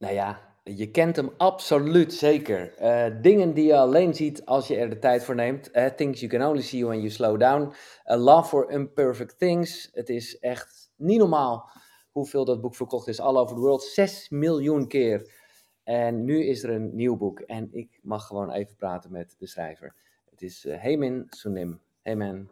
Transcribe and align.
Nou 0.00 0.14
ja, 0.14 0.40
je 0.64 0.90
kent 0.90 1.16
hem 1.16 1.30
absoluut 1.36 2.12
zeker. 2.14 2.74
Eh, 2.74 3.06
dingen 3.22 3.54
die 3.54 3.66
je 3.66 3.76
alleen 3.76 4.14
ziet 4.14 4.46
als 4.46 4.68
je 4.68 4.76
er 4.76 4.90
de 4.90 4.98
tijd 4.98 5.24
voor 5.24 5.34
neemt. 5.34 5.76
Uh, 5.76 5.86
things 5.86 6.20
you 6.20 6.32
can 6.32 6.48
only 6.48 6.62
see 6.62 6.86
when 6.86 6.98
you 6.98 7.10
slow 7.10 7.40
down. 7.40 7.72
A 8.10 8.16
love 8.16 8.48
for 8.48 8.70
imperfect 8.70 9.38
things. 9.38 9.90
Het 9.92 10.08
is 10.08 10.38
echt 10.38 10.90
niet 10.96 11.18
normaal 11.18 11.70
hoeveel 12.10 12.44
dat 12.44 12.60
boek 12.60 12.74
verkocht 12.74 13.08
is 13.08 13.20
all 13.20 13.36
over 13.36 13.54
the 13.54 13.60
world. 13.60 13.82
6 13.82 14.28
miljoen 14.28 14.88
keer. 14.88 15.32
En 15.84 16.24
nu 16.24 16.44
is 16.44 16.62
er 16.62 16.70
een 16.70 16.96
nieuw 16.96 17.16
boek. 17.16 17.40
En 17.40 17.68
ik 17.72 17.98
mag 18.02 18.26
gewoon 18.26 18.50
even 18.50 18.76
praten 18.76 19.12
met 19.12 19.34
de 19.38 19.46
schrijver. 19.46 19.94
Het 20.30 20.42
is 20.42 20.64
uh, 20.64 20.80
Hemin 20.80 21.26
Sunim. 21.28 21.80
Man. 22.04 22.48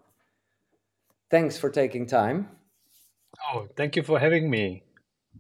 Thanks 1.26 1.58
for 1.58 1.70
taking 1.70 2.08
time. 2.08 2.46
Oh, 3.52 3.68
thank 3.74 3.94
you 3.94 4.06
for 4.06 4.20
having 4.20 4.48
me. 4.48 4.87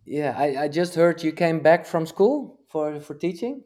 Yeah, 0.08 0.34
I, 0.36 0.64
I 0.64 0.68
just 0.68 0.94
heard 0.94 1.22
you 1.22 1.32
came 1.32 1.60
back 1.60 1.84
from 1.84 2.06
school 2.06 2.60
for, 2.68 2.98
for 2.98 3.14
teaching. 3.14 3.62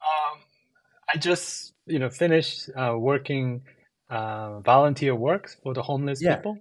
Um, 0.00 0.40
I 1.12 1.18
just, 1.18 1.74
you 1.86 1.98
know, 1.98 2.10
finished 2.10 2.70
uh, 2.76 2.96
working 2.98 3.62
uh, 4.10 4.60
volunteer 4.60 5.14
work 5.14 5.50
for 5.62 5.74
the 5.74 5.82
homeless 5.82 6.20
Yeah. 6.20 6.36
people. 6.36 6.58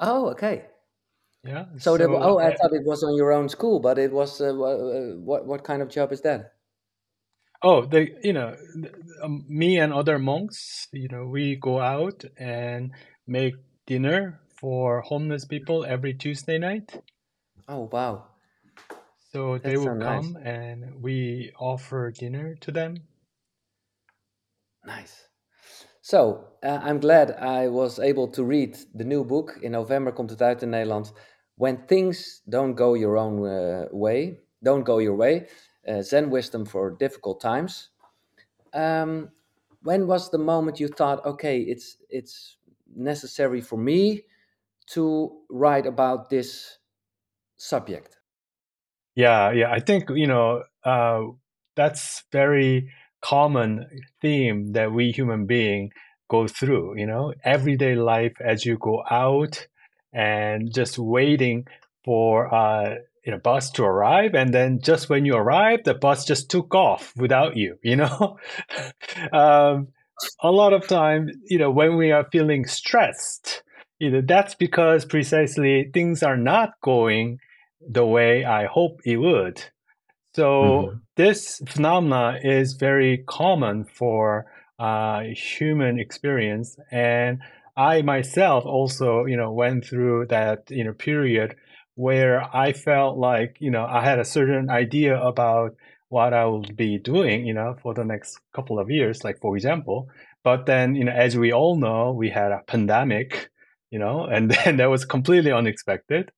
Oh, 0.00 0.30
okay. 0.30 0.66
Yeah. 1.44 1.66
So, 1.78 1.96
the, 1.96 2.08
oh, 2.08 2.38
I 2.38 2.50
thought 2.56 2.72
it 2.72 2.84
was 2.84 3.02
on 3.04 3.16
your 3.16 3.32
own 3.32 3.48
school, 3.48 3.80
but 3.80 3.98
it 3.98 4.12
was 4.12 4.40
uh, 4.40 4.48
uh, 4.48 5.16
what 5.16 5.46
what 5.46 5.64
kind 5.64 5.82
of 5.82 5.88
job 5.88 6.12
is 6.12 6.20
that? 6.22 6.54
Oh, 7.62 7.86
they, 7.86 8.14
you 8.22 8.32
know, 8.32 8.54
um, 9.22 9.44
me 9.48 9.78
and 9.78 9.92
other 9.92 10.18
monks, 10.18 10.86
you 10.92 11.08
know, 11.08 11.26
we 11.26 11.56
go 11.56 11.80
out 11.80 12.24
and 12.36 12.92
make 13.26 13.54
dinner 13.86 14.40
for 14.64 15.02
homeless 15.02 15.44
people 15.44 15.84
every 15.84 16.14
Tuesday 16.14 16.56
night. 16.56 16.98
Oh, 17.68 17.86
wow. 17.92 18.24
So 19.30 19.58
they 19.58 19.74
That's 19.74 19.82
so 19.84 19.90
will 19.90 19.98
nice. 19.98 20.24
come 20.24 20.38
and 20.42 21.02
we 21.02 21.52
offer 21.60 22.10
dinner 22.10 22.54
to 22.62 22.72
them. 22.72 22.96
Nice. 24.86 25.28
So, 26.00 26.46
uh, 26.62 26.80
I'm 26.82 26.98
glad 26.98 27.32
I 27.32 27.68
was 27.68 27.98
able 27.98 28.28
to 28.28 28.42
read 28.42 28.78
the 28.94 29.04
new 29.04 29.22
book. 29.22 29.58
In 29.60 29.72
november 29.72 30.12
komt 30.12 30.30
het 30.30 30.40
uit 30.40 30.62
in 30.62 30.70
Nederland. 30.70 31.12
When 31.56 31.86
things 31.86 32.42
don't 32.48 32.74
go 32.74 32.94
your 32.94 33.18
own 33.18 33.44
uh, 33.44 33.88
way, 33.92 34.38
don't 34.62 34.86
go 34.86 34.98
your 34.98 35.16
way. 35.16 35.46
Uh, 35.86 36.00
Zen 36.00 36.30
wisdom 36.30 36.64
for 36.66 36.96
difficult 36.98 37.40
times. 37.40 37.90
Um, 38.72 39.30
when 39.82 40.06
was 40.06 40.30
the 40.30 40.38
moment 40.38 40.78
you 40.78 40.88
thought, 40.88 41.24
okay, 41.24 41.60
it's 41.60 41.98
it's 42.08 42.56
necessary 42.96 43.60
for 43.60 43.78
me 43.78 44.24
to 44.90 45.30
write 45.50 45.86
about 45.86 46.30
this 46.30 46.78
subject? 47.56 48.16
Yeah, 49.14 49.52
yeah. 49.52 49.70
I 49.70 49.80
think, 49.80 50.10
you 50.10 50.26
know, 50.26 50.64
uh, 50.84 51.22
that's 51.76 52.24
very 52.32 52.90
common 53.22 53.86
theme 54.20 54.72
that 54.72 54.92
we 54.92 55.10
human 55.10 55.46
being 55.46 55.90
go 56.28 56.46
through, 56.46 56.98
you 56.98 57.06
know, 57.06 57.32
everyday 57.44 57.94
life 57.94 58.36
as 58.40 58.66
you 58.66 58.76
go 58.78 59.02
out 59.10 59.66
and 60.12 60.72
just 60.72 60.98
waiting 60.98 61.66
for 62.04 62.54
uh 62.54 62.94
you 63.24 63.32
know 63.32 63.38
bus 63.38 63.70
to 63.70 63.82
arrive 63.82 64.34
and 64.34 64.54
then 64.54 64.78
just 64.80 65.08
when 65.08 65.24
you 65.24 65.34
arrive 65.34 65.80
the 65.84 65.94
bus 65.94 66.24
just 66.24 66.50
took 66.50 66.74
off 66.74 67.12
without 67.16 67.56
you 67.56 67.76
you 67.82 67.96
know 67.96 68.38
um 69.32 69.88
a 70.42 70.50
lot 70.50 70.72
of 70.72 70.86
time 70.86 71.28
you 71.48 71.58
know 71.58 71.70
when 71.70 71.96
we 71.96 72.12
are 72.12 72.28
feeling 72.30 72.64
stressed 72.64 73.63
you 74.04 74.10
know 74.10 74.22
that's 74.26 74.54
because 74.54 75.04
precisely 75.04 75.90
things 75.94 76.22
are 76.22 76.36
not 76.36 76.70
going 76.82 77.38
the 77.80 78.04
way 78.06 78.44
i 78.44 78.66
hope 78.66 79.00
it 79.04 79.16
would. 79.18 79.62
So 80.34 80.92
Mhm. 80.92 81.02
this 81.16 81.62
phenomena 81.68 82.38
is 82.42 82.74
very 82.74 83.24
common 83.28 83.84
for 83.84 84.46
uh, 84.78 85.22
human 85.34 85.98
experience. 86.00 86.76
And 86.90 87.38
i 87.76 88.02
myself 88.02 88.64
also 88.66 89.24
you 89.26 89.36
know 89.36 89.52
went 89.52 89.84
through 89.84 90.26
that 90.28 90.70
you 90.70 90.84
know 90.84 90.92
period 90.92 91.56
where 91.96 92.36
i 92.56 92.72
felt 92.72 93.18
like 93.18 93.56
you 93.60 93.70
know 93.70 93.84
i 93.84 94.00
had 94.04 94.18
a 94.20 94.24
certain 94.24 94.70
idea 94.70 95.20
about 95.20 95.74
what 96.08 96.32
i 96.32 96.44
would 96.46 96.76
be 96.76 96.98
doing 96.98 97.44
you 97.46 97.52
know 97.54 97.74
for 97.82 97.92
the 97.94 98.04
next 98.04 98.38
couple 98.54 98.78
of 98.78 98.90
years 98.90 99.24
like 99.24 99.38
for 99.40 99.56
example. 99.56 100.08
But 100.44 100.66
then 100.66 100.94
you 100.94 101.04
know 101.04 101.12
as 101.12 101.36
we 101.36 101.52
all 101.52 101.76
know 101.76 102.12
we 102.12 102.30
had 102.30 102.52
a 102.52 102.62
pandemic 102.66 103.50
you 103.94 104.00
know 104.00 104.24
and 104.34 104.50
then 104.50 104.76
that 104.78 104.90
was 104.90 105.04
completely 105.04 105.52
unexpected. 105.52 106.32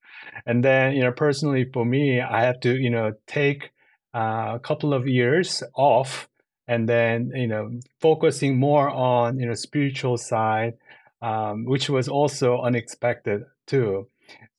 And 0.44 0.62
then 0.62 0.94
you 0.96 1.02
know 1.02 1.12
personally 1.12 1.64
for 1.72 1.84
me 1.84 2.20
i 2.20 2.40
had 2.42 2.60
to 2.62 2.70
you 2.76 2.90
know 2.90 3.14
take 3.26 3.70
uh, 4.14 4.52
a 4.54 4.60
couple 4.68 4.92
of 4.92 5.08
years 5.08 5.62
off 5.74 6.28
and 6.68 6.88
then 6.88 7.32
you 7.34 7.46
know 7.46 7.64
focusing 8.00 8.58
more 8.58 8.88
on 8.90 9.38
you 9.40 9.46
know 9.46 9.54
spiritual 9.54 10.16
side 10.18 10.74
um, 11.22 11.64
which 11.64 11.88
was 11.88 12.08
also 12.08 12.60
unexpected 12.60 13.44
too. 13.66 14.08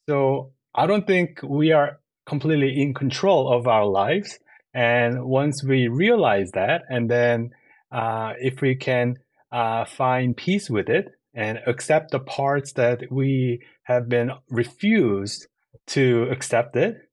So 0.10 0.52
i 0.74 0.88
don't 0.88 1.06
think 1.06 1.40
we 1.44 1.72
are 1.72 2.00
completely 2.26 2.82
in 2.82 2.94
control 2.94 3.42
of 3.58 3.68
our 3.68 3.86
lives. 3.86 4.40
And 4.74 5.24
once 5.24 5.64
we 5.64 5.88
realize 5.88 6.50
that 6.54 6.80
and 6.90 7.10
then 7.10 7.52
uh, 7.92 8.34
if 8.40 8.62
we 8.62 8.76
can 8.76 9.18
uh, 9.52 9.86
find 9.86 10.36
peace 10.36 10.70
with 10.70 10.90
it 10.90 11.17
and 11.38 11.60
accept 11.66 12.12
the 12.12 12.20
parts 12.20 12.74
that 12.74 13.10
we 13.10 13.62
have 13.84 14.10
been 14.10 14.32
refused 14.50 15.48
to 15.86 16.28
accept 16.30 16.76
it 16.76 17.08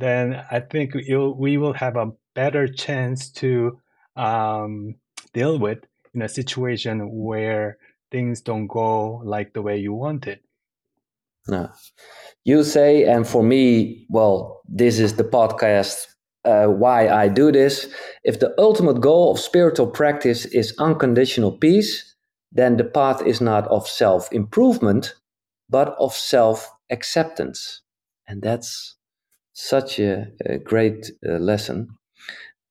then 0.00 0.42
I 0.50 0.60
think 0.60 0.94
we 0.94 1.58
will 1.58 1.74
have 1.74 1.96
a 1.96 2.12
better 2.34 2.66
chance 2.66 3.30
to 3.32 3.78
um, 4.16 4.94
deal 5.34 5.58
with 5.58 5.80
in 6.14 6.22
a 6.22 6.28
situation 6.28 7.10
where 7.12 7.76
things 8.10 8.40
don't 8.40 8.66
go 8.66 9.20
like 9.24 9.52
the 9.52 9.60
way 9.60 9.76
you 9.76 9.92
want 9.92 10.26
it. 10.26 10.42
No. 11.46 11.70
You 12.44 12.64
say, 12.64 13.04
and 13.04 13.26
for 13.26 13.42
me, 13.42 14.06
well, 14.08 14.62
this 14.66 14.98
is 14.98 15.16
the 15.16 15.24
podcast 15.24 16.06
uh, 16.46 16.66
why 16.66 17.08
I 17.08 17.28
do 17.28 17.52
this. 17.52 17.92
If 18.24 18.40
the 18.40 18.54
ultimate 18.56 19.02
goal 19.02 19.32
of 19.32 19.38
spiritual 19.38 19.88
practice 19.88 20.46
is 20.46 20.74
unconditional 20.78 21.52
peace, 21.52 22.09
then 22.52 22.76
the 22.76 22.84
path 22.84 23.22
is 23.26 23.40
not 23.40 23.66
of 23.68 23.86
self 23.86 24.32
improvement, 24.32 25.14
but 25.68 25.94
of 25.98 26.14
self 26.14 26.70
acceptance. 26.90 27.82
And 28.26 28.42
that's 28.42 28.96
such 29.52 29.98
a, 29.98 30.26
a 30.46 30.58
great 30.58 31.10
uh, 31.26 31.32
lesson. 31.38 31.88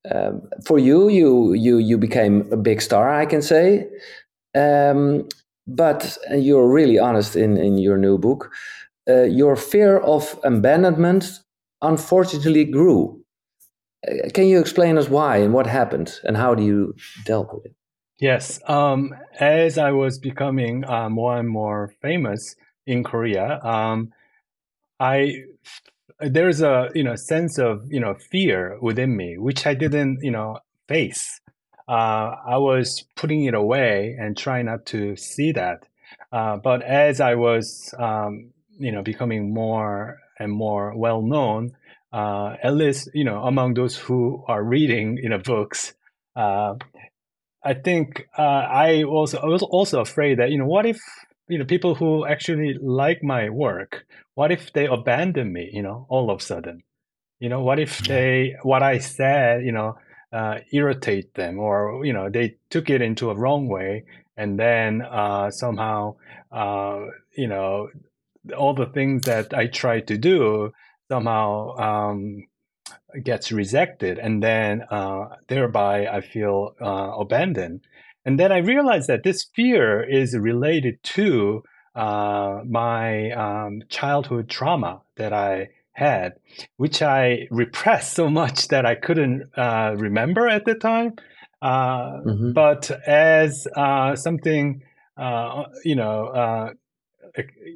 Um, 0.10 0.50
for 0.66 0.80
you, 0.80 1.10
you 1.10 1.54
you 1.54 1.78
you 1.78 1.98
became 1.98 2.48
a 2.52 2.58
big 2.58 2.82
star, 2.82 3.10
I 3.10 3.26
can 3.26 3.42
say. 3.42 3.88
Um, 4.56 5.28
but 5.68 6.18
you're 6.32 6.68
really 6.68 6.98
honest 7.00 7.36
in 7.36 7.58
in 7.58 7.78
your 7.78 7.98
new 7.98 8.18
book. 8.18 8.52
Uh, 9.10 9.24
your 9.24 9.56
fear 9.56 9.98
of 10.00 10.40
abandonment 10.44 11.40
unfortunately 11.82 12.66
grew. 12.66 13.22
Uh, 14.08 14.30
can 14.34 14.48
you 14.48 14.60
explain 14.60 14.98
us 14.98 15.10
why 15.10 15.38
and 15.38 15.54
what 15.54 15.68
happened 15.68 16.20
and 16.24 16.38
how 16.38 16.56
do 16.56 16.64
you 16.64 16.94
dealt 17.26 17.54
with 17.54 17.66
it? 17.66 17.76
Yes, 18.20 18.60
um, 18.68 19.14
as 19.40 19.78
I 19.78 19.92
was 19.92 20.20
becoming 20.20 20.84
uh, 20.86 21.10
more 21.10 21.38
and 21.38 21.48
more 21.48 21.94
famous 22.02 22.56
in 22.86 23.04
Korea, 23.04 23.60
um, 23.64 24.12
I 25.00 25.44
there's 26.20 26.62
a 26.62 26.90
you 26.96 27.04
know 27.04 27.16
sense 27.16 27.60
of 27.60 27.84
you 27.92 28.00
know 28.00 28.16
fear 28.16 28.78
within 28.82 29.18
me 29.18 29.38
which 29.38 29.68
I 29.68 29.74
didn't 29.76 30.20
you 30.24 30.32
know 30.32 30.60
face. 30.88 31.42
Uh, 31.88 32.36
I 32.48 32.58
was 32.58 33.06
putting 33.16 33.46
it 33.46 33.54
away 33.56 34.18
and 34.20 34.38
trying 34.38 34.68
not 34.68 34.86
to 34.88 35.16
see 35.18 35.52
that. 35.54 35.84
Uh, 36.32 36.58
but 36.58 36.84
as 36.84 37.22
I 37.22 37.36
was 37.36 37.94
um, 38.00 38.52
you 38.80 38.92
know 38.92 39.04
becoming 39.04 39.54
more 39.54 40.20
and 40.40 40.52
more 40.52 40.96
well 40.98 41.22
known, 41.22 41.72
uh, 42.14 42.56
at 42.64 42.76
least 42.76 43.10
you 43.14 43.24
know 43.26 43.44
among 43.44 43.76
those 43.76 43.96
who 43.98 44.44
are 44.48 44.64
reading 44.64 45.18
you 45.18 45.30
know 45.30 45.40
books, 45.40 45.94
uh, 46.36 46.76
I 47.64 47.74
think 47.74 48.28
uh, 48.38 48.42
I 48.42 49.04
was 49.04 49.36
I 49.36 49.46
was 49.46 49.64
also 49.64 50.02
afraid 50.02 50.40
that 50.40 50.52
you 50.52 50.58
know 50.58 50.66
what 50.66 50.86
if 50.86 51.00
you 51.48 51.58
know 51.58 51.66
people 51.66 51.96
who 51.96 52.26
actually 52.26 52.76
like 52.82 53.24
my 53.24 53.50
work, 53.50 54.06
what 54.36 54.52
if 54.52 54.72
they 54.74 54.86
abandon 54.86 55.52
me? 55.52 55.70
You 55.74 55.82
know, 55.82 56.06
all 56.10 56.30
of 56.32 56.40
a 56.40 56.44
sudden, 56.44 56.84
you 57.40 57.50
know, 57.50 57.62
what 57.62 57.80
if 57.80 58.00
they 58.00 58.56
what 58.64 58.84
I 58.84 59.00
said 59.00 59.66
you 59.66 59.72
know 59.72 59.98
uh, 60.32 60.60
irritate 60.72 61.34
them 61.34 61.60
or 61.60 62.06
you 62.06 62.14
know 62.14 62.30
they 62.30 62.58
took 62.70 62.90
it 62.90 63.02
into 63.02 63.30
a 63.30 63.36
wrong 63.36 63.68
way 63.68 64.04
and 64.38 64.60
then 64.60 65.02
uh, 65.02 65.52
somehow 65.52 66.16
uh, 66.52 67.02
you 67.36 67.48
know 67.48 67.90
all 68.58 68.74
the 68.74 68.86
things 68.86 69.24
that 69.24 69.54
I 69.54 69.68
tried 69.68 70.08
to 70.08 70.18
do 70.18 70.72
somehow 71.10 71.76
um, 71.78 72.48
gets 73.24 73.52
rejected 73.52 74.18
and 74.18 74.44
then 74.44 74.84
uh, 74.90 75.28
thereby 75.48 76.08
i 76.08 76.22
feel 76.22 76.76
uh, 76.82 77.12
abandoned 77.20 77.82
and 78.26 78.40
then 78.40 78.52
i 78.52 78.58
realized 78.58 79.08
that 79.08 79.24
this 79.24 79.46
fear 79.56 80.04
is 80.04 80.38
related 80.38 81.02
to 81.04 81.64
uh, 81.96 82.60
my 82.68 83.32
um, 83.32 83.82
childhood 83.90 84.50
trauma 84.50 85.02
that 85.18 85.34
i 85.34 85.68
had, 86.00 86.34
which 86.78 87.02
I 87.02 87.48
repressed 87.52 88.14
so 88.14 88.30
much 88.30 88.70
that 88.70 88.86
I 88.86 88.96
couldn't 88.96 89.50
uh, 89.56 89.94
remember 89.98 90.48
at 90.48 90.66
the 90.66 90.76
time. 90.76 91.14
Uh, 91.62 92.22
mm-hmm. 92.26 92.54
But 92.54 92.90
as 93.06 93.68
uh, 93.76 94.16
something, 94.16 94.82
uh, 95.18 95.64
you 95.84 95.96
know, 95.96 96.28
uh, 96.28 96.70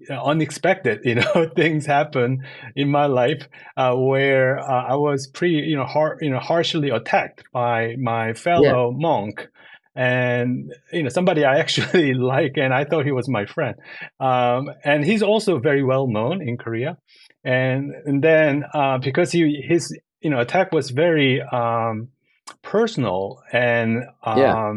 unexpected, 0.10 1.02
you 1.04 1.16
know, 1.16 1.50
things 1.56 1.86
happen 1.86 2.44
in 2.76 2.90
my 2.90 3.06
life 3.06 3.48
uh, 3.78 3.94
where 3.96 4.60
I 4.60 4.96
was 4.96 5.28
pretty, 5.28 5.56
you 5.56 5.76
know, 5.76 5.86
har- 5.86 6.18
you 6.22 6.30
know, 6.30 6.40
harshly 6.40 6.90
attacked 6.90 7.44
by 7.52 7.96
my 7.98 8.34
fellow 8.34 8.92
yeah. 8.92 8.98
monk 8.98 9.48
and 9.96 10.74
you 10.92 11.04
know 11.04 11.10
somebody 11.10 11.46
I 11.46 11.60
actually 11.60 12.14
like, 12.14 12.58
and 12.58 12.74
I 12.74 12.86
thought 12.86 13.06
he 13.06 13.12
was 13.12 13.30
my 13.30 13.46
friend. 13.46 13.76
Um, 14.20 14.70
and 14.84 15.06
he's 15.06 15.24
also 15.24 15.60
very 15.60 15.84
well 15.84 16.08
known 16.08 16.42
in 16.42 16.58
Korea. 16.58 16.98
And 17.44 17.92
and 18.06 18.24
then 18.24 18.64
uh, 18.74 18.98
because 18.98 19.32
he 19.32 19.62
his 19.68 19.98
you 20.22 20.30
know 20.30 20.40
attack 20.40 20.72
was 20.72 20.90
very 20.90 21.42
um, 21.42 22.10
personal 22.62 23.42
and 23.52 24.04
um, 24.24 24.38
yeah. 24.38 24.70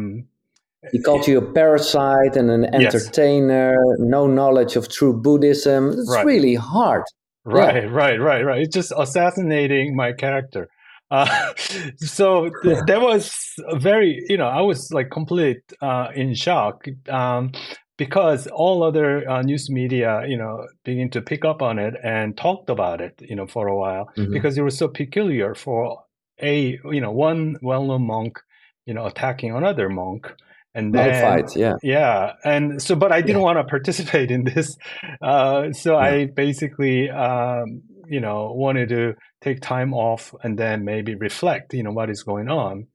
He 0.91 1.01
called 1.01 1.27
you 1.27 1.37
a 1.37 1.53
parasite 1.53 2.35
and 2.35 2.49
an 2.49 2.65
entertainer, 2.73 3.73
yes. 3.73 3.97
no 3.99 4.27
knowledge 4.27 4.75
of 4.75 4.89
true 4.89 5.13
Buddhism. 5.13 5.89
It's 5.89 6.09
right. 6.11 6.25
really 6.25 6.55
hard. 6.55 7.03
Right, 7.45 7.83
yeah. 7.83 7.89
right, 7.89 8.19
right, 8.19 8.43
right. 8.43 8.61
It's 8.61 8.75
just 8.75 8.91
assassinating 8.97 9.95
my 9.95 10.11
character. 10.11 10.69
Uh, 11.09 11.53
so 11.97 12.49
th- 12.63 12.79
that 12.87 13.01
was 13.01 13.33
very, 13.75 14.23
you 14.27 14.37
know, 14.37 14.47
I 14.47 14.61
was 14.61 14.91
like 14.91 15.09
complete 15.09 15.61
uh, 15.81 16.09
in 16.15 16.33
shock 16.33 16.85
um, 17.09 17.51
because 17.97 18.47
all 18.47 18.83
other 18.83 19.27
uh, 19.29 19.41
news 19.41 19.69
media, 19.69 20.23
you 20.27 20.37
know, 20.37 20.67
began 20.83 21.09
to 21.11 21.21
pick 21.21 21.45
up 21.45 21.61
on 21.61 21.79
it 21.79 21.95
and 22.03 22.37
talked 22.37 22.69
about 22.69 23.01
it, 23.01 23.19
you 23.21 23.35
know, 23.35 23.47
for 23.47 23.67
a 23.67 23.75
while 23.75 24.09
mm-hmm. 24.17 24.33
because 24.33 24.57
it 24.57 24.61
was 24.61 24.77
so 24.77 24.87
peculiar 24.87 25.55
for 25.55 26.03
a, 26.41 26.79
you 26.91 27.01
know, 27.01 27.11
one 27.11 27.57
well-known 27.61 28.05
monk, 28.05 28.39
you 28.85 28.93
know, 28.93 29.05
attacking 29.05 29.55
another 29.55 29.89
monk. 29.89 30.31
And 30.77 30.93
then, 30.93 31.21
fight, 31.23 31.55
yeah, 31.55 31.73
yeah, 31.81 32.33
and 32.43 32.79
so, 32.79 32.95
but 32.95 33.11
I 33.11 33.21
didn't 33.21 33.41
yeah. 33.41 33.45
want 33.45 33.57
to 33.57 33.63
participate 33.63 34.29
in 34.29 34.43
this, 34.43 34.77
uh, 35.23 35.71
so 35.71 35.93
yeah. 35.93 35.97
I 35.97 36.25
basically, 36.25 37.09
um, 37.09 37.81
you 38.07 38.21
know, 38.21 38.53
wanted 38.53 38.89
to 38.89 39.15
take 39.41 39.59
time 39.59 39.93
off 39.93 40.35
and 40.43 40.57
then 40.57 40.85
maybe 40.85 41.15
reflect, 41.15 41.73
you 41.73 41.81
know, 41.81 41.91
what 41.91 42.11
is 42.11 42.21
going 42.21 42.47
on. 42.47 42.85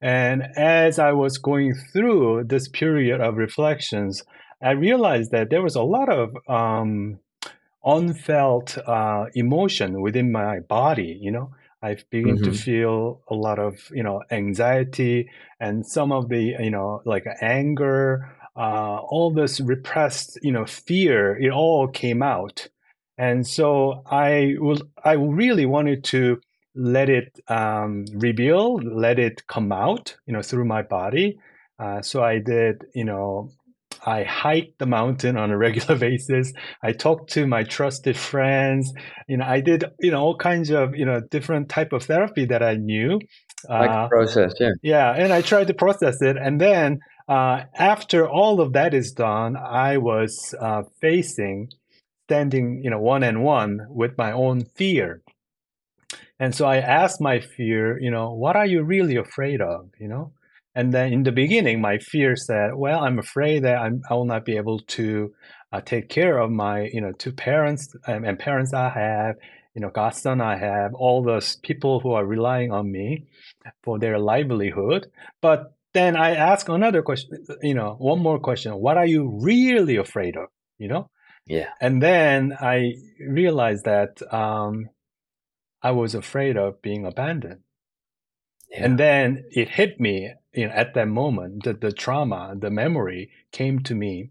And 0.00 0.42
as 0.56 0.98
I 0.98 1.12
was 1.12 1.38
going 1.38 1.74
through 1.92 2.44
this 2.44 2.68
period 2.68 3.20
of 3.20 3.36
reflections, 3.36 4.22
I 4.62 4.70
realized 4.70 5.30
that 5.32 5.50
there 5.50 5.62
was 5.62 5.76
a 5.76 5.82
lot 5.82 6.08
of 6.08 6.36
um, 6.48 7.18
unfelt 7.84 8.78
uh, 8.78 9.26
emotion 9.34 10.00
within 10.00 10.32
my 10.32 10.60
body. 10.60 11.18
You 11.20 11.32
know, 11.32 11.50
I 11.86 11.96
began 12.10 12.36
mm-hmm. 12.36 12.50
to 12.50 12.52
feel 12.52 13.22
a 13.28 13.34
lot 13.34 13.58
of 13.58 13.90
you 13.92 14.02
know 14.02 14.22
anxiety 14.30 15.30
and 15.60 15.86
some 15.86 16.10
of 16.12 16.28
the 16.28 16.56
you 16.58 16.70
know 16.70 17.02
like 17.04 17.26
anger, 17.40 18.36
uh, 18.56 18.98
all 19.12 19.30
this 19.30 19.60
repressed 19.60 20.38
you 20.42 20.52
know 20.52 20.66
fear. 20.66 21.36
It 21.36 21.50
all 21.50 21.86
came 21.88 22.22
out, 22.22 22.68
and 23.18 23.46
so 23.46 24.02
I 24.06 24.56
will, 24.58 24.82
I 25.04 25.12
really 25.12 25.66
wanted 25.66 26.04
to 26.14 26.40
let 26.74 27.08
it 27.08 27.40
um, 27.48 28.04
reveal, 28.12 28.76
let 28.76 29.18
it 29.18 29.46
come 29.46 29.72
out, 29.72 30.16
you 30.26 30.32
know, 30.34 30.42
through 30.42 30.66
my 30.66 30.82
body. 30.82 31.38
Uh, 31.78 32.02
so 32.02 32.22
I 32.22 32.38
did, 32.38 32.84
you 32.94 33.04
know, 33.04 33.50
I 34.06 34.22
hiked 34.22 34.78
the 34.78 34.86
mountain 34.86 35.36
on 35.36 35.50
a 35.50 35.58
regular 35.58 35.98
basis. 36.08 36.52
I 36.82 36.92
talked 36.92 37.32
to 37.32 37.46
my 37.46 37.64
trusted 37.64 38.16
friends. 38.16 38.92
You 39.28 39.38
know, 39.38 39.44
I 39.44 39.60
did, 39.60 39.84
you 40.00 40.10
know, 40.10 40.22
all 40.22 40.36
kinds 40.36 40.70
of, 40.70 40.94
you 40.94 41.04
know, 41.04 41.20
different 41.20 41.68
type 41.68 41.92
of 41.92 42.04
therapy 42.04 42.46
that 42.46 42.62
I 42.62 42.76
knew. 42.76 43.20
Like 43.68 43.90
uh, 43.90 44.08
process, 44.08 44.54
yeah. 44.60 44.70
Yeah, 44.82 45.10
and 45.10 45.32
I 45.32 45.42
tried 45.42 45.66
to 45.68 45.74
process 45.74 46.22
it, 46.22 46.36
and 46.36 46.60
then 46.60 47.00
uh, 47.28 47.62
after 47.74 48.28
all 48.28 48.60
of 48.60 48.74
that 48.74 48.94
is 48.94 49.12
done, 49.12 49.56
I 49.56 49.96
was 49.96 50.54
uh, 50.60 50.82
facing 51.00 51.70
standing, 52.26 52.82
you 52.82 52.90
know, 52.90 53.00
one 53.00 53.22
and 53.22 53.42
one 53.42 53.86
with 53.88 54.18
my 54.18 54.32
own 54.32 54.64
fear. 54.64 55.22
And 56.38 56.54
so 56.54 56.66
I 56.66 56.78
asked 56.78 57.20
my 57.20 57.40
fear, 57.40 57.98
you 58.00 58.10
know, 58.10 58.32
what 58.32 58.56
are 58.56 58.66
you 58.66 58.82
really 58.82 59.16
afraid 59.16 59.60
of, 59.60 59.90
you 59.98 60.08
know? 60.08 60.32
And 60.76 60.92
then 60.92 61.12
in 61.12 61.22
the 61.22 61.32
beginning, 61.32 61.80
my 61.80 61.96
fear 61.98 62.36
said, 62.36 62.74
well, 62.74 63.00
I'm 63.00 63.18
afraid 63.18 63.64
that 63.64 63.78
I'm, 63.78 64.02
I 64.10 64.14
will 64.14 64.26
not 64.26 64.44
be 64.44 64.58
able 64.58 64.80
to 64.80 65.32
uh, 65.72 65.80
take 65.80 66.10
care 66.10 66.38
of 66.38 66.50
my, 66.50 66.90
you 66.92 67.00
know, 67.00 67.12
two 67.12 67.32
parents 67.32 67.96
um, 68.06 68.24
and 68.24 68.38
parents 68.38 68.74
I 68.74 68.90
have, 68.90 69.36
you 69.74 69.80
know, 69.80 69.88
godson 69.90 70.42
I 70.42 70.58
have, 70.58 70.92
all 70.94 71.24
those 71.24 71.56
people 71.56 72.00
who 72.00 72.12
are 72.12 72.26
relying 72.26 72.72
on 72.72 72.92
me 72.92 73.24
for 73.84 73.98
their 73.98 74.18
livelihood. 74.18 75.06
But 75.40 75.72
then 75.94 76.14
I 76.14 76.36
ask 76.36 76.68
another 76.68 77.00
question, 77.00 77.46
you 77.62 77.74
know, 77.74 77.96
one 77.98 78.20
more 78.22 78.38
question. 78.38 78.72
What 78.74 78.98
are 78.98 79.06
you 79.06 79.38
really 79.40 79.96
afraid 79.96 80.36
of? 80.36 80.48
You 80.76 80.88
know? 80.88 81.10
Yeah. 81.46 81.70
And 81.80 82.02
then 82.02 82.52
I 82.60 82.96
realized 83.18 83.86
that 83.86 84.20
um, 84.30 84.90
I 85.82 85.92
was 85.92 86.14
afraid 86.14 86.58
of 86.58 86.82
being 86.82 87.06
abandoned. 87.06 87.60
Yeah. 88.76 88.84
And 88.84 88.98
then 88.98 89.44
it 89.50 89.68
hit 89.68 89.98
me 90.00 90.32
you 90.52 90.66
know, 90.66 90.72
at 90.72 90.94
that 90.94 91.08
moment, 91.08 91.64
the, 91.64 91.74
the 91.74 91.92
trauma, 91.92 92.54
the 92.56 92.70
memory 92.70 93.30
came 93.52 93.80
to 93.80 93.94
me 93.94 94.30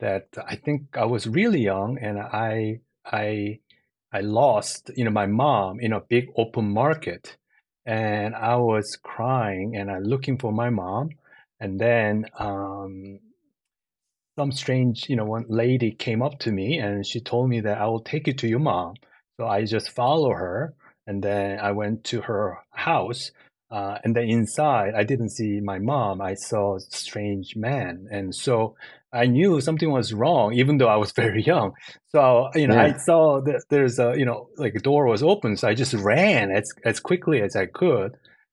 that 0.00 0.28
I 0.46 0.56
think 0.56 0.96
I 0.96 1.04
was 1.04 1.26
really 1.26 1.60
young 1.60 1.98
and 1.98 2.18
I, 2.18 2.80
I, 3.04 3.60
I 4.12 4.20
lost, 4.20 4.90
you 4.96 5.04
know, 5.04 5.10
my 5.10 5.26
mom 5.26 5.80
in 5.80 5.92
a 5.92 6.00
big 6.00 6.28
open 6.36 6.70
market 6.70 7.36
and 7.86 8.34
I 8.34 8.56
was 8.56 8.96
crying 9.02 9.76
and 9.76 9.90
I 9.90 9.98
looking 9.98 10.38
for 10.38 10.52
my 10.52 10.70
mom. 10.70 11.10
And 11.60 11.80
then 11.80 12.26
um, 12.38 13.20
some 14.38 14.52
strange, 14.52 15.08
you 15.08 15.16
know, 15.16 15.24
one 15.24 15.46
lady 15.48 15.92
came 15.92 16.22
up 16.22 16.38
to 16.40 16.52
me 16.52 16.78
and 16.78 17.06
she 17.06 17.20
told 17.20 17.48
me 17.48 17.60
that 17.60 17.78
I 17.78 17.86
will 17.86 18.00
take 18.02 18.26
you 18.26 18.34
to 18.34 18.48
your 18.48 18.58
mom. 18.58 18.94
So 19.38 19.46
I 19.46 19.64
just 19.64 19.90
follow 19.90 20.30
her 20.30 20.74
and 21.06 21.22
then 21.22 21.58
I 21.60 21.72
went 21.72 22.04
to 22.04 22.20
her 22.22 22.58
house. 22.70 23.30
Uh, 23.74 23.98
and 24.04 24.14
then 24.14 24.28
inside, 24.28 24.94
I 24.94 25.02
didn't 25.02 25.30
see 25.30 25.60
my 25.60 25.80
mom. 25.80 26.20
I 26.20 26.34
saw 26.34 26.76
a 26.76 26.80
strange 26.80 27.56
man. 27.56 28.06
And 28.08 28.32
so 28.32 28.76
I 29.12 29.26
knew 29.26 29.60
something 29.60 29.90
was 29.90 30.14
wrong, 30.14 30.54
even 30.54 30.78
though 30.78 30.86
I 30.86 30.94
was 30.94 31.10
very 31.24 31.42
young. 31.42 31.72
So, 32.12 32.50
you 32.54 32.68
know, 32.68 32.76
yeah. 32.76 32.94
I 32.94 32.96
saw 32.98 33.40
that 33.40 33.64
there's 33.70 33.98
a, 33.98 34.14
you 34.16 34.26
know, 34.26 34.48
like 34.58 34.76
a 34.76 34.78
door 34.78 35.06
was 35.06 35.24
open. 35.24 35.56
So 35.56 35.66
I 35.66 35.74
just 35.74 35.92
ran 35.92 36.52
as, 36.52 36.70
as 36.84 37.00
quickly 37.00 37.42
as 37.42 37.56
I 37.56 37.66
could. 37.66 38.12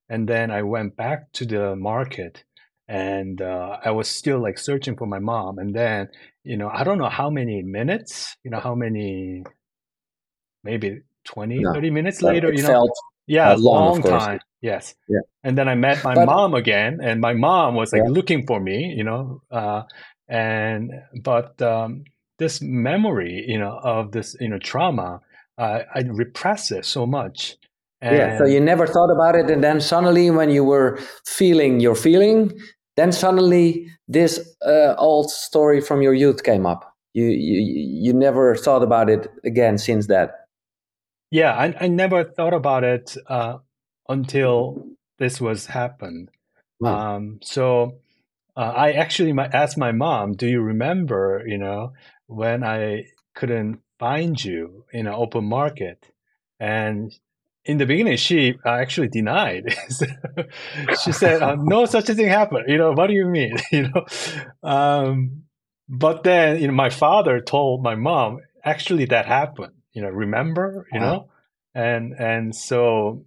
And 0.09 0.27
then 0.27 0.49
I 0.49 0.63
went 0.63 0.97
back 0.97 1.31
to 1.33 1.45
the 1.45 1.75
market 1.75 2.43
and 2.87 3.43
uh, 3.43 3.77
I 3.85 3.91
was 3.91 4.09
still 4.09 4.41
like 4.41 4.57
searching 4.57 4.97
for 4.97 5.05
my 5.05 5.19
mom. 5.19 5.59
And 5.59 5.75
then, 5.75 6.07
you 6.43 6.57
know, 6.57 6.67
I 6.73 6.83
don't 6.83 6.97
know 6.97 7.09
how 7.09 7.29
many 7.29 7.61
minutes, 7.61 8.35
you 8.43 8.49
know, 8.49 8.59
how 8.59 8.73
many, 8.73 9.43
maybe 10.63 11.03
20, 11.25 11.59
no. 11.59 11.73
30 11.73 11.91
minutes 11.91 12.23
later, 12.23 12.51
you 12.51 12.63
know, 12.63 12.89
yeah, 13.27 13.53
a 13.53 13.57
long, 13.57 14.01
long 14.01 14.03
time. 14.03 14.39
Yes. 14.61 14.93
Yeah. 15.07 15.19
And 15.43 15.57
then 15.57 15.67
I 15.67 15.75
met 15.75 16.03
my 16.03 16.13
but, 16.13 16.25
mom 16.25 16.53
again, 16.53 16.99
and 17.01 17.19
my 17.19 17.33
mom 17.33 17.75
was 17.75 17.91
like 17.91 18.03
yeah. 18.03 18.09
looking 18.09 18.45
for 18.45 18.59
me, 18.59 18.93
you 18.95 19.03
know, 19.03 19.41
uh, 19.49 19.83
and 20.27 20.91
but 21.23 21.59
um, 21.61 22.03
this 22.37 22.61
memory, 22.61 23.43
you 23.47 23.57
know, 23.57 23.79
of 23.83 24.11
this, 24.11 24.35
you 24.39 24.47
know, 24.49 24.59
trauma, 24.59 25.19
uh, 25.57 25.79
I 25.93 26.01
repress 26.01 26.71
it 26.71 26.85
so 26.85 27.05
much. 27.05 27.57
And 28.01 28.15
yeah. 28.15 28.37
So 28.37 28.45
you 28.45 28.59
never 28.59 28.87
thought 28.87 29.11
about 29.11 29.35
it, 29.35 29.49
and 29.49 29.63
then 29.63 29.81
suddenly, 29.81 30.31
when 30.31 30.49
you 30.49 30.63
were 30.63 30.99
feeling 31.25 31.79
your 31.79 31.95
feeling, 31.95 32.51
then 32.97 33.11
suddenly 33.11 33.87
this 34.07 34.39
uh, 34.65 34.95
old 34.97 35.29
story 35.29 35.81
from 35.81 36.01
your 36.01 36.13
youth 36.13 36.43
came 36.43 36.65
up. 36.65 36.95
You, 37.13 37.25
you 37.25 37.59
you 38.05 38.13
never 38.13 38.55
thought 38.55 38.83
about 38.83 39.09
it 39.09 39.27
again 39.43 39.77
since 39.77 40.07
that. 40.07 40.40
Yeah, 41.31 41.53
I, 41.53 41.73
I 41.85 41.87
never 41.87 42.23
thought 42.25 42.53
about 42.53 42.83
it 42.83 43.15
uh, 43.27 43.59
until 44.09 44.85
this 45.17 45.39
was 45.39 45.65
happened. 45.67 46.29
Wow. 46.79 47.15
Um, 47.17 47.39
so 47.43 47.99
uh, 48.57 48.61
I 48.75 48.91
actually 48.93 49.33
asked 49.39 49.77
my 49.77 49.91
mom, 49.93 50.33
"Do 50.33 50.47
you 50.47 50.61
remember? 50.61 51.43
You 51.47 51.57
know, 51.59 51.93
when 52.27 52.63
I 52.63 53.05
couldn't 53.35 53.79
find 53.99 54.43
you 54.43 54.85
in 54.93 55.07
an 55.07 55.13
open 55.13 55.45
market?" 55.45 56.05
And 56.59 57.13
in 57.65 57.77
the 57.77 57.85
beginning, 57.85 58.17
she 58.17 58.55
uh, 58.65 58.71
actually 58.71 59.09
denied. 59.09 59.75
she 61.03 61.11
said, 61.13 61.41
uh, 61.41 61.55
"No 61.59 61.85
such 61.87 62.09
a 62.09 62.15
thing 62.15 62.27
happened." 62.27 62.65
You 62.69 62.77
know, 62.77 62.91
what 62.93 63.07
do 63.07 63.13
you 63.13 63.27
mean? 63.27 63.57
you 63.71 63.89
know, 63.89 64.05
um, 64.63 65.43
but 65.89 66.23
then 66.23 66.61
you 66.61 66.67
know, 66.67 66.73
my 66.73 66.89
father 66.89 67.41
told 67.41 67.83
my 67.83 67.95
mom, 67.95 68.39
"Actually, 68.65 69.05
that 69.05 69.25
happened." 69.27 69.73
You 69.93 70.01
know, 70.01 70.09
remember? 70.09 70.87
You 70.91 70.99
uh-huh. 70.99 71.11
know, 71.11 71.29
and 71.75 72.13
and 72.13 72.55
so, 72.55 73.23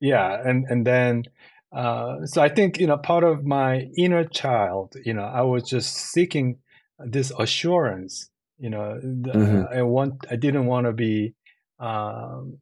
yeah, 0.00 0.40
and 0.44 0.66
and 0.68 0.86
then. 0.86 1.24
Uh, 1.72 2.26
so 2.26 2.42
I 2.42 2.48
think 2.48 2.80
you 2.80 2.88
know 2.88 2.96
part 2.96 3.22
of 3.22 3.44
my 3.44 3.88
inner 3.96 4.24
child, 4.24 4.96
you 5.04 5.14
know, 5.14 5.22
I 5.22 5.42
was 5.42 5.62
just 5.62 5.94
seeking 5.94 6.58
this 6.98 7.32
assurance. 7.38 8.28
You 8.58 8.70
know, 8.70 9.00
mm-hmm. 9.02 9.72
I 9.72 9.82
want, 9.82 10.26
I 10.30 10.36
didn't 10.36 10.66
want 10.66 10.86
to 10.86 10.92
be 10.92 11.34
um, 11.78 12.58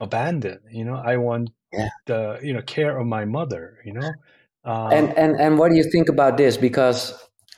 abandoned. 0.00 0.60
You 0.70 0.84
know, 0.84 0.94
I 0.94 1.16
want 1.18 1.50
yeah. 1.72 1.88
the 2.06 2.38
you 2.42 2.52
know 2.52 2.62
care 2.62 2.98
of 2.98 3.06
my 3.06 3.24
mother. 3.24 3.78
You 3.84 3.94
know, 3.94 4.12
uh, 4.64 4.88
and 4.88 5.16
and 5.18 5.36
and 5.38 5.58
what 5.58 5.70
do 5.70 5.76
you 5.76 5.84
think 5.84 6.08
about 6.08 6.36
this? 6.36 6.56
Because 6.56 7.12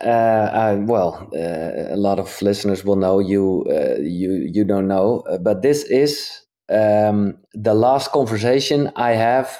uh, 0.05 0.51
I, 0.53 0.75
well, 0.75 1.31
uh, 1.35 1.95
a 1.95 1.97
lot 1.97 2.19
of 2.19 2.43
listeners 2.43 2.85
will 2.85 2.97
know 2.97 3.19
you. 3.19 3.65
Uh, 3.69 4.01
you 4.01 4.49
you 4.53 4.65
don't 4.65 4.89
know, 4.89 5.21
uh, 5.31 5.39
but 5.39 5.63
this 5.63 5.85
is 5.85 6.43
um, 6.71 7.39
the 7.55 7.75
last 7.75 8.13
conversation 8.13 8.93
I 8.97 9.13
have 9.13 9.59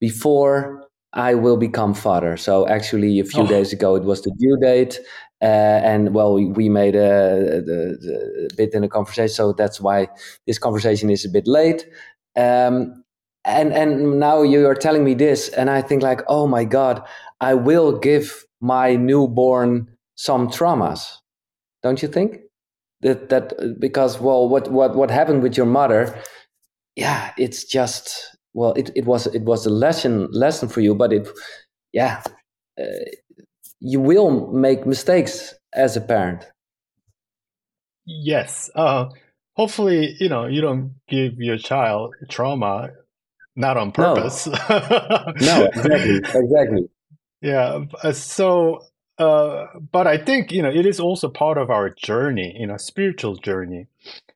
before 0.00 0.88
I 1.12 1.34
will 1.34 1.56
become 1.56 1.94
father. 1.94 2.36
So 2.36 2.68
actually, 2.68 3.18
a 3.18 3.24
few 3.24 3.42
oh. 3.42 3.46
days 3.46 3.72
ago, 3.72 3.96
it 3.96 4.04
was 4.04 4.22
the 4.22 4.32
due 4.38 4.56
date, 4.60 5.00
uh, 5.42 5.80
and 5.82 6.14
well, 6.14 6.34
we, 6.34 6.46
we 6.46 6.68
made 6.68 6.94
a, 6.94 7.58
a, 7.58 8.44
a, 8.44 8.56
bit 8.56 8.74
in 8.74 8.84
a 8.84 8.88
conversation, 8.88 9.34
so 9.34 9.52
that's 9.52 9.80
why 9.80 10.08
this 10.46 10.58
conversation 10.58 11.10
is 11.10 11.24
a 11.24 11.28
bit 11.28 11.48
late. 11.48 11.86
Um, 12.36 13.02
and 13.44 13.72
and 13.72 14.20
now 14.20 14.42
you 14.42 14.66
are 14.68 14.76
telling 14.76 15.02
me 15.02 15.14
this, 15.14 15.48
and 15.48 15.68
I 15.68 15.82
think 15.82 16.02
like, 16.02 16.22
oh 16.28 16.46
my 16.46 16.64
god, 16.64 17.02
I 17.40 17.54
will 17.54 17.98
give 17.98 18.46
my 18.62 18.96
newborn 18.96 19.88
some 20.14 20.48
traumas, 20.48 21.18
don't 21.82 22.00
you 22.00 22.08
think? 22.08 22.38
That 23.02 23.28
that 23.30 23.76
because 23.80 24.20
well, 24.20 24.48
what 24.48 24.70
what 24.70 24.96
what 24.96 25.10
happened 25.10 25.42
with 25.42 25.56
your 25.56 25.66
mother? 25.66 26.16
Yeah, 26.96 27.32
it's 27.36 27.64
just 27.64 28.36
well, 28.54 28.72
it, 28.74 28.90
it 28.94 29.04
was 29.04 29.26
it 29.26 29.42
was 29.42 29.66
a 29.66 29.70
lesson 29.70 30.28
lesson 30.30 30.68
for 30.68 30.80
you, 30.80 30.94
but 30.94 31.12
it 31.12 31.28
yeah, 31.92 32.22
uh, 32.80 32.84
you 33.80 34.00
will 34.00 34.52
make 34.52 34.86
mistakes 34.86 35.54
as 35.74 35.96
a 35.96 36.00
parent. 36.00 36.44
Yes. 38.06 38.70
Uh, 38.74 39.06
hopefully, 39.54 40.16
you 40.18 40.28
know, 40.28 40.46
you 40.46 40.60
don't 40.60 40.94
give 41.08 41.34
your 41.38 41.58
child 41.58 42.14
trauma 42.28 42.90
not 43.56 43.76
on 43.76 43.92
purpose. 43.92 44.46
No, 44.46 44.54
no 45.40 45.64
exactly, 45.66 46.16
exactly. 46.16 46.88
Yeah. 47.42 47.84
Uh, 48.02 48.12
so, 48.12 48.86
uh, 49.18 49.66
but 49.90 50.06
I 50.06 50.16
think 50.16 50.52
you 50.52 50.62
know 50.62 50.70
it 50.70 50.86
is 50.86 51.00
also 51.00 51.28
part 51.28 51.58
of 51.58 51.70
our 51.70 51.90
journey, 51.90 52.56
you 52.58 52.66
know, 52.66 52.76
spiritual 52.76 53.36
journey. 53.36 53.88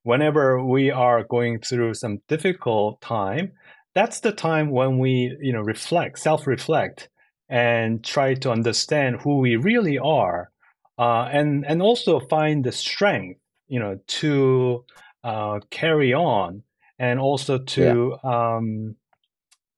Whenever 0.03 0.63
we 0.63 0.91
are 0.91 1.25
going 1.25 1.61
through 1.61 1.95
some 1.95 2.21
difficult 2.29 3.01
time, 3.01 3.53
that's 3.95 4.21
the 4.21 4.33
time 4.33 4.71
when 4.71 4.99
we 4.99 5.37
you 5.41 5.53
know 5.53 5.63
reflect, 5.63 6.19
self-reflect, 6.19 7.09
and 7.49 8.05
try 8.05 8.35
to 8.35 8.51
understand 8.51 9.23
who 9.23 9.39
we 9.39 9.57
really 9.57 9.99
are, 9.99 10.51
uh, 10.99 11.29
and 11.33 11.65
and 11.65 11.81
also 11.81 12.21
find 12.21 12.65
the 12.65 12.73
strength, 12.73 13.41
you 13.69 13.79
know, 13.79 13.99
to 14.09 14.85
uh, 15.23 15.61
carry 15.71 16.13
on, 16.13 16.65
and 16.99 17.21
also 17.21 17.59
to 17.59 18.17
yeah. 18.23 18.57
um, 18.57 18.97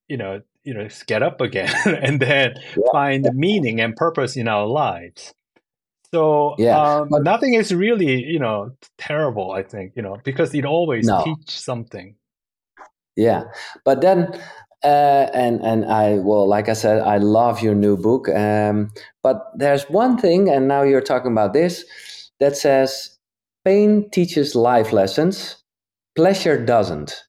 you 0.07 0.17
know 0.17 0.41
you 0.69 0.75
know 0.75 0.87
get 1.07 1.23
up 1.23 1.41
again 1.41 1.73
and 2.05 2.19
then 2.19 2.53
yeah. 2.77 2.83
find 2.91 3.27
meaning 3.33 3.81
and 3.81 3.95
purpose 3.95 4.37
in 4.37 4.47
our 4.47 4.67
lives 4.67 5.33
so 6.11 6.55
yeah, 6.57 6.79
um, 6.79 7.07
but, 7.09 7.23
nothing 7.23 7.53
is 7.55 7.73
really 7.73 8.23
you 8.23 8.39
know 8.39 8.71
terrible 8.97 9.51
i 9.51 9.63
think 9.63 9.93
you 9.95 10.01
know 10.01 10.17
because 10.23 10.53
it 10.53 10.65
always 10.65 11.07
no. 11.07 11.23
teach 11.23 11.49
something 11.49 12.15
yeah 13.15 13.43
but 13.83 14.01
then 14.01 14.29
uh, 14.83 15.27
and 15.33 15.59
and 15.61 15.85
I 15.85 16.19
well, 16.19 16.47
like 16.47 16.69
I 16.69 16.73
said, 16.73 17.01
I 17.01 17.17
love 17.17 17.61
your 17.61 17.75
new 17.75 17.97
book. 17.97 18.29
Um, 18.29 18.91
but 19.21 19.51
there's 19.53 19.83
one 19.89 20.17
thing, 20.17 20.49
and 20.49 20.69
now 20.69 20.83
you're 20.83 21.01
talking 21.01 21.33
about 21.33 21.51
this, 21.51 21.83
that 22.39 22.55
says 22.55 23.17
pain 23.65 24.09
teaches 24.11 24.55
life 24.55 24.93
lessons, 24.93 25.57
pleasure 26.15 26.63
doesn't. 26.63 27.23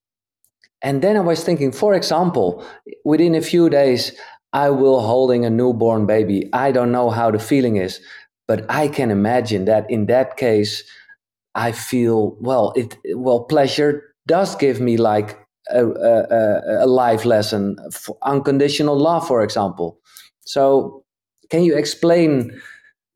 And 0.83 1.03
then 1.03 1.17
I 1.17 1.21
was 1.21 1.45
thinking, 1.45 1.73
for 1.73 1.95
example, 1.95 2.65
within 3.05 3.35
a 3.35 3.43
few 3.43 3.69
days, 3.69 4.13
I 4.53 4.71
will 4.71 5.01
holding 5.01 5.45
a 5.45 5.51
newborn 5.51 6.07
baby. 6.07 6.49
I 6.53 6.73
don't 6.73 6.93
know 6.93 7.11
how 7.11 7.31
the 7.31 7.39
feeling 7.39 7.77
is, 7.77 8.01
but 8.49 8.65
I 8.71 8.89
can 8.89 9.11
imagine 9.11 9.67
that 9.67 9.89
in 9.91 10.07
that 10.07 10.37
case, 10.37 10.83
I 11.55 11.73
feel 11.73 12.37
well. 12.41 12.73
It 12.77 12.97
well, 13.15 13.45
pleasure 13.45 14.15
does 14.27 14.57
give 14.57 14.81
me 14.81 14.97
like 14.97 15.39
a, 15.71 15.87
a, 15.87 16.85
a 16.85 16.87
life 16.87 17.25
lesson 17.25 17.77
unconditional 18.23 18.97
love, 18.97 19.27
for 19.27 19.43
example. 19.43 19.99
So, 20.41 21.05
can 21.51 21.63
you 21.63 21.77
explain 21.77 22.61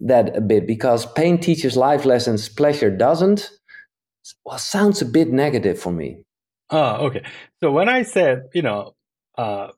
that 0.00 0.36
a 0.36 0.40
bit? 0.40 0.66
Because 0.66 1.06
pain 1.12 1.38
teaches 1.38 1.76
life 1.76 2.04
lessons, 2.04 2.48
pleasure 2.48 2.90
doesn't. 2.90 3.50
Well, 4.44 4.58
sounds 4.58 5.02
a 5.02 5.06
bit 5.06 5.30
negative 5.30 5.78
for 5.78 5.92
me. 5.92 6.24
Oh, 6.70 7.06
okay. 7.06 7.22
So 7.64 7.72
when 7.72 7.88
I 7.88 8.02
said, 8.02 8.50
you 8.52 8.60
know, 8.60 8.94
uh, 9.38 9.68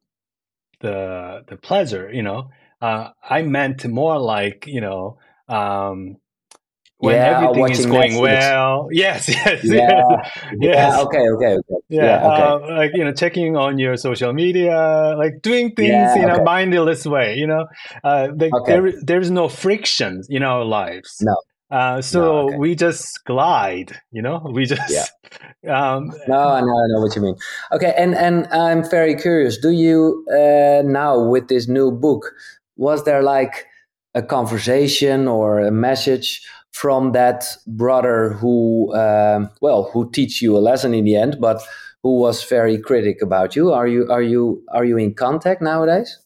the 0.81 1.45
the 1.47 1.57
pleasure, 1.57 2.11
you 2.13 2.25
know, 2.25 2.51
uh, 2.83 3.11
I 3.23 3.43
meant 3.43 3.87
more 3.87 4.19
like, 4.19 4.67
you 4.67 4.81
know, 4.81 5.19
um, 5.49 6.17
when 6.99 7.15
yeah, 7.15 7.43
everything 7.43 7.71
is 7.71 7.87
going 7.87 8.15
Netflix. 8.15 8.21
well. 8.21 8.89
Yes, 8.91 9.29
yes, 9.29 9.61
yeah, 9.63 10.03
yes. 10.61 10.77
Yeah, 10.77 11.01
okay, 11.03 11.29
okay, 11.29 11.53
okay. 11.55 11.81
Yeah, 11.89 12.05
yeah 12.05 12.27
okay. 12.27 12.73
Uh, 12.73 12.77
like 12.77 12.91
you 12.95 13.05
know, 13.05 13.13
checking 13.13 13.57
on 13.57 13.79
your 13.79 13.97
social 13.97 14.33
media, 14.33 15.15
like 15.17 15.43
doing 15.43 15.73
things 15.77 15.91
yeah, 15.91 16.19
in 16.19 16.29
okay. 16.29 16.41
a 16.41 16.45
mindless 16.45 17.07
way. 17.07 17.37
You 17.37 17.47
know, 17.47 17.67
uh, 18.03 18.29
okay. 18.33 18.51
there 18.67 18.93
there's 19.01 19.31
no 19.31 19.49
friction 19.49 20.23
in 20.29 20.43
our 20.43 20.65
lives. 20.65 21.19
No, 21.21 21.37
uh, 21.71 22.01
so 22.01 22.21
no, 22.21 22.39
okay. 22.47 22.57
we 22.59 22.75
just 22.75 23.25
glide, 23.25 24.01
you 24.13 24.23
know. 24.23 24.43
We 24.53 24.67
just 24.75 24.91
yeah. 24.91 25.07
Um, 25.69 26.13
no, 26.29 26.39
I 26.39 26.61
know, 26.61 26.67
I 26.67 26.87
know 26.89 27.01
what 27.01 27.17
you 27.17 27.23
mean. 27.23 27.37
Okay, 27.73 27.95
and 27.97 28.15
and 28.15 28.47
I'm 28.49 28.89
very 28.89 29.17
curious. 29.17 29.59
Do 29.59 29.71
you 29.71 30.25
uh, 30.31 30.83
now 30.85 31.29
with 31.29 31.49
this 31.49 31.69
new 31.69 31.91
book? 31.91 32.33
Was 32.77 33.05
there 33.05 33.23
like 33.23 33.67
a 34.15 34.23
conversation 34.23 35.27
or 35.29 35.61
a 35.61 35.71
message 35.71 36.43
from 36.73 37.13
that 37.13 37.57
brother 37.67 38.35
who, 38.35 38.95
um, 38.95 39.49
well, 39.63 39.91
who 39.93 40.11
teach 40.11 40.43
you 40.43 40.57
a 40.57 40.61
lesson 40.61 40.93
in 40.93 41.05
the 41.05 41.17
end, 41.17 41.39
but 41.41 41.63
who 42.03 42.19
was 42.19 42.45
very 42.45 42.79
critic 42.79 43.23
about 43.23 43.57
you? 43.57 43.73
Are 43.73 43.87
you 43.87 44.11
are 44.11 44.23
you 44.23 44.63
are 44.69 44.85
you 44.85 44.99
in 44.99 45.15
contact 45.15 45.63
nowadays? 45.63 46.19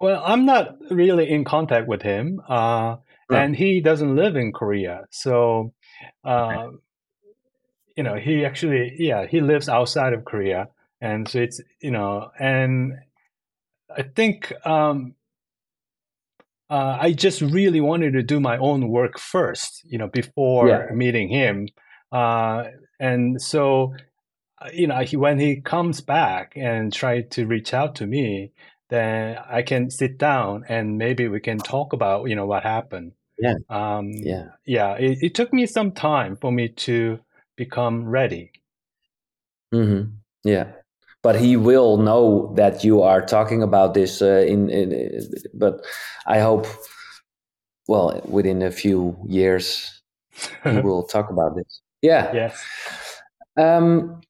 Well, 0.00 0.22
I'm 0.24 0.44
not 0.46 0.76
really 0.90 1.28
in 1.28 1.44
contact 1.44 1.86
with 1.86 2.02
him. 2.02 2.40
Uh, 2.48 2.96
and 3.30 3.56
he 3.56 3.80
doesn't 3.80 4.14
live 4.14 4.36
in 4.36 4.52
Korea. 4.52 5.04
So, 5.10 5.72
uh, 6.24 6.68
you 7.96 8.02
know, 8.02 8.16
he 8.16 8.44
actually, 8.44 8.94
yeah, 8.98 9.26
he 9.26 9.40
lives 9.40 9.68
outside 9.68 10.12
of 10.12 10.24
Korea, 10.24 10.68
and 11.00 11.28
so 11.28 11.40
it's 11.40 11.60
you 11.80 11.90
know, 11.90 12.30
and 12.38 12.94
I 13.94 14.02
think 14.02 14.52
um, 14.66 15.14
uh, 16.70 16.98
I 17.00 17.12
just 17.12 17.40
really 17.40 17.80
wanted 17.80 18.12
to 18.12 18.22
do 18.22 18.40
my 18.40 18.56
own 18.58 18.88
work 18.88 19.18
first, 19.18 19.82
you 19.84 19.98
know, 19.98 20.08
before 20.08 20.68
yeah. 20.68 20.86
meeting 20.94 21.28
him, 21.28 21.68
uh, 22.12 22.64
and 23.00 23.40
so 23.40 23.94
uh, 24.60 24.70
you 24.72 24.86
know, 24.86 24.98
he, 25.00 25.16
when 25.16 25.38
he 25.38 25.60
comes 25.60 26.00
back 26.00 26.52
and 26.56 26.92
try 26.92 27.22
to 27.22 27.46
reach 27.46 27.72
out 27.72 27.94
to 27.96 28.06
me, 28.06 28.52
then 28.90 29.36
I 29.48 29.62
can 29.62 29.90
sit 29.90 30.18
down 30.18 30.64
and 30.68 30.98
maybe 30.98 31.28
we 31.28 31.40
can 31.40 31.58
talk 31.58 31.92
about 31.92 32.28
you 32.28 32.36
know 32.36 32.46
what 32.46 32.62
happened. 32.62 33.12
Yeah. 33.38 33.54
Um, 33.68 34.12
yeah. 34.14 34.46
Yeah. 34.64 34.94
It, 34.94 35.18
it, 35.22 35.34
took 35.34 35.52
me 35.52 35.66
some 35.66 35.92
time 35.92 36.36
for 36.36 36.50
me 36.50 36.68
to 36.68 37.20
become 37.56 38.08
ready. 38.08 38.50
Mm-hmm. 39.72 40.10
Yeah. 40.44 40.72
But 41.22 41.40
he 41.40 41.56
will 41.56 41.98
know 41.98 42.52
that 42.56 42.84
you 42.84 43.02
are 43.02 43.24
talking 43.24 43.62
about 43.62 43.94
this 43.94 44.22
uh, 44.22 44.44
in, 44.46 44.70
in, 44.70 45.20
but 45.54 45.84
I 46.26 46.38
hope, 46.38 46.66
well, 47.86 48.20
within 48.24 48.62
a 48.62 48.70
few 48.70 49.16
years, 49.26 50.00
we 50.64 50.80
will 50.80 51.02
talk 51.02 51.30
about 51.30 51.56
this. 51.56 51.80
Yeah. 52.02 52.32
Yes. 52.32 52.64
Um, 53.56 54.20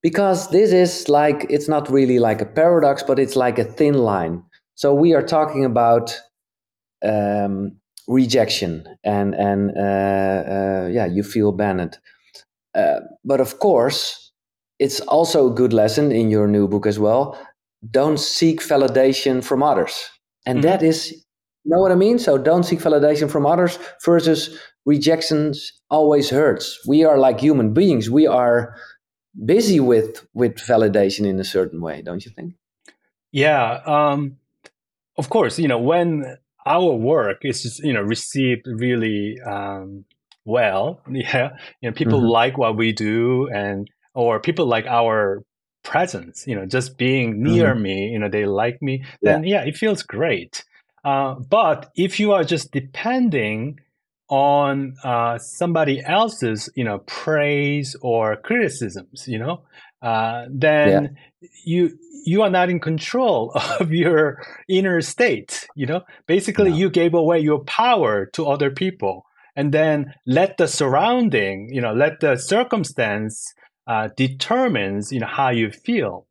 because 0.00 0.50
this 0.50 0.72
is 0.72 1.08
like, 1.08 1.46
it's 1.50 1.68
not 1.68 1.90
really 1.90 2.20
like 2.20 2.40
a 2.40 2.46
paradox, 2.46 3.02
but 3.02 3.18
it's 3.18 3.34
like 3.34 3.58
a 3.58 3.64
thin 3.64 3.94
line. 3.94 4.42
So 4.76 4.94
we 4.94 5.12
are 5.14 5.24
talking 5.24 5.64
about 5.64 6.16
um, 7.04 7.78
rejection 8.08 8.84
and 9.04 9.34
and 9.34 9.70
uh, 9.76 9.80
uh, 9.80 10.88
yeah 10.90 11.06
you 11.06 11.22
feel 11.22 11.50
abandoned. 11.50 11.98
Uh, 12.74 13.00
but 13.24 13.40
of 13.40 13.58
course 13.58 14.32
it's 14.78 15.00
also 15.02 15.50
a 15.50 15.54
good 15.54 15.72
lesson 15.72 16.10
in 16.10 16.30
your 16.30 16.48
new 16.48 16.66
book 16.66 16.86
as 16.86 16.98
well. 16.98 17.38
Don't 17.90 18.18
seek 18.18 18.60
validation 18.60 19.44
from 19.44 19.62
others. 19.62 20.10
And 20.46 20.58
mm-hmm. 20.58 20.68
that 20.68 20.82
is 20.82 21.12
you 21.64 21.74
know 21.74 21.80
what 21.80 21.92
i 21.92 21.96
mean? 21.96 22.18
So 22.18 22.38
don't 22.38 22.64
seek 22.64 22.80
validation 22.80 23.30
from 23.30 23.44
others 23.44 23.78
versus 24.04 24.58
rejections 24.86 25.72
always 25.90 26.30
hurts. 26.30 26.78
We 26.86 27.04
are 27.04 27.18
like 27.18 27.40
human 27.40 27.74
beings. 27.74 28.10
We 28.10 28.26
are 28.26 28.74
busy 29.44 29.80
with 29.80 30.26
with 30.32 30.56
validation 30.56 31.26
in 31.26 31.38
a 31.38 31.44
certain 31.44 31.80
way 31.80 32.02
don't 32.02 32.24
you 32.24 32.32
think? 32.32 32.54
Yeah 33.32 33.80
um 33.84 34.38
of 35.18 35.28
course 35.28 35.58
you 35.58 35.68
know 35.68 35.78
when 35.78 36.38
our 36.68 36.92
work 36.92 37.38
is 37.42 37.80
you 37.82 37.92
know 37.92 38.02
received 38.02 38.66
really 38.66 39.40
um, 39.40 40.04
well. 40.44 41.00
Yeah, 41.10 41.50
you 41.80 41.90
know 41.90 41.94
people 41.94 42.20
mm-hmm. 42.20 42.38
like 42.40 42.58
what 42.58 42.76
we 42.76 42.92
do, 42.92 43.48
and 43.48 43.88
or 44.14 44.40
people 44.40 44.66
like 44.66 44.86
our 44.86 45.42
presence, 45.82 46.46
you 46.46 46.54
know, 46.54 46.66
just 46.66 46.98
being 46.98 47.42
near 47.42 47.72
mm-hmm. 47.72 47.82
me, 47.82 48.08
you 48.08 48.18
know, 48.18 48.28
they 48.28 48.44
like 48.44 48.80
me, 48.82 49.04
then 49.22 49.44
yeah, 49.44 49.62
yeah 49.62 49.68
it 49.68 49.76
feels 49.76 50.02
great. 50.02 50.64
Uh, 51.04 51.34
but 51.34 51.90
if 51.96 52.20
you 52.20 52.32
are 52.32 52.44
just 52.44 52.72
depending 52.72 53.78
on 54.28 54.94
uh, 55.04 55.38
somebody 55.38 56.02
else's, 56.04 56.68
you 56.74 56.84
know, 56.84 56.98
praise 57.06 57.96
or 58.02 58.36
criticisms, 58.36 59.26
you 59.26 59.38
know, 59.38 59.62
uh, 60.02 60.46
then 60.50 61.16
yeah. 61.40 61.48
you 61.64 61.98
you 62.24 62.42
are 62.42 62.50
not 62.50 62.70
in 62.70 62.80
control 62.80 63.52
of 63.80 63.92
your 63.92 64.42
inner 64.68 65.00
state. 65.00 65.66
You 65.74 65.86
know, 65.86 66.02
basically, 66.26 66.70
no. 66.70 66.76
you 66.76 66.90
gave 66.90 67.14
away 67.14 67.40
your 67.40 67.64
power 67.64 68.26
to 68.34 68.46
other 68.46 68.70
people, 68.70 69.24
and 69.56 69.72
then 69.72 70.14
let 70.26 70.56
the 70.56 70.68
surrounding, 70.68 71.68
you 71.72 71.80
know, 71.80 71.92
let 71.92 72.20
the 72.20 72.36
circumstance 72.36 73.54
uh, 73.86 74.08
determines, 74.16 75.10
you 75.10 75.20
know, 75.20 75.26
how 75.26 75.50
you 75.50 75.70
feel. 75.70 76.26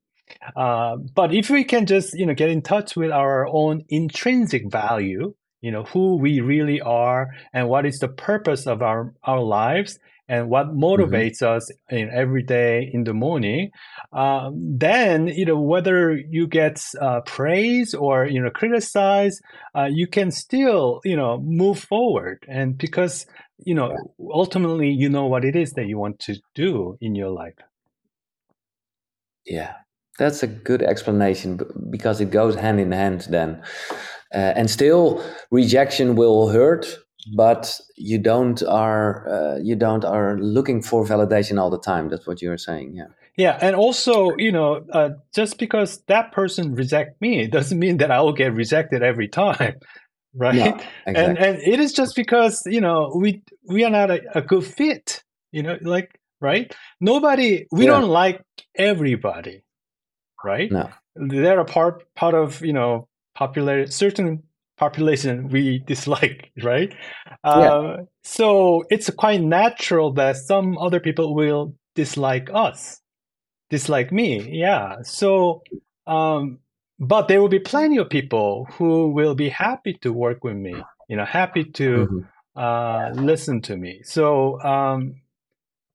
Uh, 0.55 0.97
but 1.15 1.33
if 1.33 1.49
we 1.49 1.63
can 1.63 1.85
just, 1.85 2.13
you 2.13 2.25
know, 2.25 2.33
get 2.33 2.49
in 2.49 2.61
touch 2.61 2.95
with 2.95 3.11
our 3.11 3.47
own 3.47 3.83
intrinsic 3.89 4.71
value, 4.71 5.33
you 5.61 5.71
know, 5.71 5.83
who 5.83 6.17
we 6.17 6.39
really 6.39 6.79
are 6.81 7.29
and 7.53 7.67
what 7.67 7.85
is 7.85 7.99
the 7.99 8.07
purpose 8.07 8.67
of 8.67 8.81
our, 8.81 9.13
our 9.23 9.41
lives, 9.41 9.99
and 10.27 10.49
what 10.49 10.67
mm-hmm. 10.67 10.83
motivates 10.83 11.41
mm-hmm. 11.41 11.57
us 11.57 11.71
in 11.89 12.09
every 12.13 12.43
day 12.43 12.89
in 12.93 13.03
the 13.03 13.13
morning, 13.13 13.71
um, 14.13 14.77
then 14.77 15.27
you 15.27 15.45
know 15.45 15.59
whether 15.59 16.15
you 16.15 16.47
get 16.47 16.83
uh, 16.99 17.21
praise 17.21 17.93
or 17.93 18.25
you 18.25 18.41
know 18.41 18.49
criticize, 18.49 19.39
uh, 19.75 19.87
you 19.89 20.07
can 20.07 20.31
still 20.31 21.01
you 21.03 21.15
know 21.15 21.39
move 21.39 21.79
forward. 21.79 22.45
And 22.47 22.77
because 22.77 23.25
you 23.65 23.73
know 23.73 23.95
ultimately 24.19 24.89
you 24.89 25.09
know 25.09 25.25
what 25.25 25.45
it 25.45 25.55
is 25.55 25.73
that 25.73 25.87
you 25.87 25.97
want 25.97 26.19
to 26.19 26.35
do 26.55 26.97
in 27.01 27.15
your 27.15 27.29
life. 27.29 27.55
Yeah, 29.45 29.75
that's 30.19 30.43
a 30.43 30.47
good 30.47 30.81
explanation 30.81 31.59
because 31.89 32.19
it 32.19 32.31
goes 32.31 32.55
hand 32.55 32.79
in 32.79 32.91
hand 32.91 33.27
then. 33.29 33.61
Uh, 34.33 34.51
and 34.57 34.69
still, 34.69 35.23
rejection 35.51 36.15
will 36.15 36.49
hurt 36.49 36.97
but 37.35 37.79
you 37.95 38.17
don't 38.17 38.63
are 38.63 39.27
uh, 39.27 39.57
you 39.57 39.75
don't 39.75 40.05
are 40.05 40.37
looking 40.39 40.81
for 40.81 41.05
validation 41.05 41.59
all 41.59 41.69
the 41.69 41.79
time. 41.79 42.09
That's 42.09 42.27
what 42.27 42.41
you're 42.41 42.57
saying 42.57 42.93
yeah. 42.95 43.07
Yeah 43.37 43.57
and 43.61 43.75
also 43.75 44.35
you 44.37 44.51
know 44.51 44.85
uh, 44.93 45.09
just 45.33 45.57
because 45.57 46.01
that 46.07 46.31
person 46.31 46.73
reject 46.75 47.21
me 47.21 47.47
doesn't 47.47 47.77
mean 47.79 47.97
that 47.97 48.11
i 48.11 48.19
will 48.19 48.33
get 48.33 48.53
rejected 48.53 49.03
every 49.03 49.27
time 49.27 49.75
right? 50.33 50.55
No, 50.55 50.65
exactly. 50.65 51.13
and 51.15 51.37
and 51.37 51.57
it 51.61 51.79
is 51.79 51.93
just 51.93 52.15
because 52.15 52.63
you 52.65 52.81
know 52.81 53.11
we 53.15 53.41
we 53.67 53.83
are 53.83 53.89
not 53.89 54.11
a, 54.11 54.21
a 54.35 54.41
good 54.41 54.65
fit 54.65 55.23
you 55.51 55.63
know 55.63 55.77
like 55.81 56.19
right? 56.39 56.73
Nobody 57.01 57.65
we 57.71 57.85
yeah. 57.85 57.91
don't 57.91 58.09
like 58.09 58.43
everybody 58.75 59.63
right? 60.43 60.71
No. 60.71 60.89
They're 61.15 61.59
a 61.59 61.65
part 61.65 62.03
part 62.15 62.35
of 62.35 62.63
you 62.63 62.73
know 62.73 63.07
popular 63.35 63.87
certain 63.87 64.43
population 64.77 65.49
we 65.51 65.79
dislike, 65.79 66.51
right? 66.63 66.93
Yeah. 67.43 67.51
Uh, 67.51 67.97
so 68.23 68.83
it's 68.89 69.09
quite 69.09 69.41
natural 69.41 70.13
that 70.13 70.37
some 70.37 70.77
other 70.77 70.99
people 70.99 71.35
will 71.35 71.73
dislike 71.95 72.49
us, 72.53 73.01
dislike 73.69 74.11
me. 74.11 74.59
Yeah. 74.59 74.97
So, 75.03 75.63
um, 76.05 76.59
but 76.99 77.27
there 77.27 77.41
will 77.41 77.49
be 77.49 77.59
plenty 77.59 77.97
of 77.97 78.09
people 78.09 78.67
who 78.73 79.11
will 79.11 79.35
be 79.35 79.49
happy 79.49 79.93
to 80.01 80.11
work 80.11 80.43
with 80.43 80.55
me, 80.55 80.75
you 81.07 81.15
know, 81.15 81.25
happy 81.25 81.63
to 81.63 82.07
mm-hmm. 82.07 82.19
uh, 82.55 83.09
listen 83.21 83.61
to 83.63 83.77
me. 83.77 84.01
So 84.03 84.59
um, 84.61 85.21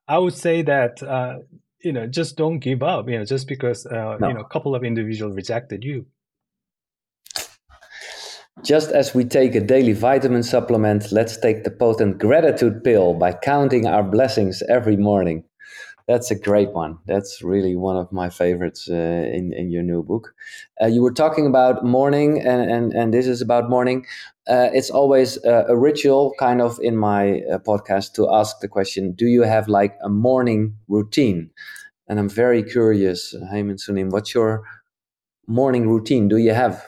I 0.06 0.18
would 0.18 0.34
say 0.34 0.62
that, 0.62 1.02
uh, 1.02 1.38
you 1.80 1.92
know, 1.92 2.06
just 2.06 2.36
don't 2.36 2.60
give 2.60 2.82
up, 2.82 3.08
you 3.08 3.18
know, 3.18 3.24
just 3.24 3.48
because, 3.48 3.84
uh, 3.86 4.16
no. 4.20 4.28
you 4.28 4.34
know, 4.34 4.40
a 4.40 4.48
couple 4.48 4.74
of 4.76 4.84
individuals 4.84 5.34
rejected 5.34 5.82
you. 5.82 6.06
Just 8.62 8.92
as 8.92 9.12
we 9.12 9.24
take 9.24 9.56
a 9.56 9.60
daily 9.60 9.92
vitamin 9.92 10.44
supplement, 10.44 11.10
let's 11.10 11.36
take 11.36 11.64
the 11.64 11.70
potent 11.70 12.18
gratitude 12.18 12.84
pill 12.84 13.12
by 13.12 13.32
counting 13.32 13.88
our 13.88 14.04
blessings 14.04 14.62
every 14.68 14.96
morning. 14.96 15.42
That's 16.06 16.30
a 16.30 16.38
great 16.38 16.70
one. 16.72 16.98
That's 17.06 17.42
really 17.42 17.74
one 17.74 17.96
of 17.96 18.12
my 18.12 18.28
favorites 18.30 18.88
uh, 18.88 18.94
in, 18.94 19.52
in 19.52 19.70
your 19.70 19.82
new 19.82 20.04
book. 20.04 20.32
Uh, 20.80 20.86
you 20.86 21.02
were 21.02 21.12
talking 21.12 21.46
about 21.46 21.84
morning, 21.84 22.40
and, 22.40 22.70
and, 22.70 22.92
and 22.92 23.12
this 23.12 23.26
is 23.26 23.40
about 23.40 23.68
morning. 23.68 24.06
Uh, 24.48 24.68
it's 24.72 24.90
always 24.90 25.42
a, 25.44 25.64
a, 25.68 25.76
ritual, 25.76 26.32
kind 26.38 26.60
of, 26.60 26.78
in 26.82 26.96
my 26.96 27.40
uh, 27.52 27.58
podcast 27.58 28.14
to 28.14 28.32
ask 28.32 28.60
the 28.60 28.68
question 28.68 29.12
Do 29.12 29.26
you 29.26 29.42
have 29.42 29.66
like 29.66 29.96
a 30.04 30.08
morning 30.08 30.76
routine? 30.86 31.50
And 32.08 32.20
I'm 32.20 32.28
very 32.28 32.62
curious, 32.62 33.34
Haemin 33.52 33.78
Sunim, 33.78 34.10
what's 34.10 34.34
your 34.34 34.62
morning 35.48 35.88
routine? 35.88 36.28
Do 36.28 36.36
you 36.36 36.52
have 36.52 36.84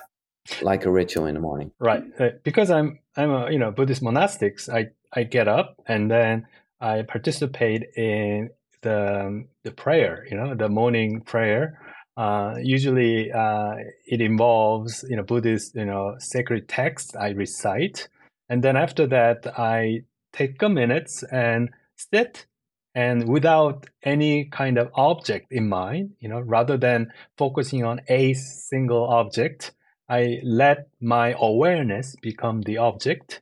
like 0.62 0.84
a 0.84 0.90
ritual 0.90 1.26
in 1.26 1.34
the 1.34 1.40
morning. 1.40 1.70
Right, 1.78 2.04
uh, 2.18 2.30
because 2.42 2.70
I'm 2.70 2.98
I'm 3.16 3.30
a 3.30 3.50
you 3.50 3.58
know 3.58 3.70
Buddhist 3.70 4.02
monastics. 4.02 4.68
I 4.68 4.88
I 5.12 5.24
get 5.24 5.48
up 5.48 5.80
and 5.86 6.10
then 6.10 6.46
I 6.80 7.02
participate 7.02 7.84
in 7.96 8.50
the 8.82 9.44
the 9.62 9.72
prayer. 9.72 10.26
You 10.30 10.36
know, 10.36 10.54
the 10.54 10.68
morning 10.68 11.22
prayer. 11.22 11.80
Uh, 12.16 12.54
usually, 12.62 13.32
uh, 13.32 13.74
it 14.06 14.20
involves 14.20 15.04
you 15.08 15.16
know 15.16 15.22
Buddhist 15.22 15.74
you 15.74 15.84
know 15.84 16.14
sacred 16.18 16.68
text 16.68 17.16
I 17.16 17.30
recite, 17.30 18.08
and 18.48 18.62
then 18.62 18.76
after 18.76 19.06
that 19.08 19.46
I 19.58 20.02
take 20.32 20.60
a 20.62 20.68
minute 20.68 21.10
and 21.30 21.70
sit 21.96 22.46
and 22.94 23.28
without 23.28 23.86
any 24.04 24.44
kind 24.44 24.78
of 24.78 24.90
object 24.94 25.52
in 25.52 25.68
mind, 25.68 26.10
you 26.20 26.28
know, 26.28 26.40
rather 26.40 26.76
than 26.76 27.12
focusing 27.36 27.84
on 27.84 28.00
a 28.08 28.34
single 28.34 29.08
object, 29.08 29.72
I 30.08 30.40
let 30.42 30.88
my 31.00 31.34
awareness 31.38 32.16
become 32.20 32.62
the 32.62 32.78
object. 32.78 33.40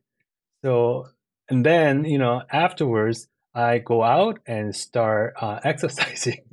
So, 0.64 1.08
and 1.48 1.66
then, 1.66 2.04
you 2.04 2.18
know, 2.18 2.42
afterwards, 2.50 3.28
I 3.54 3.78
go 3.78 4.02
out 4.02 4.40
and 4.46 4.74
start 4.74 5.34
uh, 5.40 5.60
exercising. 5.64 6.44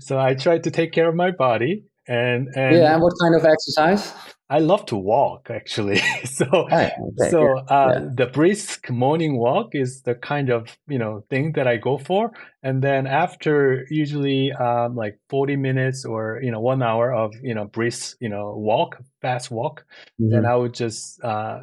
so 0.00 0.18
I 0.18 0.34
try 0.34 0.58
to 0.58 0.70
take 0.70 0.92
care 0.92 1.08
of 1.08 1.14
my 1.14 1.30
body 1.30 1.84
and, 2.08 2.48
and 2.56 2.76
yeah. 2.76 2.94
And 2.94 3.02
what 3.02 3.12
kind 3.20 3.34
of 3.34 3.44
exercise? 3.44 4.12
I 4.50 4.60
love 4.60 4.86
to 4.86 4.96
walk 4.96 5.50
actually. 5.50 5.98
so 6.24 6.46
okay. 6.46 6.90
so 7.28 7.58
uh, 7.58 7.92
yeah. 7.92 8.08
the 8.14 8.26
brisk 8.26 8.88
morning 8.90 9.36
walk 9.36 9.74
is 9.74 10.02
the 10.02 10.14
kind 10.14 10.48
of 10.48 10.76
you 10.88 10.98
know 10.98 11.24
thing 11.28 11.52
that 11.52 11.66
I 11.66 11.76
go 11.76 11.98
for, 11.98 12.32
and 12.62 12.82
then 12.82 13.06
after 13.06 13.86
usually 13.90 14.52
um, 14.52 14.96
like 14.96 15.18
forty 15.28 15.56
minutes 15.56 16.06
or 16.06 16.40
you 16.42 16.50
know 16.50 16.60
one 16.60 16.82
hour 16.82 17.12
of 17.12 17.34
you 17.42 17.54
know 17.54 17.66
brisk 17.66 18.16
you 18.20 18.30
know 18.30 18.54
walk, 18.56 19.02
fast 19.20 19.50
walk, 19.50 19.84
mm-hmm. 20.20 20.30
then 20.30 20.46
I 20.46 20.56
would 20.56 20.72
just 20.72 21.22
uh, 21.22 21.60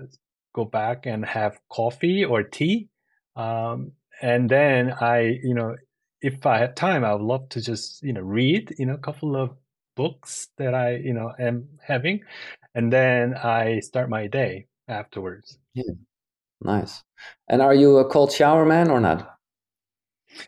go 0.53 0.65
back 0.65 1.07
and 1.07 1.25
have 1.25 1.59
coffee 1.69 2.23
or 2.23 2.43
tea, 2.43 2.89
um, 3.35 3.93
and 4.21 4.47
then 4.47 4.93
I 5.01 5.39
you 5.41 5.55
know 5.55 5.75
if 6.21 6.45
I 6.45 6.59
have 6.59 6.75
time, 6.75 7.03
I 7.03 7.13
would 7.13 7.23
love 7.23 7.49
to 7.49 7.61
just 7.61 8.03
you 8.03 8.13
know 8.13 8.21
read 8.21 8.75
you 8.77 8.85
know 8.85 8.93
a 8.93 8.99
couple 8.99 9.35
of 9.35 9.57
books 9.95 10.49
that 10.57 10.73
I 10.73 10.95
you 10.97 11.13
know 11.13 11.33
am 11.39 11.67
having, 11.81 12.21
and 12.73 12.91
then 12.91 13.33
I 13.35 13.79
start 13.79 14.09
my 14.09 14.27
day 14.27 14.67
afterwards. 14.87 15.57
Yeah, 15.73 15.93
nice. 16.61 17.03
And 17.47 17.61
are 17.61 17.73
you 17.73 17.97
a 17.97 18.09
cold 18.09 18.31
shower 18.31 18.65
man 18.65 18.89
or 18.89 18.99
not? 18.99 19.34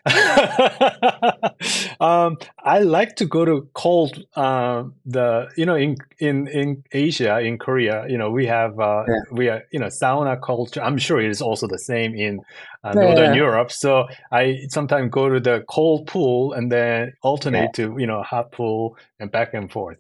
um, 1.99 2.37
I 2.63 2.79
like 2.79 3.15
to 3.17 3.25
go 3.25 3.45
to 3.45 3.67
cold. 3.73 4.23
Uh, 4.35 4.83
the 5.05 5.49
you 5.57 5.65
know 5.65 5.75
in 5.75 5.97
in 6.19 6.47
in 6.47 6.83
Asia 6.91 7.39
in 7.39 7.57
Korea, 7.57 8.05
you 8.07 8.17
know 8.17 8.29
we 8.29 8.45
have 8.45 8.79
uh, 8.79 9.03
yeah. 9.07 9.19
we 9.31 9.49
are 9.49 9.63
you 9.71 9.79
know 9.79 9.87
sauna 9.87 10.41
culture. 10.41 10.81
I'm 10.81 10.97
sure 10.97 11.19
it 11.19 11.29
is 11.29 11.41
also 11.41 11.67
the 11.67 11.79
same 11.79 12.15
in 12.15 12.39
uh, 12.83 12.93
yeah, 12.95 13.01
Northern 13.01 13.33
yeah. 13.33 13.41
Europe. 13.41 13.71
So 13.71 14.07
I 14.31 14.65
sometimes 14.69 15.11
go 15.11 15.29
to 15.29 15.39
the 15.39 15.63
cold 15.67 16.07
pool 16.07 16.53
and 16.53 16.71
then 16.71 17.13
alternate 17.21 17.73
to 17.73 17.95
you 17.97 18.07
know 18.07 18.21
hot 18.23 18.51
pool 18.51 18.97
and 19.19 19.31
back 19.31 19.53
and 19.53 19.71
forth. 19.71 19.99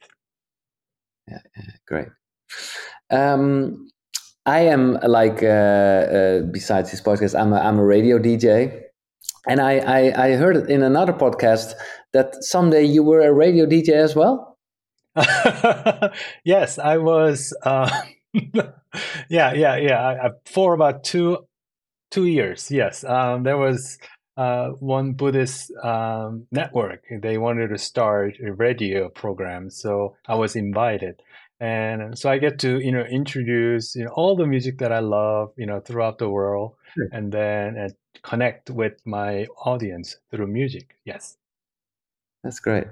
Yeah, 1.27 1.39
great. 1.85 2.07
Um, 3.09 3.89
I 4.45 4.59
am 4.59 4.93
like 5.03 5.43
uh, 5.43 5.45
uh, 5.45 6.41
besides 6.43 6.91
this 6.91 7.01
podcast, 7.01 7.37
I'm 7.37 7.51
a, 7.51 7.59
I'm 7.59 7.77
a 7.79 7.85
radio 7.85 8.17
DJ, 8.17 8.86
and 9.49 9.59
I, 9.59 9.77
I 9.79 10.25
I 10.25 10.31
heard 10.35 10.69
in 10.69 10.83
another 10.83 11.13
podcast 11.13 11.73
that 12.13 12.43
someday 12.43 12.83
you 12.83 13.03
were 13.03 13.21
a 13.21 13.33
radio 13.33 13.65
DJ 13.65 13.89
as 13.89 14.15
well. 14.15 14.57
yes, 16.43 16.79
I 16.79 16.97
was. 16.97 17.55
Uh, 17.63 17.89
yeah, 19.29 19.53
yeah, 19.53 19.75
yeah. 19.77 20.29
For 20.45 20.73
about 20.73 21.03
two 21.03 21.47
two 22.11 22.25
years, 22.25 22.69
yes. 22.71 23.03
Um, 23.03 23.43
there 23.43 23.57
was 23.57 23.97
uh, 24.37 24.69
one 24.79 25.13
Buddhist 25.13 25.71
um, 25.83 26.47
network. 26.51 27.03
They 27.21 27.37
wanted 27.37 27.69
to 27.69 27.77
start 27.77 28.35
a 28.45 28.53
radio 28.53 29.09
program, 29.09 29.69
so 29.69 30.15
I 30.27 30.35
was 30.35 30.55
invited 30.55 31.21
and 31.59 32.17
so 32.17 32.29
I 32.29 32.37
get 32.37 32.59
to 32.59 32.79
you 32.79 32.91
know 32.91 33.01
introduce 33.01 33.95
you 33.95 34.05
know 34.05 34.11
all 34.13 34.35
the 34.35 34.45
music 34.45 34.77
that 34.79 34.91
I 34.91 34.99
love 34.99 35.53
you 35.57 35.65
know 35.65 35.79
throughout 35.79 36.19
the 36.19 36.29
world, 36.29 36.75
sure. 36.93 37.09
and 37.11 37.31
then 37.31 37.77
connect 38.23 38.69
with 38.69 38.93
my 39.05 39.47
audience 39.65 40.17
through 40.31 40.47
music. 40.47 40.95
Yes. 41.05 41.37
That's 42.43 42.59
great. 42.59 42.85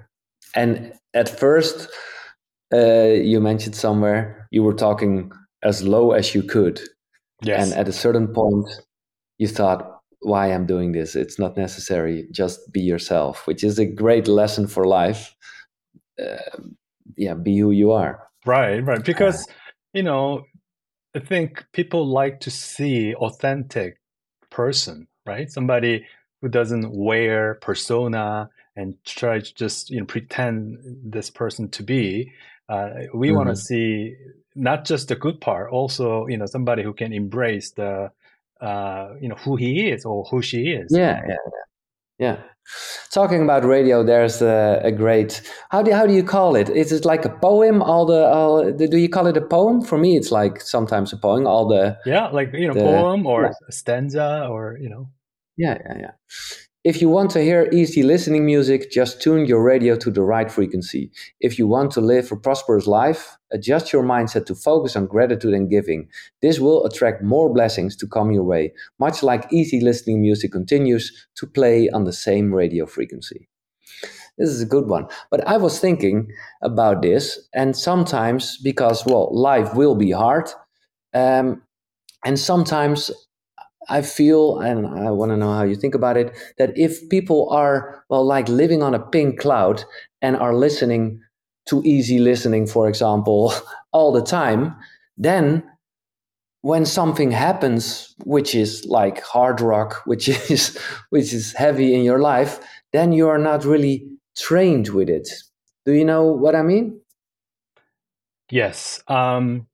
And 0.55 0.93
at 1.13 1.29
first, 1.29 1.89
uh, 2.73 3.13
you 3.31 3.39
mentioned 3.39 3.75
somewhere 3.75 4.47
you 4.51 4.63
were 4.63 4.73
talking 4.73 5.31
as 5.63 5.83
low 5.83 6.11
as 6.11 6.33
you 6.35 6.43
could. 6.43 6.79
Yes. 7.41 7.63
And 7.63 7.79
at 7.79 7.87
a 7.87 7.93
certain 7.93 8.27
point, 8.33 8.69
you 9.37 9.47
thought, 9.47 9.91
why 10.21 10.47
I'm 10.47 10.65
doing 10.65 10.91
this? 10.91 11.15
It's 11.15 11.37
not 11.37 11.57
necessary. 11.57 12.27
Just 12.31 12.71
be 12.71 12.81
yourself, 12.81 13.45
which 13.45 13.63
is 13.63 13.77
a 13.77 13.85
great 13.85 14.27
lesson 14.27 14.65
for 14.65 14.85
life. 14.85 15.35
Uh, 16.19 16.37
yeah, 17.15 17.33
be 17.35 17.57
who 17.57 17.71
you 17.71 17.91
are. 17.91 18.27
Right, 18.45 18.79
right. 18.79 19.03
Because, 19.03 19.47
you 19.93 20.03
know, 20.03 20.45
I 21.15 21.19
think 21.19 21.65
people 21.73 22.07
like 22.07 22.39
to 22.41 22.51
see 22.51 23.13
authentic 23.15 23.97
person, 24.49 25.07
right? 25.25 25.51
Somebody 25.51 26.05
who 26.41 26.49
doesn't 26.49 26.91
wear 26.91 27.55
persona 27.55 28.49
and 28.75 28.95
try 29.05 29.39
to 29.39 29.53
just 29.55 29.89
you 29.89 29.99
know 29.99 30.05
pretend 30.05 30.77
this 31.03 31.29
person 31.29 31.69
to 31.69 31.83
be. 31.83 32.31
Uh, 32.67 32.89
we 33.13 33.27
mm-hmm. 33.27 33.37
want 33.37 33.49
to 33.49 33.55
see 33.55 34.15
not 34.55 34.85
just 34.85 35.07
the 35.07 35.15
good 35.15 35.39
part, 35.41 35.71
also 35.71 36.27
you 36.27 36.37
know 36.37 36.45
somebody 36.45 36.83
who 36.83 36.93
can 36.93 37.13
embrace 37.13 37.71
the 37.71 38.11
uh, 38.61 39.09
you 39.21 39.29
know 39.29 39.35
who 39.35 39.55
he 39.55 39.89
is 39.89 40.05
or 40.05 40.23
who 40.25 40.41
she 40.41 40.71
is. 40.71 40.91
Yeah, 40.91 41.21
yeah, 41.27 41.29
yeah. 41.29 41.61
Talking 43.11 43.43
about 43.43 43.63
radio, 43.63 44.03
there's 44.03 44.41
a, 44.41 44.81
a, 44.83 44.91
great. 44.91 45.41
How 45.69 45.83
do 45.83 45.91
how 45.91 46.07
do 46.07 46.13
you 46.13 46.23
call 46.23 46.55
it? 46.55 46.67
Is 46.69 46.91
it 46.91 47.05
like 47.05 47.23
a 47.23 47.29
poem? 47.29 47.83
All 47.83 48.07
the 48.07 48.25
all, 48.25 48.71
do 48.71 48.97
you 48.97 49.07
call 49.07 49.27
it 49.27 49.37
a 49.37 49.41
poem? 49.41 49.81
For 49.81 49.99
me, 49.99 50.17
it's 50.17 50.31
like 50.31 50.59
sometimes 50.61 51.13
a 51.13 51.17
poem. 51.17 51.45
All 51.45 51.67
the 51.67 51.97
yeah, 52.05 52.27
like 52.29 52.51
you 52.53 52.67
know, 52.67 52.73
the, 52.73 52.79
poem 52.79 53.27
or 53.27 53.43
yeah. 53.43 53.51
stanza 53.69 54.47
or 54.49 54.77
you 54.81 54.89
know. 54.89 55.09
Yeah, 55.57 55.77
yeah, 55.85 55.97
yeah. 55.99 56.11
If 56.85 57.01
you 57.01 57.09
want 57.09 57.31
to 57.31 57.41
hear 57.41 57.67
easy 57.71 58.03
listening 58.03 58.45
music, 58.45 58.91
just 58.91 59.19
tune 59.19 59.47
your 59.47 59.63
radio 59.63 59.95
to 59.95 60.11
the 60.11 60.21
right 60.21 60.51
frequency. 60.51 61.11
If 61.39 61.57
you 61.57 61.65
want 61.65 61.89
to 61.93 61.99
live 61.99 62.31
a 62.31 62.35
prosperous 62.35 62.85
life, 62.85 63.35
adjust 63.51 63.91
your 63.91 64.03
mindset 64.03 64.45
to 64.45 64.53
focus 64.53 64.95
on 64.95 65.07
gratitude 65.07 65.55
and 65.55 65.67
giving. 65.67 66.07
This 66.43 66.59
will 66.59 66.85
attract 66.85 67.23
more 67.23 67.51
blessings 67.51 67.95
to 67.95 68.07
come 68.07 68.29
your 68.29 68.43
way, 68.43 68.71
much 68.99 69.23
like 69.23 69.51
easy 69.51 69.79
listening 69.81 70.21
music 70.21 70.51
continues 70.51 71.27
to 71.37 71.47
play 71.47 71.89
on 71.89 72.03
the 72.03 72.13
same 72.13 72.53
radio 72.53 72.85
frequency. 72.85 73.49
This 74.37 74.49
is 74.49 74.61
a 74.61 74.67
good 74.67 74.85
one. 74.87 75.07
But 75.31 75.47
I 75.47 75.57
was 75.57 75.79
thinking 75.79 76.27
about 76.61 77.01
this, 77.01 77.49
and 77.55 77.75
sometimes, 77.75 78.59
because, 78.59 79.03
well, 79.07 79.35
life 79.35 79.73
will 79.73 79.95
be 79.95 80.11
hard, 80.11 80.51
um, 81.15 81.63
and 82.23 82.37
sometimes 82.37 83.09
I 83.89 84.01
feel, 84.01 84.59
and 84.59 84.87
I 84.87 85.11
want 85.11 85.31
to 85.31 85.37
know 85.37 85.53
how 85.53 85.63
you 85.63 85.75
think 85.75 85.95
about 85.95 86.17
it, 86.17 86.35
that 86.57 86.77
if 86.77 87.09
people 87.09 87.49
are, 87.49 88.03
well, 88.09 88.25
like 88.25 88.49
living 88.49 88.81
on 88.81 88.93
a 88.93 88.99
pink 88.99 89.39
cloud 89.39 89.83
and 90.21 90.35
are 90.35 90.53
listening 90.53 91.21
to 91.67 91.81
easy 91.83 92.19
listening, 92.19 92.67
for 92.67 92.87
example, 92.87 93.53
all 93.91 94.11
the 94.11 94.21
time, 94.21 94.75
then 95.17 95.63
when 96.61 96.85
something 96.85 97.29
happens, 97.29 98.15
which 98.23 98.55
is 98.55 98.85
like 98.85 99.21
hard 99.21 99.61
rock, 99.61 100.01
which 100.05 100.27
is 100.27 100.77
which 101.09 101.31
is 101.33 101.53
heavy 101.53 101.93
in 101.93 102.03
your 102.03 102.19
life, 102.19 102.59
then 102.91 103.11
you 103.11 103.27
are 103.27 103.37
not 103.37 103.65
really 103.65 104.07
trained 104.35 104.89
with 104.89 105.09
it. 105.09 105.29
Do 105.85 105.93
you 105.93 106.03
know 106.03 106.25
what 106.25 106.55
I 106.55 106.63
mean? 106.63 106.99
Yes. 108.49 109.01
Um, 109.07 109.67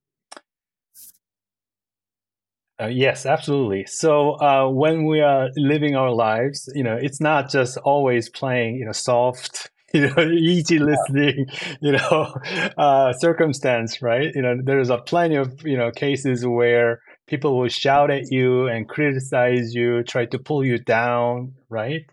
uh, 2.81 2.87
yes, 2.87 3.25
absolutely. 3.25 3.85
So 3.85 4.39
uh, 4.41 4.67
when 4.69 5.05
we 5.05 5.21
are 5.21 5.49
living 5.55 5.95
our 5.95 6.11
lives, 6.11 6.69
you 6.73 6.83
know, 6.83 6.97
it's 6.99 7.21
not 7.21 7.49
just 7.49 7.77
always 7.77 8.27
playing, 8.29 8.77
you 8.77 8.85
know, 8.85 8.91
soft, 8.91 9.69
you 9.93 10.09
know, 10.09 10.23
easy 10.23 10.79
listening, 10.79 11.45
you 11.81 11.91
know, 11.91 12.35
uh, 12.77 13.13
circumstance, 13.13 14.01
right? 14.01 14.31
You 14.33 14.41
know, 14.41 14.57
there's 14.63 14.89
a 14.89 14.97
plenty 14.97 15.35
of 15.35 15.61
you 15.63 15.77
know 15.77 15.91
cases 15.91 16.45
where 16.45 17.01
people 17.27 17.57
will 17.57 17.69
shout 17.69 18.09
at 18.09 18.31
you 18.31 18.67
and 18.67 18.89
criticize 18.89 19.75
you, 19.75 20.03
try 20.03 20.25
to 20.25 20.39
pull 20.39 20.65
you 20.65 20.79
down, 20.79 21.53
right? 21.69 22.05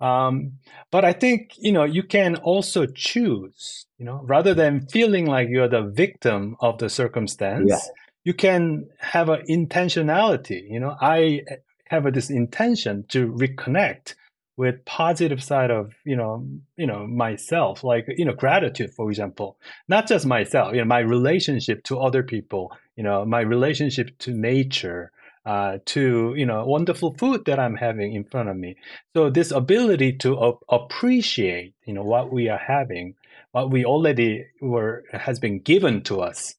Um, 0.00 0.52
but 0.90 1.04
I 1.04 1.12
think 1.12 1.52
you 1.58 1.72
know 1.72 1.84
you 1.84 2.02
can 2.02 2.36
also 2.36 2.86
choose, 2.86 3.86
you 3.98 4.06
know, 4.06 4.20
rather 4.24 4.54
than 4.54 4.86
feeling 4.86 5.26
like 5.26 5.48
you're 5.48 5.68
the 5.68 5.82
victim 5.82 6.56
of 6.60 6.78
the 6.78 6.88
circumstance. 6.88 7.68
Yeah 7.68 7.78
you 8.24 8.34
can 8.34 8.88
have 8.98 9.28
an 9.28 9.44
intentionality. 9.48 10.68
You 10.70 10.80
know, 10.80 10.96
I 11.00 11.42
have 11.86 12.12
this 12.12 12.30
intention 12.30 13.04
to 13.08 13.32
reconnect 13.32 14.14
with 14.58 14.84
positive 14.84 15.42
side 15.42 15.70
of 15.70 15.94
you 16.04 16.16
know 16.16 16.46
you 16.76 16.86
know 16.86 17.06
myself 17.06 17.84
like 17.84 18.06
you 18.08 18.24
know 18.24 18.34
gratitude 18.34 18.92
for 18.92 19.08
example 19.08 19.56
not 19.88 20.08
just 20.08 20.26
myself 20.26 20.74
you 20.74 20.80
know 20.80 20.84
my 20.84 20.98
relationship 20.98 21.82
to 21.84 21.98
other 21.98 22.24
people 22.24 22.72
you 22.96 23.04
know 23.04 23.24
my 23.24 23.40
relationship 23.40 24.10
to 24.18 24.32
nature 24.32 25.12
uh, 25.46 25.78
to 25.86 26.34
you 26.36 26.44
know 26.44 26.66
wonderful 26.66 27.14
food 27.14 27.44
that 27.46 27.60
i'm 27.60 27.76
having 27.76 28.12
in 28.12 28.24
front 28.24 28.48
of 28.48 28.56
me 28.56 28.76
so 29.14 29.30
this 29.30 29.52
ability 29.52 30.12
to 30.12 30.36
uh, 30.36 30.52
appreciate 30.68 31.72
you 31.86 31.94
know 31.94 32.02
what 32.02 32.32
we 32.32 32.48
are 32.48 32.58
having 32.58 33.14
what 33.52 33.70
we 33.70 33.84
already 33.84 34.44
were 34.60 35.04
has 35.12 35.38
been 35.38 35.60
given 35.60 36.02
to 36.02 36.20
us 36.20 36.56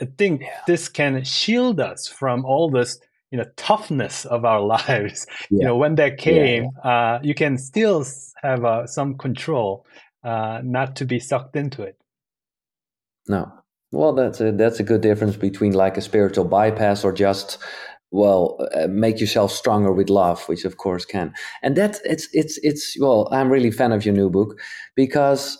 I 0.00 0.06
think 0.18 0.42
yeah. 0.42 0.48
this 0.66 0.88
can 0.88 1.22
shield 1.24 1.80
us 1.80 2.06
from 2.06 2.44
all 2.44 2.70
this, 2.70 2.98
you 3.30 3.38
know, 3.38 3.46
toughness 3.56 4.24
of 4.24 4.44
our 4.44 4.60
lives. 4.76 5.26
Yeah. 5.50 5.58
You 5.58 5.64
know, 5.64 5.76
when 5.76 5.94
that 5.96 6.18
came, 6.18 6.68
yeah. 6.84 6.90
uh, 6.90 7.20
you 7.22 7.34
can 7.34 7.58
still 7.58 8.04
have 8.42 8.64
uh, 8.64 8.86
some 8.86 9.16
control, 9.16 9.86
uh, 10.24 10.60
not 10.64 10.96
to 10.96 11.04
be 11.04 11.18
sucked 11.18 11.56
into 11.56 11.82
it. 11.82 11.96
No, 13.28 13.52
well, 13.92 14.12
that's 14.12 14.40
a 14.40 14.52
that's 14.52 14.80
a 14.80 14.84
good 14.84 15.02
difference 15.02 15.36
between 15.36 15.72
like 15.72 15.96
a 15.96 16.00
spiritual 16.00 16.44
bypass 16.44 17.04
or 17.04 17.12
just 17.12 17.58
well 18.10 18.58
uh, 18.74 18.86
make 18.88 19.20
yourself 19.20 19.52
stronger 19.52 19.92
with 19.92 20.10
love 20.10 20.42
which 20.48 20.64
of 20.64 20.76
course 20.76 21.04
can 21.04 21.32
and 21.62 21.76
that 21.76 22.00
it's 22.04 22.28
it's 22.32 22.58
it's 22.62 22.96
well 23.00 23.28
i'm 23.30 23.50
really 23.50 23.70
fan 23.70 23.92
of 23.92 24.04
your 24.04 24.14
new 24.14 24.28
book 24.28 24.58
because 24.96 25.56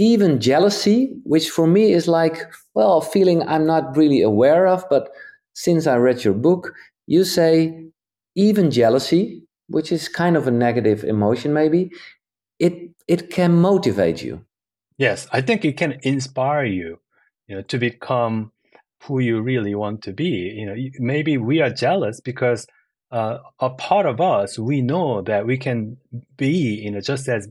even 0.00 0.40
jealousy, 0.40 1.14
which 1.24 1.50
for 1.50 1.66
me 1.66 1.92
is 1.92 2.08
like, 2.08 2.50
well, 2.72 2.96
a 2.96 3.02
feeling 3.02 3.46
I'm 3.46 3.66
not 3.66 3.98
really 3.98 4.22
aware 4.22 4.66
of. 4.66 4.82
But 4.88 5.10
since 5.52 5.86
I 5.86 5.96
read 5.96 6.24
your 6.24 6.32
book, 6.32 6.72
you 7.06 7.22
say 7.22 7.84
even 8.34 8.70
jealousy, 8.70 9.42
which 9.68 9.92
is 9.92 10.08
kind 10.08 10.38
of 10.38 10.46
a 10.46 10.50
negative 10.50 11.04
emotion, 11.04 11.52
maybe, 11.52 11.90
it 12.58 12.72
it 13.08 13.28
can 13.28 13.52
motivate 13.52 14.22
you. 14.22 14.46
Yes, 14.96 15.28
I 15.32 15.42
think 15.42 15.66
it 15.66 15.76
can 15.76 15.98
inspire 16.02 16.64
you, 16.64 16.98
you 17.46 17.56
know, 17.56 17.62
to 17.62 17.78
become 17.78 18.52
who 19.02 19.18
you 19.18 19.42
really 19.42 19.74
want 19.74 20.00
to 20.04 20.14
be. 20.14 20.54
You 20.56 20.64
know, 20.66 20.76
maybe 20.98 21.36
we 21.36 21.60
are 21.60 21.70
jealous 21.70 22.20
because 22.20 22.66
uh, 23.10 23.38
a 23.58 23.68
part 23.68 24.06
of 24.06 24.18
us 24.18 24.58
we 24.58 24.80
know 24.80 25.20
that 25.22 25.46
we 25.46 25.58
can 25.58 25.98
be, 26.38 26.80
you 26.84 26.90
know, 26.90 27.02
just 27.02 27.28
as 27.28 27.48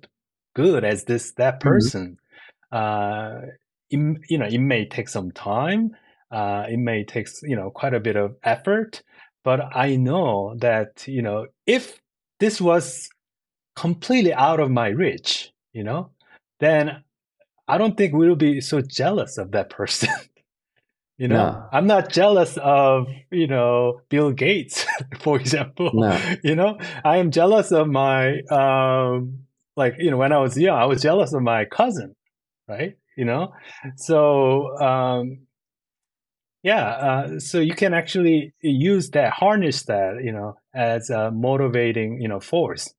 good 0.56 0.84
as 0.84 1.04
this 1.04 1.34
that 1.34 1.60
mm-hmm. 1.60 1.70
person. 1.70 2.02
Mm-hmm 2.02 2.26
uh, 2.72 3.42
it, 3.90 4.18
you 4.30 4.38
know, 4.38 4.46
it 4.46 4.60
may 4.60 4.86
take 4.86 5.10
some 5.10 5.32
time. 5.32 5.96
Uh, 6.32 6.66
it 6.70 6.78
may 6.78 7.04
take 7.04 7.28
you 7.42 7.56
know 7.56 7.72
quite 7.72 7.94
a 7.94 8.00
bit 8.00 8.16
of 8.16 8.36
effort, 8.44 9.02
but 9.44 9.76
I 9.76 9.96
know 9.96 10.56
that 10.60 11.08
you 11.08 11.22
know 11.22 11.48
if 11.66 12.00
this 12.40 12.62
was 12.62 13.10
completely 13.76 14.34
out 14.34 14.60
of 14.60 14.70
my 14.70 14.90
reach, 14.90 15.52
you 15.74 15.84
know, 15.84 16.12
then 16.60 17.04
I 17.68 17.78
don't 17.78 17.98
think 17.98 18.14
we'll 18.14 18.36
be 18.36 18.62
so 18.62 18.82
jealous 18.82 19.38
of 19.38 19.52
that 19.52 19.70
person. 19.72 20.10
you 21.18 21.28
know, 21.28 21.52
no. 21.52 21.66
I'm 21.72 21.88
not 21.88 22.12
jealous 22.12 22.58
of 22.58 23.08
you 23.32 23.48
know 23.48 24.02
Bill 24.10 24.32
Gates, 24.32 24.86
for 25.20 25.40
example. 25.40 25.90
No. 25.94 26.20
You 26.44 26.56
know, 26.56 26.78
I 27.04 27.18
am 27.18 27.32
jealous 27.32 27.72
of 27.72 27.88
my 27.88 28.42
um, 28.52 29.46
like 29.76 29.96
you 29.98 30.12
know 30.12 30.18
when 30.18 30.32
I 30.32 30.38
was 30.38 30.56
young, 30.56 30.78
I 30.78 30.86
was 30.86 31.02
jealous 31.02 31.34
of 31.34 31.42
my 31.42 31.66
cousin 31.66 32.16
right? 32.70 32.98
You 33.18 33.26
know, 33.26 33.54
so 33.98 34.78
um, 34.80 35.40
yeah, 36.64 36.86
uh, 36.88 37.40
so 37.40 37.60
you 37.60 37.74
can 37.74 37.94
actually 37.94 38.54
use 38.62 39.12
that, 39.12 39.32
harness 39.34 39.84
that, 39.84 40.22
you 40.24 40.32
know, 40.32 40.58
as 40.76 41.10
a 41.10 41.32
motivating, 41.32 42.22
you 42.22 42.28
know, 42.28 42.40
force. 42.40 42.94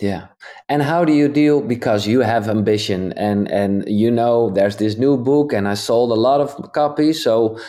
Yeah. 0.00 0.28
And 0.68 0.82
how 0.82 1.04
do 1.04 1.12
you 1.12 1.28
deal 1.28 1.60
because 1.60 2.06
you 2.06 2.20
have 2.20 2.48
ambition 2.48 3.12
and 3.12 3.48
and 3.48 3.84
you 3.86 4.10
know 4.10 4.50
there's 4.50 4.78
this 4.78 4.98
new 4.98 5.16
book 5.16 5.52
and 5.52 5.68
I 5.68 5.74
sold 5.74 6.10
a 6.10 6.20
lot 6.20 6.40
of 6.40 6.72
copies 6.72 7.22
so 7.22 7.60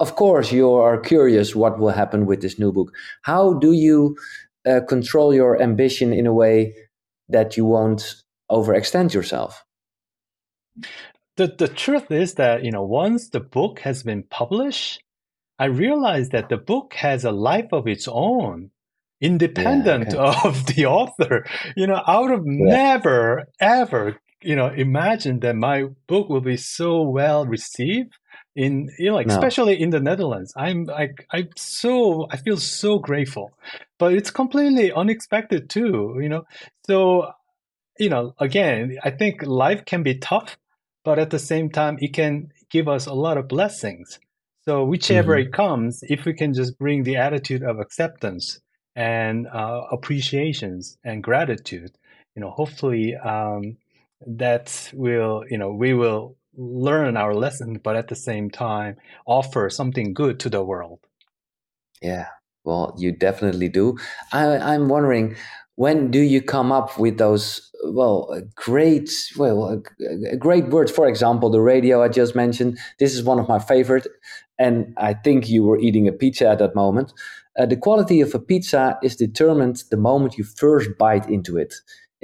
of 0.00 0.16
course 0.16 0.50
you 0.50 0.72
are 0.72 0.98
curious 0.98 1.54
what 1.54 1.78
will 1.78 1.90
happen 1.90 2.24
with 2.24 2.40
this 2.40 2.58
new 2.58 2.72
book. 2.72 2.90
How 3.22 3.52
do 3.52 3.72
you 3.72 4.16
uh, 4.66 4.80
control 4.88 5.34
your 5.34 5.60
ambition 5.60 6.14
in 6.14 6.26
a 6.26 6.32
way 6.32 6.74
that 7.28 7.56
you 7.58 7.66
won't 7.66 8.14
overextend 8.50 9.12
yourself? 9.12 9.63
The 11.36 11.48
the 11.58 11.68
truth 11.68 12.10
is 12.10 12.34
that, 12.34 12.64
you 12.64 12.70
know, 12.70 12.84
once 12.84 13.28
the 13.28 13.40
book 13.40 13.80
has 13.80 14.02
been 14.02 14.22
published, 14.22 15.02
I 15.58 15.66
realized 15.66 16.32
that 16.32 16.48
the 16.48 16.56
book 16.56 16.94
has 16.94 17.24
a 17.24 17.32
life 17.32 17.72
of 17.72 17.86
its 17.86 18.08
own. 18.08 18.70
independent 19.20 20.12
yeah, 20.12 20.20
okay. 20.20 20.40
of 20.48 20.66
the 20.66 20.86
author. 20.86 21.46
You 21.76 21.86
know, 21.86 22.00
I 22.06 22.18
would 22.20 22.30
have 22.30 22.44
yeah. 22.46 22.76
never, 22.76 23.44
ever, 23.60 24.18
you 24.42 24.54
know, 24.56 24.68
imagined 24.68 25.40
that 25.42 25.56
my 25.56 25.84
book 26.06 26.28
will 26.28 26.42
be 26.42 26.58
so 26.58 27.02
well 27.02 27.46
received 27.46 28.12
in 28.56 28.88
you 28.98 29.10
know 29.10 29.16
like 29.16 29.26
no. 29.26 29.34
especially 29.34 29.80
in 29.80 29.90
the 29.90 30.00
netherlands 30.00 30.52
i'm 30.56 30.84
like 30.84 31.26
i'm 31.32 31.48
so 31.56 32.26
i 32.30 32.36
feel 32.36 32.56
so 32.56 32.98
grateful 32.98 33.50
but 33.98 34.12
it's 34.12 34.30
completely 34.30 34.92
unexpected 34.92 35.68
too 35.68 36.16
you 36.20 36.28
know 36.28 36.44
so 36.86 37.32
you 37.98 38.08
know 38.08 38.32
again 38.38 38.96
i 39.02 39.10
think 39.10 39.42
life 39.42 39.84
can 39.84 40.02
be 40.02 40.16
tough 40.16 40.56
but 41.04 41.18
at 41.18 41.30
the 41.30 41.38
same 41.38 41.70
time 41.70 41.96
it 42.00 42.12
can 42.12 42.50
give 42.70 42.88
us 42.88 43.06
a 43.06 43.14
lot 43.14 43.38
of 43.38 43.48
blessings 43.48 44.18
so 44.64 44.84
whichever 44.84 45.36
mm-hmm. 45.36 45.48
it 45.48 45.52
comes 45.52 46.00
if 46.02 46.24
we 46.24 46.32
can 46.32 46.52
just 46.54 46.78
bring 46.78 47.02
the 47.02 47.16
attitude 47.16 47.62
of 47.62 47.78
acceptance 47.78 48.60
and 48.96 49.46
uh, 49.48 49.82
appreciations 49.90 50.98
and 51.04 51.22
gratitude 51.22 51.90
you 52.34 52.40
know 52.40 52.50
hopefully 52.50 53.14
um, 53.16 53.76
that 54.26 54.90
will 54.94 55.44
you 55.50 55.58
know 55.58 55.72
we 55.72 55.94
will 55.94 56.36
learn 56.56 57.16
our 57.16 57.34
lesson, 57.34 57.80
but 57.82 57.96
at 57.96 58.08
the 58.08 58.16
same 58.16 58.50
time 58.50 58.96
offer 59.26 59.70
something 59.70 60.14
good 60.14 60.40
to 60.40 60.50
the 60.50 60.62
world. 60.62 61.00
Yeah, 62.02 62.26
well, 62.64 62.94
you 62.98 63.12
definitely 63.12 63.68
do. 63.68 63.96
I, 64.32 64.58
I'm 64.58 64.88
wondering, 64.88 65.36
when 65.76 66.10
do 66.10 66.20
you 66.20 66.40
come 66.40 66.70
up 66.70 66.98
with 66.98 67.18
those 67.18 67.70
well 67.86 68.40
great 68.54 69.10
well 69.36 69.82
a, 70.32 70.36
great 70.36 70.68
words 70.68 70.90
for 70.90 71.06
example 71.06 71.50
the 71.50 71.60
radio 71.60 72.02
i 72.02 72.08
just 72.08 72.34
mentioned 72.34 72.78
this 72.98 73.14
is 73.14 73.22
one 73.22 73.38
of 73.38 73.48
my 73.48 73.58
favorite 73.58 74.06
and 74.58 74.94
i 74.96 75.12
think 75.12 75.48
you 75.48 75.62
were 75.62 75.78
eating 75.78 76.08
a 76.08 76.12
pizza 76.12 76.48
at 76.48 76.58
that 76.58 76.74
moment 76.74 77.12
uh, 77.58 77.66
the 77.66 77.76
quality 77.76 78.20
of 78.20 78.34
a 78.34 78.38
pizza 78.38 78.98
is 79.02 79.16
determined 79.16 79.82
the 79.90 79.96
moment 79.96 80.38
you 80.38 80.44
first 80.44 80.90
bite 80.98 81.28
into 81.28 81.58
it 81.58 81.74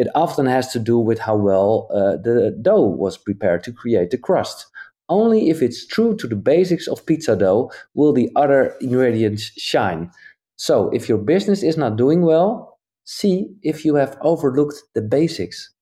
it 0.00 0.08
often 0.14 0.46
has 0.46 0.72
to 0.72 0.78
do 0.78 0.98
with 0.98 1.18
how 1.18 1.36
well 1.36 1.86
uh, 1.92 2.16
the 2.16 2.56
dough 2.62 2.86
was 2.86 3.18
prepared 3.18 3.62
to 3.64 3.70
create 3.70 4.10
the 4.10 4.16
crust. 4.16 4.66
Only 5.10 5.50
if 5.50 5.60
it's 5.60 5.86
true 5.86 6.16
to 6.16 6.26
the 6.26 6.36
basics 6.36 6.88
of 6.88 7.04
pizza 7.04 7.36
dough 7.36 7.70
will 7.92 8.14
the 8.14 8.30
other 8.34 8.74
ingredients 8.80 9.52
shine. 9.58 10.10
So, 10.56 10.88
if 10.94 11.06
your 11.06 11.18
business 11.18 11.62
is 11.62 11.76
not 11.76 11.98
doing 11.98 12.22
well, 12.22 12.69
see 13.04 13.48
if 13.62 13.84
you 13.84 13.96
have 13.96 14.16
overlooked 14.22 14.82
the 14.94 15.02
basics. 15.02 15.72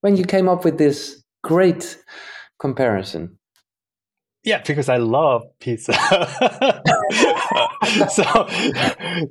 When 0.00 0.16
you 0.16 0.24
came 0.24 0.48
up 0.48 0.64
with 0.64 0.78
this 0.78 1.22
great 1.42 1.98
comparison, 2.58 3.38
yeah, 4.42 4.62
because 4.66 4.88
I 4.88 4.96
love 4.96 5.42
pizza. 5.60 5.92
so, 8.08 8.48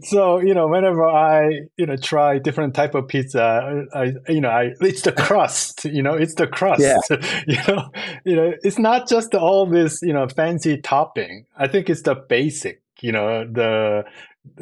so 0.04 0.38
you 0.38 0.54
know, 0.54 0.68
whenever 0.68 1.10
I 1.10 1.62
you 1.78 1.88
know 1.88 1.96
try 1.96 2.38
different 2.38 2.76
type 2.76 2.94
of 2.94 3.08
pizza, 3.08 3.88
I 3.92 4.14
you 4.28 4.40
know, 4.40 4.50
I 4.50 4.74
it's 4.82 5.02
the 5.02 5.12
crust. 5.12 5.86
You 5.86 6.04
know, 6.04 6.14
it's 6.14 6.36
the 6.36 6.46
crust. 6.46 6.82
Yeah. 6.82 6.98
You 7.48 7.58
know, 7.68 7.90
you 8.24 8.36
know, 8.36 8.54
it's 8.62 8.78
not 8.78 9.10
just 9.10 9.34
all 9.34 9.66
this 9.66 10.00
you 10.04 10.14
know 10.14 10.28
fancy 10.28 10.78
topping. 10.78 11.48
I 11.58 11.68
think 11.68 11.90
it's 11.90 12.04
the 12.04 12.14
basic. 12.14 12.84
You 13.02 13.12
know, 13.12 13.46
the 13.46 14.04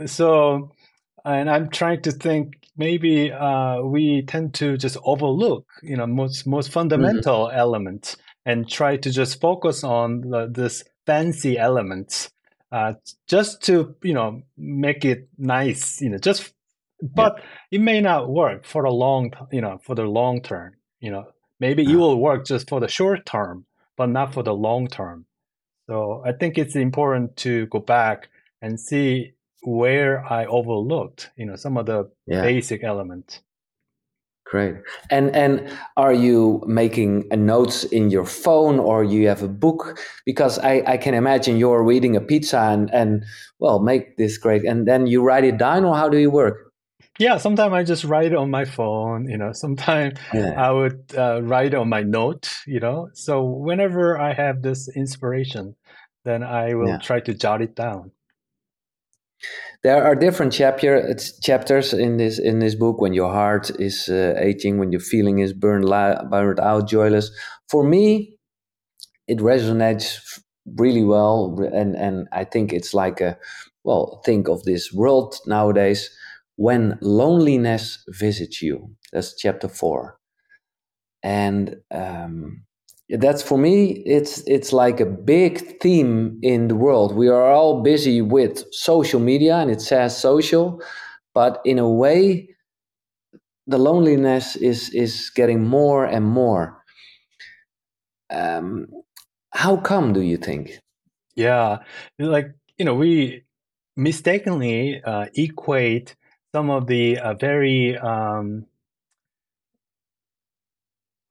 so, 0.05 0.71
and 1.25 1.49
I'm 1.49 1.69
trying 1.69 2.03
to 2.03 2.11
think. 2.11 2.53
Maybe 2.77 3.31
uh, 3.31 3.81
we 3.81 4.21
tend 4.21 4.53
to 4.55 4.77
just 4.77 4.97
overlook 5.03 5.65
you 5.81 5.97
know 5.97 6.07
most 6.07 6.45
most 6.45 6.71
fundamental 6.71 7.47
mm-hmm. 7.47 7.57
elements 7.57 8.17
and 8.45 8.69
try 8.69 8.95
to 8.97 9.11
just 9.11 9.41
focus 9.41 9.83
on 9.83 10.21
the, 10.21 10.47
this 10.49 10.83
fancy 11.05 11.57
elements 11.57 12.31
uh, 12.71 12.93
just 13.27 13.61
to 13.63 13.95
you 14.03 14.13
know 14.13 14.41
make 14.57 15.05
it 15.05 15.27
nice 15.37 16.01
you 16.01 16.09
know 16.09 16.17
just 16.17 16.53
but 17.01 17.35
yeah. 17.37 17.43
it 17.71 17.81
may 17.81 18.01
not 18.01 18.29
work 18.29 18.65
for 18.65 18.83
the 18.83 18.89
long 18.89 19.31
you 19.51 19.61
know 19.61 19.79
for 19.83 19.95
the 19.95 20.03
long 20.03 20.41
term 20.41 20.73
you 20.99 21.11
know 21.11 21.25
maybe 21.59 21.83
it 21.83 21.95
will 21.95 22.19
work 22.19 22.45
just 22.45 22.67
for 22.69 22.79
the 22.79 22.87
short 22.87 23.25
term 23.25 23.65
but 23.95 24.09
not 24.09 24.33
for 24.33 24.43
the 24.43 24.53
long 24.53 24.87
term 24.87 25.25
so 25.87 26.21
i 26.25 26.31
think 26.31 26.57
it's 26.57 26.75
important 26.75 27.35
to 27.37 27.67
go 27.67 27.79
back 27.79 28.29
and 28.61 28.79
see 28.79 29.31
where 29.63 30.25
i 30.25 30.45
overlooked 30.45 31.31
you 31.35 31.45
know 31.45 31.55
some 31.55 31.77
of 31.77 31.85
the 31.85 32.09
yeah. 32.27 32.41
basic 32.41 32.83
elements 32.83 33.41
Great. 34.49 34.75
And 35.09 35.35
and 35.35 35.69
are 35.97 36.13
you 36.13 36.63
making 36.67 37.27
a 37.31 37.35
notes 37.35 37.83
in 37.83 38.09
your 38.09 38.25
phone 38.25 38.79
or 38.79 39.03
you 39.03 39.27
have 39.27 39.43
a 39.43 39.47
book? 39.47 39.99
Because 40.25 40.57
I, 40.59 40.83
I 40.87 40.97
can 40.97 41.13
imagine 41.13 41.57
you're 41.57 41.83
reading 41.83 42.15
a 42.15 42.21
pizza 42.21 42.59
and, 42.59 42.89
and 42.93 43.25
well 43.59 43.79
make 43.79 44.15
this 44.15 44.37
great 44.37 44.63
and 44.63 44.87
then 44.87 45.05
you 45.05 45.21
write 45.21 45.43
it 45.43 45.57
down 45.57 45.83
or 45.83 45.95
how 45.95 46.07
do 46.07 46.17
you 46.17 46.31
work? 46.31 46.71
Yeah, 47.19 47.37
sometimes 47.37 47.73
I 47.73 47.83
just 47.83 48.03
write 48.03 48.33
on 48.33 48.51
my 48.51 48.63
phone, 48.63 49.27
you 49.27 49.37
know, 49.37 49.51
sometimes 49.51 50.19
yeah. 50.33 50.53
I 50.55 50.71
would 50.71 51.01
uh, 51.17 51.41
write 51.41 51.73
on 51.73 51.89
my 51.89 52.03
note, 52.03 52.47
you 52.67 52.79
know. 52.79 53.09
So 53.13 53.43
whenever 53.43 54.19
I 54.19 54.33
have 54.33 54.61
this 54.61 54.87
inspiration, 54.95 55.75
then 56.25 56.43
I 56.43 56.75
will 56.75 56.89
yeah. 56.89 56.99
try 56.99 57.19
to 57.21 57.33
jot 57.33 57.61
it 57.61 57.75
down 57.75 58.11
there 59.83 60.03
are 60.03 60.15
different 60.15 60.53
chapter 60.53 61.15
chapters 61.41 61.93
in 61.93 62.17
this 62.17 62.39
in 62.39 62.59
this 62.59 62.75
book. 62.75 62.99
When 62.99 63.13
your 63.13 63.31
heart 63.31 63.69
is 63.79 64.09
uh, 64.09 64.35
aching 64.37 64.77
when 64.79 64.91
your 64.91 65.01
feeling 65.01 65.39
is 65.39 65.53
burned, 65.53 65.85
burned 66.29 66.59
out 66.59 66.87
joyless. 66.89 67.31
For 67.69 67.83
me 67.83 68.37
it 69.27 69.39
resonates 69.39 70.39
really 70.77 71.03
well 71.03 71.57
and 71.73 71.95
and 71.95 72.27
i 72.33 72.43
think 72.43 72.73
it's 72.73 72.93
like 72.93 73.21
a 73.21 73.37
well 73.83 74.21
think 74.25 74.49
of 74.49 74.63
this 74.63 74.91
world 74.93 75.35
nowadays. 75.47 76.09
When 76.57 76.97
loneliness 77.01 78.03
visits 78.09 78.61
you. 78.61 78.95
That's 79.13 79.35
chapter 79.35 79.69
four. 79.69 80.19
And 81.23 81.77
um, 81.91 82.63
that's 83.09 83.41
for 83.41 83.57
me 83.57 84.03
it's 84.05 84.43
it's 84.47 84.73
like 84.73 84.99
a 84.99 85.05
big 85.05 85.79
theme 85.79 86.39
in 86.41 86.67
the 86.67 86.75
world. 86.75 87.15
We 87.15 87.29
are 87.29 87.49
all 87.51 87.81
busy 87.81 88.21
with 88.21 88.65
social 88.73 89.19
media 89.19 89.55
and 89.57 89.71
it 89.71 89.81
says 89.81 90.17
social 90.17 90.81
but 91.33 91.61
in 91.63 91.79
a 91.79 91.89
way 91.89 92.49
the 93.67 93.77
loneliness 93.77 94.55
is 94.55 94.89
is 94.89 95.29
getting 95.35 95.65
more 95.65 96.05
and 96.05 96.25
more. 96.25 96.83
Um, 98.29 98.87
how 99.51 99.77
come 99.77 100.13
do 100.13 100.21
you 100.21 100.37
think? 100.37 100.71
Yeah 101.35 101.79
like 102.19 102.53
you 102.77 102.85
know 102.85 102.95
we 102.95 103.43
mistakenly 103.95 105.01
uh, 105.03 105.25
equate 105.35 106.15
some 106.53 106.69
of 106.69 106.87
the 106.87 107.17
uh, 107.19 107.33
very 107.33 107.97
um, 107.97 108.65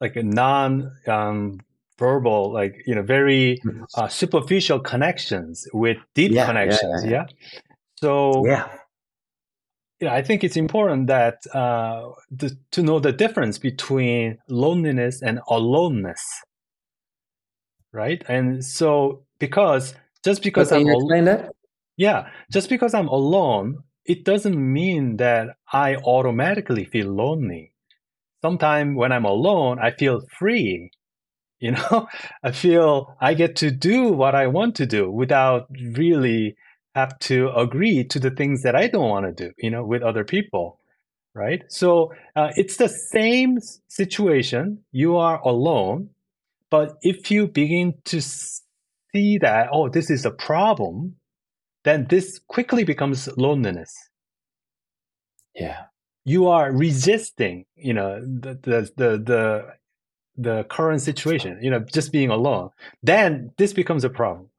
like 0.01 0.17
a 0.17 0.23
non 0.23 0.93
um, 1.07 1.61
verbal, 1.99 2.53
like 2.53 2.83
you 2.87 2.95
know, 2.95 3.03
very 3.03 3.59
mm-hmm. 3.65 3.85
uh, 3.95 4.09
superficial 4.09 4.81
connections 4.81 5.67
with 5.73 5.99
deep 6.15 6.33
yeah, 6.33 6.47
connections. 6.47 7.05
Yeah, 7.05 7.11
yeah. 7.11 7.25
yeah, 7.29 7.51
So 7.97 8.47
yeah. 8.47 8.69
Yeah, 9.99 10.13
I 10.13 10.21
think 10.21 10.45
it's 10.45 10.59
important 10.59 11.07
that 11.07 11.47
uh, 11.55 12.11
the, 12.31 12.55
to 12.73 12.83
know 12.83 12.99
the 12.99 13.13
difference 13.13 13.57
between 13.57 14.37
loneliness 14.47 15.23
and 15.23 15.41
aloneness, 15.49 16.23
right? 17.93 18.23
And 18.29 18.63
so, 18.63 19.23
because 19.39 19.95
just 20.23 20.43
because 20.43 20.71
I'm 20.71 20.87
alone, 20.87 21.49
yeah, 21.97 22.29
just 22.53 22.69
because 22.69 22.93
I'm 22.93 23.09
alone, 23.09 23.85
it 24.05 24.25
doesn't 24.25 24.57
mean 24.57 25.17
that 25.17 25.57
I 25.73 25.97
automatically 25.97 26.85
feel 26.85 27.09
lonely. 27.09 27.73
Sometimes 28.47 28.97
when 28.97 29.13
I'm 29.13 29.25
alone, 29.25 29.79
I 29.81 29.91
feel 29.91 30.21
free 30.39 30.91
you 31.61 31.73
know? 31.73 32.09
I 32.43 32.53
feel 32.53 33.17
i 33.21 33.35
get 33.35 33.57
to 33.57 33.71
do 33.71 34.09
what 34.09 34.35
i 34.35 34.47
want 34.47 34.75
to 34.77 34.87
do 34.87 35.11
without 35.11 35.67
really 35.95 36.57
have 36.95 37.19
to 37.21 37.51
agree 37.57 38.05
to 38.05 38.19
the 38.21 38.31
things 38.31 38.63
that 38.63 38.77
i 38.77 38.89
don't 38.89 39.09
want 39.09 39.27
to 39.27 39.47
do 39.47 39.53
you 39.59 39.71
know 39.71 39.85
with 39.85 40.03
other 40.03 40.25
people 40.25 40.79
right? 41.35 41.63
So 41.69 42.13
uh, 42.35 42.51
it's 42.57 42.79
the 42.79 42.89
same 42.89 43.59
situation. 43.89 44.85
You 44.93 45.17
are 45.17 45.41
alone 45.43 46.11
but 46.71 46.97
if 47.03 47.31
you 47.31 47.49
begin 47.49 47.95
to 48.07 48.21
see 48.23 49.39
that 49.39 49.69
oh 49.73 49.89
this 49.91 50.11
is 50.11 50.25
a 50.25 50.31
problem 50.31 51.17
then 51.85 52.07
this 52.09 52.41
quickly 52.49 52.85
becomes 52.85 53.29
loneliness. 53.37 53.93
Yeah 55.55 55.86
you 56.27 56.49
are 56.49 56.71
resisting 56.71 57.65
you 57.77 57.95
know 57.95 58.21
the 58.21 58.59
the 58.63 58.91
the, 58.97 59.19
the 59.19 59.77
the 60.37 60.65
current 60.65 61.01
situation, 61.01 61.59
you 61.63 61.71
know, 61.71 61.81
just 61.81 62.13
being 62.13 62.31
alone, 62.31 62.71
then 63.03 63.53
this 63.57 63.73
becomes 63.73 64.05
a 64.05 64.11
problem. 64.11 64.51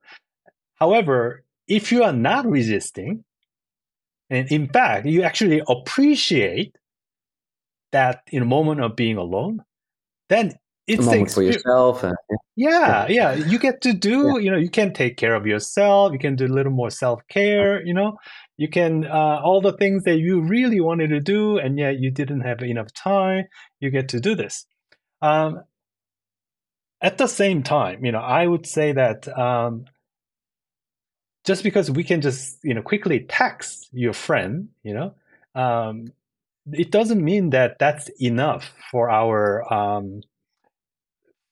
However, 0.76 1.44
if 1.68 1.92
you 1.92 2.04
are 2.04 2.14
not 2.14 2.46
resisting, 2.46 3.24
and 4.30 4.52
in 4.52 4.68
fact, 4.70 5.06
you 5.06 5.24
actually 5.24 5.62
appreciate 5.68 6.76
that 7.92 8.24
in 8.32 8.42
a 8.42 8.46
moment 8.46 8.82
of 8.82 8.96
being 8.96 9.18
alone, 9.18 9.64
then 10.30 10.54
it's 10.88 11.04
a 11.04 11.06
moment 11.06 11.32
for 11.32 11.44
yourself. 11.44 12.04
And, 12.04 12.16
yeah, 12.56 13.08
yeah, 13.08 13.34
you 13.34 13.60
get 13.60 13.82
to 13.82 13.94
do, 13.94 14.34
yeah. 14.34 14.38
you 14.38 14.52
know, 14.52 14.58
you 14.58 14.70
can 14.70 14.94
take 14.94 15.18
care 15.18 15.36
of 15.36 15.46
yourself. 15.46 16.12
You 16.12 16.20
can 16.20 16.36
do 16.36 16.46
a 16.46 16.54
little 16.54 16.72
more 16.72 16.90
self 16.90 17.22
care. 17.30 17.86
You 17.86 17.94
know, 17.94 18.18
you 18.58 18.68
can 18.70 19.06
uh, 19.06 19.40
all 19.44 19.62
the 19.62 19.74
things 19.74 20.04
that 20.04 20.18
you 20.18 20.42
really 20.42 20.82
wanted 20.82 21.10
to 21.10 21.20
do 21.20 21.58
and 21.58 21.78
yet 21.78 22.00
you 22.00 22.12
didn't 22.12 22.42
have 22.42 22.62
enough 22.62 22.92
time 22.94 23.46
you 23.80 23.90
get 23.90 24.10
to 24.10 24.20
do 24.20 24.36
this. 24.36 24.66
Um, 25.22 25.64
at 27.02 27.18
the 27.18 27.28
same 27.28 27.64
time 27.64 28.04
you 28.04 28.12
know 28.12 28.20
i 28.20 28.46
would 28.46 28.66
say 28.66 28.92
that 28.92 29.28
um, 29.38 29.86
just 31.46 31.64
because 31.64 31.90
we 31.90 32.04
can 32.04 32.22
just 32.22 32.58
you 32.64 32.74
know 32.74 32.82
quickly 32.82 33.20
text 33.28 33.88
your 33.92 34.14
friend 34.14 34.70
you 34.84 34.94
know 34.94 35.14
um, 35.56 36.08
it 36.72 36.92
doesn't 36.92 37.24
mean 37.24 37.52
that 37.52 37.80
that's 37.80 38.10
enough 38.22 38.74
for 38.92 39.10
our 39.10 39.74
um, 39.74 40.22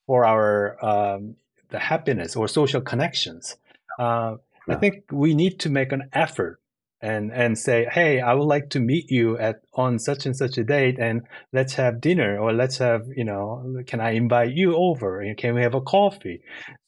for 0.06 0.26
our 0.26 0.86
um, 0.86 1.36
the 1.70 1.80
happiness 1.80 2.36
or 2.36 2.48
social 2.48 2.82
connections. 2.82 3.58
Uh, 3.98 4.36
i 4.68 4.76
think 4.76 5.04
we 5.12 5.34
need 5.34 5.60
to 5.60 5.70
make 5.70 5.92
an 5.92 6.10
effort 6.12 6.60
and 7.06 7.32
and 7.32 7.58
say, 7.58 7.88
"Hey, 7.92 8.20
I 8.20 8.34
would 8.34 8.50
like 8.56 8.70
to 8.72 8.80
meet 8.80 9.12
you 9.12 9.38
at 9.38 9.58
on 9.76 10.00
such 10.00 10.26
and 10.26 10.36
such 10.36 10.58
a 10.58 10.64
date, 10.64 10.98
and 11.00 11.22
let's 11.54 11.76
have 11.76 12.02
dinner, 12.02 12.40
or 12.40 12.52
let's 12.52 12.78
have 12.80 13.04
you 13.16 13.24
know, 13.24 13.84
can 13.86 14.00
I 14.02 14.12
invite 14.12 14.54
you 14.54 14.76
over? 14.76 15.24
Can 15.38 15.54
we 15.56 15.62
have 15.62 15.76
a 15.76 15.82
coffee?" 15.82 16.42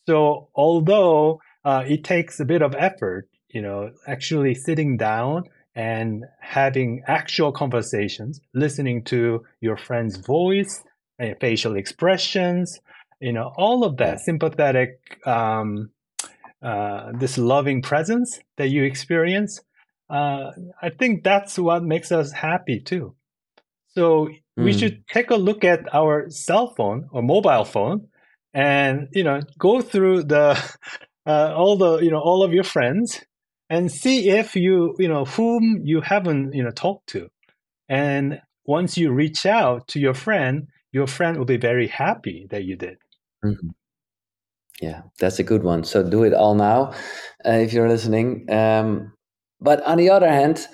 So 0.07 0.49
although 0.55 1.39
uh, 1.63 1.83
it 1.87 2.03
takes 2.03 2.39
a 2.39 2.45
bit 2.45 2.61
of 2.61 2.73
effort, 2.75 3.27
you 3.49 3.61
know, 3.61 3.91
actually 4.07 4.55
sitting 4.55 4.97
down 4.97 5.43
and 5.75 6.25
having 6.41 7.03
actual 7.07 7.51
conversations, 7.51 8.41
listening 8.55 9.03
to 9.03 9.45
your 9.61 9.77
friend's 9.77 10.17
voice 10.17 10.83
and 11.19 11.35
facial 11.39 11.75
expressions, 11.75 12.79
you 13.19 13.33
know, 13.33 13.51
all 13.55 13.83
of 13.83 13.97
that 13.97 14.19
sympathetic, 14.21 14.91
um, 15.27 15.91
uh, 16.63 17.11
this 17.13 17.37
loving 17.37 17.83
presence 17.83 18.39
that 18.57 18.69
you 18.69 18.83
experience 18.83 19.61
uh, 20.09 20.51
I 20.81 20.89
think 20.89 21.23
that's 21.23 21.59
what 21.59 21.83
makes 21.83 22.11
us 22.11 22.31
happy 22.31 22.79
too. 22.79 23.15
So 23.89 24.29
we 24.55 24.73
hmm. 24.73 24.77
should 24.77 25.07
take 25.07 25.31
a 25.31 25.35
look 25.35 25.63
at 25.63 25.93
our 25.93 26.29
cell 26.29 26.73
phone 26.75 27.09
or 27.11 27.21
mobile 27.21 27.65
phone, 27.65 28.07
and 28.53 29.07
you 29.11 29.23
know 29.23 29.41
go 29.57 29.81
through 29.81 30.23
the 30.23 30.57
uh, 31.25 31.53
all 31.55 31.77
the 31.77 31.99
you 31.99 32.11
know 32.11 32.19
all 32.19 32.43
of 32.43 32.53
your 32.53 32.63
friends 32.63 33.23
and 33.69 33.91
see 33.91 34.29
if 34.29 34.55
you 34.55 34.95
you 34.97 35.07
know 35.07 35.25
whom 35.25 35.81
you 35.83 36.01
haven't 36.01 36.53
you 36.53 36.63
know 36.63 36.71
talked 36.71 37.07
to, 37.07 37.29
and 37.89 38.41
once 38.65 38.97
you 38.97 39.11
reach 39.11 39.45
out 39.45 39.87
to 39.89 39.99
your 39.99 40.13
friend, 40.13 40.67
your 40.91 41.07
friend 41.07 41.37
will 41.37 41.45
be 41.45 41.57
very 41.57 41.87
happy 41.87 42.47
that 42.49 42.63
you 42.63 42.75
did. 42.75 42.97
Mm-hmm. 43.43 43.69
Yeah, 44.81 45.01
that's 45.19 45.39
a 45.39 45.43
good 45.43 45.63
one. 45.63 45.83
So 45.83 46.07
do 46.07 46.23
it 46.23 46.33
all 46.33 46.53
now 46.53 46.93
uh, 47.45 47.51
if 47.51 47.73
you're 47.73 47.89
listening. 47.89 48.51
Um, 48.51 49.13
but 49.59 49.83
on 49.83 49.97
the 49.97 50.09
other 50.09 50.29
hand, 50.29 50.67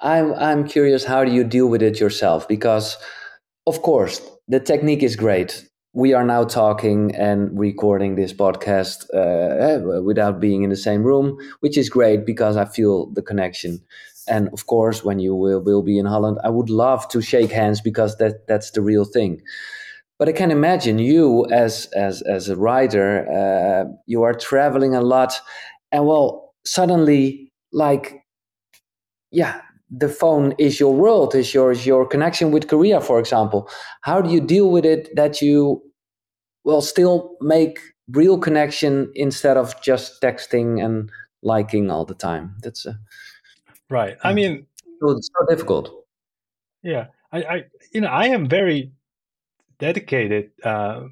I'm 0.00 0.34
I'm 0.34 0.66
curious 0.66 1.04
how 1.04 1.24
do 1.24 1.32
you 1.32 1.44
deal 1.44 1.66
with 1.66 1.82
it 1.82 2.00
yourself? 2.00 2.48
Because 2.48 2.96
of 3.66 3.82
course 3.82 4.20
the 4.48 4.60
technique 4.60 5.02
is 5.02 5.16
great. 5.16 5.66
We 5.92 6.14
are 6.14 6.24
now 6.24 6.44
talking 6.44 7.14
and 7.16 7.58
recording 7.58 8.14
this 8.14 8.32
podcast 8.32 9.06
uh, 9.12 10.02
without 10.02 10.40
being 10.40 10.62
in 10.62 10.70
the 10.70 10.76
same 10.76 11.02
room, 11.02 11.36
which 11.60 11.76
is 11.76 11.90
great 11.90 12.24
because 12.24 12.56
I 12.56 12.64
feel 12.64 13.12
the 13.12 13.22
connection. 13.22 13.80
And 14.28 14.48
of 14.52 14.66
course, 14.66 15.04
when 15.04 15.18
you 15.18 15.34
will, 15.34 15.60
will 15.60 15.82
be 15.82 15.98
in 15.98 16.06
Holland, 16.06 16.38
I 16.44 16.50
would 16.50 16.70
love 16.70 17.08
to 17.08 17.20
shake 17.20 17.50
hands 17.50 17.80
because 17.80 18.16
that 18.18 18.46
that's 18.46 18.70
the 18.70 18.82
real 18.82 19.04
thing. 19.04 19.40
But 20.18 20.28
I 20.28 20.32
can 20.32 20.50
imagine 20.50 20.98
you 20.98 21.46
as 21.50 21.88
as 21.96 22.22
as 22.22 22.48
a 22.48 22.56
writer, 22.56 23.26
uh, 23.30 23.90
you 24.06 24.22
are 24.22 24.34
traveling 24.34 24.94
a 24.94 25.00
lot, 25.00 25.40
and 25.90 26.06
well, 26.06 26.54
suddenly 26.64 27.49
like 27.72 28.24
yeah 29.30 29.60
the 29.90 30.08
phone 30.08 30.54
is 30.58 30.78
your 30.78 30.94
world 30.94 31.34
is 31.34 31.52
your 31.52 31.72
is 31.72 31.84
your 31.86 32.06
connection 32.06 32.50
with 32.52 32.68
korea 32.68 33.00
for 33.00 33.18
example. 33.18 33.68
How 34.02 34.20
do 34.20 34.30
you 34.30 34.40
deal 34.40 34.70
with 34.70 34.84
it 34.84 35.14
that 35.16 35.42
you 35.42 35.82
will 36.64 36.80
still 36.80 37.36
make 37.40 37.78
real 38.08 38.38
connection 38.38 39.10
instead 39.14 39.56
of 39.56 39.80
just 39.82 40.20
texting 40.22 40.84
and 40.84 41.10
liking 41.42 41.90
all 41.90 42.04
the 42.04 42.14
time? 42.14 42.56
That's 42.62 42.86
a, 42.86 42.98
right. 43.88 44.16
I 44.22 44.32
mean 44.32 44.66
it's 45.02 45.30
so 45.38 45.46
difficult. 45.48 45.90
Yeah. 46.82 47.06
I 47.32 47.42
i 47.42 47.64
you 47.92 48.00
know 48.00 48.08
i 48.08 48.26
am 48.26 48.48
very 48.48 48.92
dedicated 49.78 50.50
uh 50.64 51.04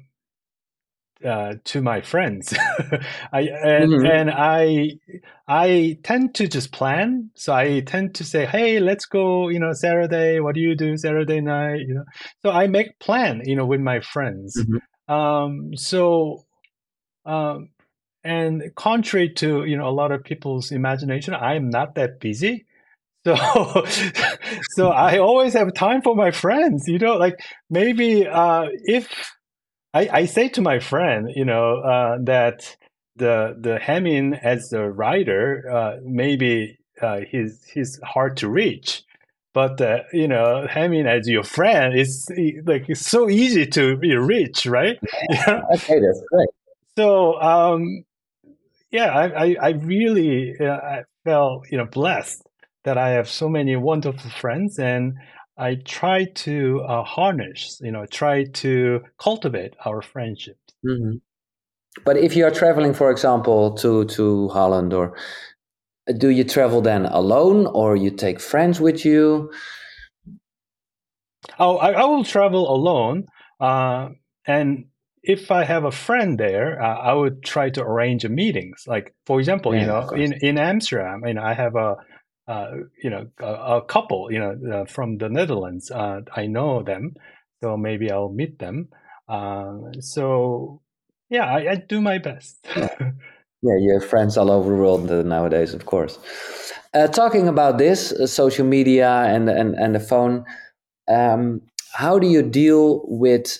uh, 1.25 1.55
to 1.65 1.81
my 1.81 2.01
friends. 2.01 2.53
I 3.33 3.41
and, 3.41 3.91
mm-hmm. 3.91 4.05
and 4.05 4.31
I 4.31 4.91
I 5.47 5.97
tend 6.03 6.35
to 6.35 6.47
just 6.47 6.71
plan. 6.71 7.31
So 7.35 7.53
I 7.53 7.81
tend 7.81 8.15
to 8.15 8.23
say, 8.23 8.45
"Hey, 8.45 8.79
let's 8.79 9.05
go." 9.05 9.49
You 9.49 9.59
know, 9.59 9.73
Saturday. 9.73 10.39
What 10.39 10.55
do 10.55 10.61
you 10.61 10.75
do 10.75 10.97
Saturday 10.97 11.41
night? 11.41 11.81
You 11.87 11.95
know, 11.95 12.03
so 12.41 12.51
I 12.51 12.67
make 12.67 12.99
plan. 12.99 13.41
You 13.45 13.55
know, 13.55 13.65
with 13.65 13.81
my 13.81 13.99
friends. 13.99 14.57
Mm-hmm. 14.57 15.13
Um, 15.13 15.75
so, 15.75 16.45
um, 17.25 17.69
and 18.23 18.63
contrary 18.75 19.29
to 19.35 19.65
you 19.65 19.77
know 19.77 19.87
a 19.87 19.91
lot 19.91 20.11
of 20.11 20.23
people's 20.23 20.71
imagination, 20.71 21.33
I 21.33 21.55
am 21.55 21.69
not 21.69 21.95
that 21.95 22.19
busy. 22.19 22.65
So, 23.25 23.85
so 24.71 24.87
I 24.89 25.17
always 25.17 25.53
have 25.53 25.73
time 25.73 26.01
for 26.01 26.15
my 26.15 26.31
friends. 26.31 26.87
You 26.87 26.99
know, 26.99 27.17
like 27.17 27.37
maybe 27.69 28.25
uh, 28.25 28.67
if 28.85 29.11
I, 29.93 30.09
I 30.11 30.25
say 30.25 30.49
to 30.49 30.61
my 30.61 30.79
friend, 30.79 31.29
you 31.35 31.45
know, 31.45 31.77
uh, 31.77 32.17
that 32.23 32.75
the 33.15 33.55
the 33.59 33.79
Haemin 33.79 34.39
as 34.41 34.71
a 34.71 34.89
writer, 34.89 35.63
uh, 35.71 35.97
maybe 36.03 36.77
uh, 37.01 37.21
he's 37.29 37.63
he's 37.65 37.99
hard 38.03 38.37
to 38.37 38.49
reach, 38.49 39.03
but 39.53 39.81
uh, 39.81 39.99
you 40.13 40.27
know, 40.27 40.67
Haemin 40.69 41.07
as 41.07 41.27
your 41.27 41.43
friend 41.43 41.97
is 41.97 42.27
like 42.65 42.85
it's 42.87 43.05
so 43.05 43.29
easy 43.29 43.65
to 43.67 43.95
reach, 43.97 44.65
right? 44.65 44.97
Yeah. 45.29 45.61
okay, 45.73 45.99
that's 45.99 46.21
great. 46.31 46.49
So, 46.97 47.39
um, 47.41 48.03
yeah, 48.91 49.07
I 49.07 49.45
I, 49.45 49.55
I 49.61 49.69
really 49.71 50.53
uh, 50.59 50.65
I 50.65 51.03
felt 51.23 51.65
you 51.71 51.77
know 51.77 51.85
blessed 51.85 52.43
that 52.83 52.97
I 52.97 53.09
have 53.09 53.27
so 53.27 53.49
many 53.49 53.75
wonderful 53.75 54.29
friends 54.31 54.79
and 54.79 55.13
I 55.59 55.75
try 55.75 56.23
to 56.23 56.81
uh, 56.87 57.03
harness, 57.03 57.81
you 57.83 57.91
know, 57.91 58.05
try 58.05 58.45
to 58.45 59.01
cultivate 59.19 59.75
our 59.85 60.01
friendship. 60.01 60.57
Mm-hmm. 60.85 61.17
But 62.05 62.17
if 62.17 62.35
you 62.35 62.45
are 62.45 62.51
traveling, 62.51 62.93
for 62.93 63.11
example, 63.11 63.73
to 63.75 64.05
to 64.05 64.47
Holland, 64.49 64.93
or 64.93 65.17
do 66.17 66.29
you 66.29 66.45
travel 66.45 66.81
then 66.81 67.05
alone, 67.05 67.67
or 67.67 67.97
you 67.97 68.09
take 68.09 68.39
friends 68.39 68.79
with 68.79 69.03
you? 69.03 69.51
Oh, 71.57 71.77
I, 71.77 71.91
I 71.91 72.05
will 72.05 72.23
travel 72.23 72.73
alone, 72.73 73.25
uh, 73.59 74.09
and 74.45 74.85
if 75.23 75.51
I 75.51 75.65
have 75.65 75.83
a 75.83 75.91
friend 75.91 76.39
there, 76.39 76.81
uh, 76.81 76.97
I 76.97 77.13
would 77.13 77.43
try 77.43 77.69
to 77.71 77.83
arrange 77.83 78.23
a 78.23 78.29
meetings. 78.29 78.85
Like, 78.87 79.13
for 79.25 79.39
example, 79.39 79.75
yeah, 79.75 79.81
you 79.81 79.87
know, 79.87 80.09
in 80.11 80.33
in 80.41 80.57
Amsterdam, 80.57 81.23
you 81.25 81.33
know, 81.33 81.43
I 81.43 81.53
have 81.53 81.75
a 81.75 81.79
uh, 81.79 81.95
you 83.03 83.09
know, 83.09 83.27
a, 83.39 83.77
a, 83.77 83.81
couple, 83.81 84.31
you 84.31 84.39
know, 84.39 84.57
uh, 84.73 84.85
from 84.85 85.17
the 85.17 85.29
Netherlands. 85.29 85.91
Uh, 85.91 86.21
I 86.35 86.47
know 86.47 86.83
them, 86.83 87.15
so 87.61 87.77
maybe 87.77 88.11
I'll 88.11 88.31
meet 88.31 88.59
them. 88.59 88.89
Um, 89.27 89.91
so, 89.99 90.81
yeah, 91.29 91.45
I, 91.45 91.71
I, 91.71 91.75
do 91.75 92.01
my 92.01 92.17
best. 92.17 92.57
yeah. 92.75 92.89
yeah, 92.99 93.77
you 93.79 93.97
have 93.99 94.09
friends 94.09 94.37
all 94.37 94.49
over 94.49 94.69
the 94.69 94.75
world 94.75 95.09
nowadays, 95.25 95.73
of 95.73 95.85
course. 95.85 96.17
Uh, 96.93 97.07
talking 97.07 97.47
about 97.47 97.77
this, 97.77 98.11
uh, 98.11 98.25
social 98.25 98.65
media 98.65 99.09
and, 99.27 99.47
and, 99.49 99.75
and 99.75 99.93
the 99.93 99.99
phone, 99.99 100.43
um, 101.07 101.61
how 101.93 102.17
do 102.17 102.27
you 102.27 102.41
deal 102.41 103.01
with 103.05 103.59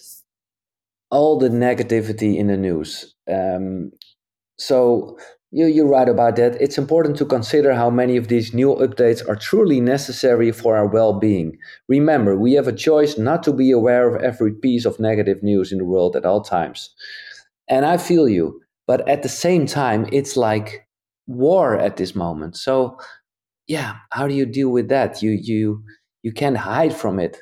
all 1.12 1.38
the 1.38 1.50
negativity 1.50 2.38
in 2.38 2.48
the 2.48 2.58
news? 2.58 3.14
Um, 3.32 3.92
so 4.58 5.18
you, 5.52 5.66
you 5.66 5.88
write 5.88 6.10
about 6.10 6.36
that. 6.36 6.62
It's 6.62 6.78
important 6.78 7.18
to 7.18 7.26
consider 7.26 7.74
how 7.74 7.90
many 7.90 8.18
of 8.18 8.28
these 8.28 8.54
new 8.54 8.76
updates 8.76 9.28
are 9.28 9.36
truly 9.36 9.82
necessary 9.82 10.52
for 10.52 10.78
our 10.78 10.88
well 10.88 11.14
being. 11.14 11.58
Remember, 11.88 12.36
we 12.38 12.54
have 12.54 12.68
a 12.68 12.74
choice 12.74 13.18
not 13.18 13.44
to 13.44 13.54
be 13.54 13.72
aware 13.72 14.08
of 14.08 14.22
every 14.22 14.54
piece 14.54 14.86
of 14.86 15.00
negative 15.00 15.42
news 15.42 15.72
in 15.72 15.80
the 15.80 15.86
world 15.86 16.16
at 16.16 16.26
all 16.26 16.42
times. 16.42 16.94
And 17.68 17.86
I 17.86 17.98
feel 17.98 18.30
you, 18.30 18.62
but 18.88 19.08
at 19.08 19.24
the 19.24 19.30
same 19.30 19.66
time, 19.66 20.08
it's 20.12 20.38
like 20.38 20.88
war 21.28 21.78
at 21.78 21.98
this 21.98 22.16
moment. 22.16 22.58
So, 22.58 22.98
yeah, 23.68 23.98
how 24.12 24.28
do 24.28 24.36
you 24.36 24.46
deal 24.46 24.70
with 24.70 24.90
that? 24.90 25.24
You 25.24 25.32
you 25.32 25.84
you 26.24 26.34
can't 26.34 26.58
hide 26.58 26.96
from 26.96 27.20
it. 27.20 27.42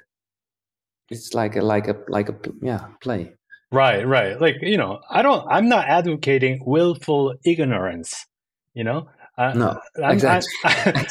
It's 1.10 1.34
like 1.34 1.56
a 1.58 1.62
like 1.62 1.88
a 1.88 1.98
like 2.08 2.30
a 2.30 2.36
yeah 2.62 2.88
play. 3.02 3.37
Right, 3.72 4.08
right. 4.08 4.40
Like, 4.40 4.58
you 4.62 4.78
know, 4.78 5.02
I 5.10 5.22
don't, 5.22 5.46
I'm 5.50 5.68
not 5.68 5.88
advocating 5.88 6.62
willful 6.66 7.36
ignorance, 7.46 8.26
you 8.74 8.84
know? 8.84 9.10
Uh, 9.38 9.54
no, 9.54 9.80
I'm, 10.04 10.14
exactly. 10.14 10.50
I'm, 10.64 11.06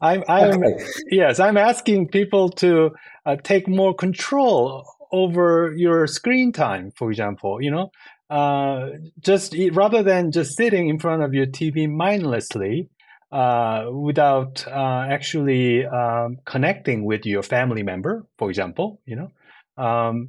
I'm, 0.00 0.22
I'm 0.28 0.64
okay. 0.64 0.84
yes, 1.10 1.38
I'm 1.38 1.56
asking 1.56 2.08
people 2.08 2.50
to 2.50 2.90
uh, 3.24 3.36
take 3.36 3.68
more 3.68 3.94
control 3.94 4.84
over 5.12 5.72
your 5.76 6.06
screen 6.06 6.52
time, 6.52 6.90
for 6.96 7.10
example, 7.10 7.62
you 7.62 7.70
know? 7.70 7.90
Uh, 8.28 8.90
just 9.20 9.54
rather 9.72 10.02
than 10.02 10.32
just 10.32 10.56
sitting 10.56 10.88
in 10.88 10.98
front 10.98 11.22
of 11.22 11.34
your 11.34 11.46
TV 11.46 11.88
mindlessly, 11.88 12.88
uh, 13.32 13.86
without 13.90 14.66
uh, 14.66 15.06
actually 15.08 15.86
um, 15.86 16.38
connecting 16.44 17.04
with 17.04 17.24
your 17.24 17.42
family 17.42 17.82
member, 17.82 18.26
for 18.38 18.50
example, 18.50 19.00
you 19.06 19.16
know, 19.16 19.82
um, 19.82 20.28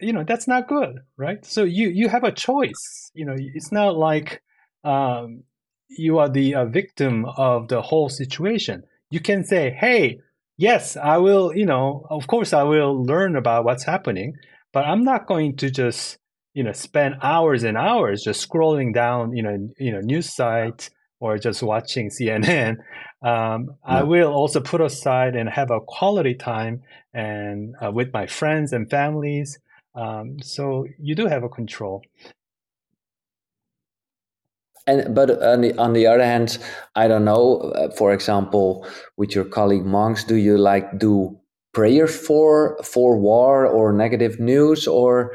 you 0.00 0.12
know 0.12 0.24
that's 0.24 0.48
not 0.48 0.68
good, 0.68 1.00
right? 1.16 1.44
So 1.44 1.64
you 1.64 1.88
you 1.88 2.08
have 2.08 2.24
a 2.24 2.32
choice. 2.32 3.10
You 3.14 3.26
know, 3.26 3.34
it's 3.36 3.72
not 3.72 3.96
like 3.96 4.42
um, 4.84 5.42
you 5.88 6.18
are 6.18 6.28
the 6.28 6.54
uh, 6.54 6.64
victim 6.66 7.26
of 7.36 7.68
the 7.68 7.82
whole 7.82 8.08
situation. 8.08 8.84
You 9.10 9.20
can 9.20 9.44
say, 9.44 9.70
"Hey, 9.70 10.20
yes, 10.56 10.96
I 10.96 11.18
will." 11.18 11.54
You 11.54 11.66
know, 11.66 12.06
of 12.10 12.26
course, 12.26 12.52
I 12.52 12.62
will 12.62 13.04
learn 13.04 13.36
about 13.36 13.64
what's 13.64 13.84
happening, 13.84 14.34
but 14.72 14.84
I'm 14.84 15.04
not 15.04 15.26
going 15.26 15.56
to 15.56 15.70
just 15.70 16.18
you 16.54 16.62
know 16.62 16.72
spend 16.72 17.16
hours 17.22 17.64
and 17.64 17.76
hours 17.76 18.22
just 18.22 18.48
scrolling 18.48 18.94
down 18.94 19.36
you 19.36 19.42
know 19.42 19.68
you 19.78 19.92
know 19.92 20.00
news 20.00 20.34
site 20.34 20.90
or 21.20 21.38
just 21.38 21.62
watching 21.62 22.10
CNN. 22.10 22.76
Um, 23.22 23.76
I 23.82 24.02
will 24.02 24.32
also 24.32 24.60
put 24.60 24.80
aside 24.80 25.34
and 25.34 25.48
have 25.48 25.70
a 25.70 25.80
quality 25.80 26.34
time 26.34 26.82
and 27.14 27.74
uh, 27.82 27.90
with 27.90 28.12
my 28.12 28.26
friends 28.26 28.72
and 28.72 28.88
families. 28.88 29.58
Um, 29.96 30.40
so 30.42 30.86
you 30.98 31.14
do 31.14 31.26
have 31.26 31.42
a 31.42 31.48
control. 31.48 32.02
And 34.86 35.14
but 35.14 35.42
on 35.42 35.62
the 35.62 35.76
on 35.78 35.94
the 35.94 36.06
other 36.06 36.22
hand, 36.22 36.58
I 36.94 37.08
don't 37.08 37.24
know. 37.24 37.58
Uh, 37.58 37.90
for 37.90 38.12
example, 38.12 38.86
with 39.16 39.34
your 39.34 39.44
colleague 39.44 39.84
monks, 39.84 40.22
do 40.22 40.36
you 40.36 40.56
like 40.58 40.98
do 40.98 41.40
prayers 41.72 42.16
for 42.16 42.78
for 42.84 43.18
war 43.18 43.66
or 43.66 43.92
negative 43.92 44.38
news, 44.38 44.86
or 44.86 45.34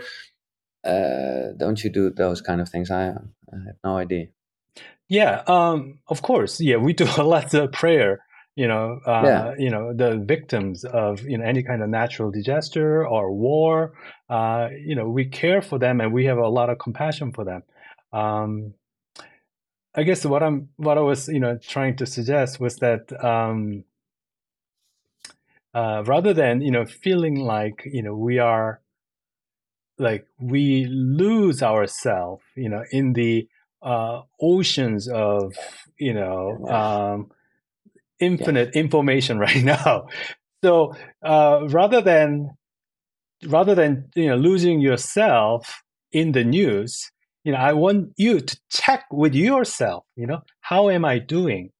uh, 0.86 1.51
don't 1.57 1.84
you 1.84 1.89
do 1.89 2.09
those 2.12 2.39
kind 2.39 2.62
of 2.62 2.70
things? 2.70 2.89
I, 2.89 3.09
I 3.09 3.57
have 3.68 3.78
no 3.84 3.97
idea. 3.97 4.28
Yeah, 5.09 5.43
um, 5.47 5.99
of 6.07 6.22
course. 6.22 6.62
Yeah, 6.62 6.78
we 6.78 6.93
do 6.93 7.05
a 7.18 7.24
lot 7.24 7.53
of 7.53 7.74
prayer. 7.74 8.24
You 8.55 8.67
know, 8.67 8.99
uh, 9.07 9.21
yeah. 9.23 9.53
you 9.57 9.69
know, 9.69 9.93
the 9.93 10.17
victims 10.17 10.83
of 10.83 11.21
you 11.21 11.37
know 11.37 11.45
any 11.45 11.63
kind 11.63 11.81
of 11.81 11.89
natural 11.89 12.31
disaster 12.31 13.07
or 13.07 13.31
war. 13.33 13.93
Uh, 14.29 14.69
you 14.85 14.95
know, 14.95 15.09
we 15.09 15.25
care 15.25 15.61
for 15.61 15.79
them 15.79 16.01
and 16.01 16.11
we 16.11 16.25
have 16.25 16.37
a 16.37 16.47
lot 16.47 16.69
of 16.69 16.77
compassion 16.77 17.31
for 17.31 17.45
them. 17.45 17.63
Um, 18.11 18.73
I 19.93 20.03
guess 20.03 20.25
what 20.25 20.41
I'm 20.41 20.69
what 20.77 20.97
I 20.97 21.01
was 21.01 21.27
you 21.27 21.39
know 21.39 21.57
trying 21.57 21.97
to 21.97 22.05
suggest 22.05 22.59
was 22.59 22.77
that 22.77 23.11
um, 23.23 23.83
uh, 25.73 26.03
rather 26.05 26.33
than 26.33 26.61
you 26.61 26.71
know 26.71 26.85
feeling 26.85 27.35
like 27.35 27.83
you 27.85 28.01
know 28.01 28.15
we 28.15 28.39
are 28.39 28.81
like 29.97 30.25
we 30.39 30.85
lose 30.85 31.61
ourselves 31.61 32.43
you 32.55 32.69
know 32.69 32.83
in 32.91 33.13
the 33.13 33.47
uh, 33.81 34.21
oceans 34.39 35.09
of 35.09 35.55
you 35.97 36.13
know 36.13 36.65
um, 36.67 37.31
infinite 38.22 38.76
information 38.76 39.39
right 39.45 39.63
now. 39.63 40.07
So 40.63 40.93
uh, 41.24 41.67
rather 41.69 42.01
than 42.01 42.51
rather 43.47 43.74
than 43.76 44.09
you 44.15 44.28
know 44.28 44.36
losing 44.36 44.80
yourself 44.80 45.82
in 46.11 46.34
the 46.34 46.43
news, 46.43 47.11
you 47.43 47.51
know, 47.51 47.57
I 47.57 47.74
want 47.74 48.13
you 48.17 48.39
to 48.39 48.59
check 48.69 49.05
with 49.11 49.34
yourself. 49.34 50.05
You 50.15 50.28
know, 50.28 50.41
how 50.61 50.89
am 50.89 51.03
I 51.03 51.19
doing? 51.19 51.72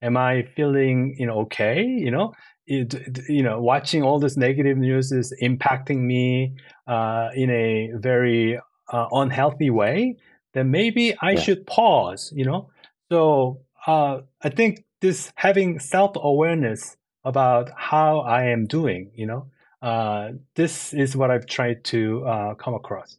Am 0.00 0.16
I 0.16 0.48
feeling 0.56 1.16
you 1.18 1.26
know 1.26 1.40
okay? 1.40 1.84
You 1.84 2.10
know, 2.10 2.32
it, 2.66 2.94
you 3.28 3.42
know, 3.42 3.60
watching 3.60 4.02
all 4.02 4.18
this 4.18 4.36
negative 4.36 4.78
news 4.78 5.12
is 5.12 5.34
impacting 5.42 5.98
me 5.98 6.54
uh, 6.86 7.28
in 7.34 7.50
a 7.50 7.90
very 7.94 8.58
uh, 8.90 9.06
unhealthy 9.12 9.70
way 9.70 10.16
then 10.52 10.70
maybe 10.70 11.14
I 11.20 11.32
yeah. 11.32 11.40
should 11.40 11.66
pause, 11.66 12.32
you 12.34 12.44
know? 12.44 12.70
So 13.10 13.60
uh, 13.86 14.18
I 14.42 14.48
think 14.48 14.84
this 15.02 15.32
having 15.34 15.78
self 15.80 16.12
awareness 16.16 16.96
about 17.24 17.70
how 17.76 18.20
I 18.20 18.44
am 18.44 18.66
doing, 18.66 19.10
you 19.14 19.26
know, 19.26 19.46
uh, 19.82 20.30
this 20.54 20.94
is 20.94 21.16
what 21.16 21.30
I've 21.30 21.46
tried 21.46 21.84
to 21.86 22.24
uh, 22.24 22.54
come 22.54 22.74
across. 22.74 23.18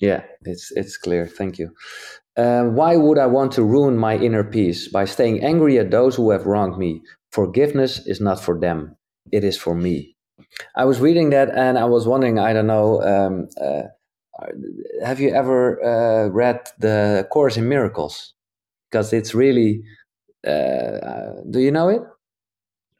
Yeah, 0.00 0.24
it's 0.42 0.72
it's 0.72 0.96
clear. 0.96 1.26
Thank 1.26 1.58
you. 1.58 1.70
Uh, 2.36 2.64
why 2.64 2.96
would 2.96 3.18
I 3.18 3.26
want 3.26 3.52
to 3.52 3.64
ruin 3.64 3.96
my 3.96 4.16
inner 4.16 4.44
peace 4.44 4.88
by 4.88 5.04
staying 5.04 5.44
angry 5.44 5.78
at 5.78 5.90
those 5.90 6.16
who 6.16 6.30
have 6.30 6.46
wronged 6.46 6.78
me? 6.78 7.02
Forgiveness 7.32 8.06
is 8.06 8.20
not 8.20 8.40
for 8.40 8.58
them; 8.58 8.96
it 9.32 9.44
is 9.44 9.56
for 9.56 9.74
me. 9.74 10.16
I 10.74 10.84
was 10.84 11.00
reading 11.00 11.30
that 11.30 11.50
and 11.50 11.78
I 11.78 11.84
was 11.84 12.06
wondering. 12.06 12.38
I 12.38 12.52
don't 12.52 12.66
know. 12.66 13.02
Um, 13.02 13.48
uh, 13.60 13.82
have 15.04 15.20
you 15.20 15.30
ever 15.34 15.82
uh, 15.84 16.28
read 16.28 16.60
the 16.78 17.26
Course 17.30 17.56
in 17.56 17.68
Miracles? 17.68 18.34
Because 18.90 19.12
it's 19.12 19.34
really. 19.34 19.82
Uh, 20.46 20.50
uh 20.50 21.32
do 21.50 21.60
you 21.60 21.70
know 21.70 21.88
it? 21.88 22.02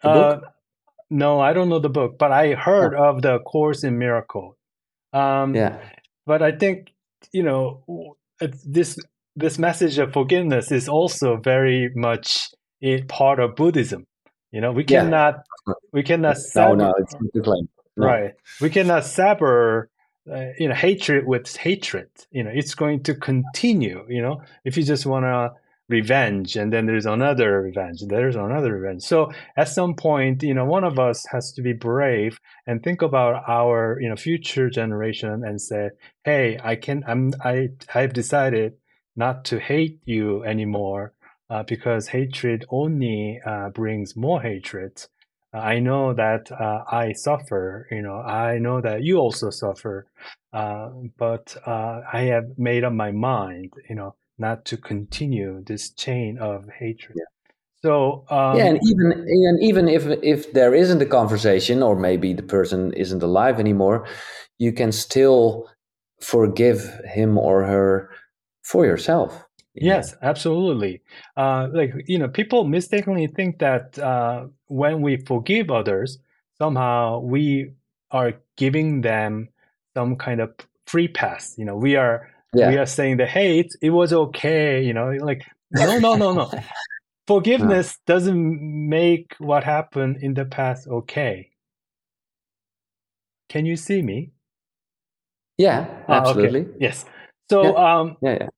Uh, 0.03 0.39
no, 1.11 1.41
I 1.41 1.53
don't 1.53 1.69
know 1.69 1.79
the 1.79 1.89
book, 1.89 2.19
but 2.19 2.33
I 2.33 2.55
heard 2.55 2.95
oh. 2.95 3.11
of 3.11 3.23
the 3.23 3.39
Course 3.41 3.85
in 3.85 3.99
Miracles. 3.99 4.55
Um, 5.13 5.55
yeah, 5.55 5.79
but 6.27 6.43
I 6.43 6.53
think 6.53 6.93
you 7.33 7.43
know 7.43 8.17
this 8.65 8.99
this 9.35 9.59
message 9.59 9.99
of 9.99 10.13
forgiveness 10.13 10.71
is 10.71 10.89
also 10.89 11.37
very 11.37 11.91
much 11.95 12.51
a 12.83 13.03
part 13.05 13.41
of 13.41 13.57
Buddhism. 13.57 14.07
You 14.53 14.61
know, 14.61 14.73
we 14.73 14.85
cannot 14.85 15.43
yeah. 15.67 15.75
we 15.93 16.03
cannot 16.03 16.37
no, 16.57 16.75
no, 16.75 16.95
it's 16.99 17.15
not 17.15 17.45
claim. 17.45 17.69
No. 17.97 18.07
Right, 18.07 18.35
we 18.61 18.71
cannot 18.71 19.05
sever 19.05 19.91
uh, 20.31 20.47
you 20.59 20.69
know 20.69 20.75
hatred 20.75 21.27
with 21.27 21.57
hatred 21.57 22.09
you 22.31 22.45
know 22.45 22.51
it's 22.53 22.75
going 22.75 23.03
to 23.03 23.15
continue 23.15 24.05
you 24.11 24.21
know 24.21 24.43
if 24.63 24.77
you 24.77 24.83
just 24.83 25.07
want 25.07 25.25
to 25.25 25.51
revenge 25.89 26.57
and 26.57 26.73
then 26.73 26.87
there's 26.87 27.07
another 27.07 27.63
revenge 27.63 28.03
there's 28.09 28.37
another 28.37 28.75
revenge. 28.75 29.03
So 29.03 29.33
at 29.57 29.69
some 29.69 29.95
point 29.95 30.43
you 30.43 30.55
know 30.55 30.65
one 30.65 30.85
of 30.85 30.99
us 30.99 31.25
has 31.33 31.53
to 31.53 31.63
be 31.63 31.73
brave 31.73 32.39
and 32.67 32.83
think 32.83 33.03
about 33.03 33.43
our 33.49 33.99
you 34.01 34.09
know 34.09 34.17
future 34.17 34.69
generation 34.71 35.43
and 35.45 35.61
say 35.61 35.91
hey 36.25 36.59
i 36.63 36.77
can 36.77 37.03
i'm 37.07 37.33
i 37.43 37.69
i've 37.95 38.13
decided 38.13 38.75
not 39.17 39.45
to 39.47 39.59
hate 39.59 39.99
you 40.05 40.45
anymore 40.45 41.13
uh, 41.51 41.63
because 41.63 42.09
hatred 42.09 42.65
only 42.71 43.41
uh, 43.45 43.71
brings 43.71 44.17
more 44.17 44.41
hatred. 44.41 45.05
I 45.53 45.79
know 45.79 46.13
that 46.13 46.53
uh, 46.53 46.85
I 46.91 47.13
suffer, 47.13 47.89
you 47.91 48.03
know, 48.03 48.19
I 48.19 48.59
know 48.59 48.83
that 48.83 49.03
you 49.03 49.17
also 49.17 49.49
suffer, 49.49 50.07
uh, 50.53 50.91
but 51.17 51.57
uh, 51.67 52.03
I 52.13 52.23
have 52.25 52.59
made 52.59 52.85
up 52.85 52.93
my 52.93 53.13
mind, 53.13 53.73
you 53.89 53.97
know, 53.97 54.15
not 54.39 54.65
to 54.67 54.77
continue 54.77 55.63
this 55.65 55.91
chain 55.91 56.39
of 56.39 56.69
hatred. 56.79 57.17
Yeah. 57.17 57.25
So 57.81 58.25
um, 58.29 58.57
yeah, 58.57 58.67
and 58.67 58.81
even 58.83 59.13
and 59.13 59.63
even 59.63 59.89
if 59.89 60.05
if 60.23 60.53
there 60.53 60.75
isn't 60.75 61.01
a 61.01 61.07
conversation, 61.07 61.83
or 61.83 61.95
maybe 61.95 62.33
the 62.33 62.43
person 62.43 62.93
isn't 62.95 63.23
alive 63.23 63.61
anymore, 63.61 64.07
you 64.59 64.73
can 64.73 64.91
still 64.91 65.69
forgive 66.21 67.01
him 67.05 67.39
or 67.39 67.65
her 67.65 68.11
for 68.63 68.85
yourself. 68.85 69.45
Yes, 69.75 70.15
absolutely. 70.23 71.03
Uh, 71.37 71.69
like 71.73 71.95
you 72.07 72.19
know, 72.19 72.29
people 72.29 72.65
mistakenly 72.65 73.29
think 73.29 73.61
that 73.61 73.97
uh, 73.99 74.47
when 74.67 75.01
we 75.01 75.19
forgive 75.19 75.71
others, 75.71 76.19
somehow 76.59 77.21
we 77.21 77.71
are 78.11 78.33
giving 78.57 79.03
them 79.03 79.49
some 79.95 80.17
kind 80.17 80.41
of 80.41 80.53
free 80.87 81.07
pass. 81.09 81.55
You 81.57 81.65
know, 81.65 81.77
we 81.77 81.95
are 81.95 82.29
yeah. 82.55 82.71
we 82.71 82.77
are 82.77 82.87
saying 82.87 83.19
that 83.19 83.29
hey, 83.29 83.61
it, 83.61 83.75
it 83.83 83.91
was 83.91 84.13
okay. 84.13 84.83
You 84.83 84.95
know, 84.95 85.11
like 85.21 85.45
no, 85.71 85.99
no, 85.99 86.17
no, 86.17 86.33
no. 86.33 86.51
Forgiveness 87.27 87.99
no. 88.07 88.15
doesn't 88.15 88.89
make 88.89 89.35
what 89.39 89.65
happened 89.65 90.19
in 90.23 90.35
the 90.35 90.45
past 90.45 90.89
okay. 90.89 91.51
Can 93.49 93.67
you 93.67 93.77
see 93.77 94.03
me? 94.03 94.31
Yeah, 95.59 95.87
absolutely. 96.09 96.61
okay. 96.61 96.71
Yes. 96.81 97.05
So, 97.51 97.63
yeah. 97.65 97.99
um, 98.01 98.17
yeah, 98.23 98.37
yeah. 98.41 98.49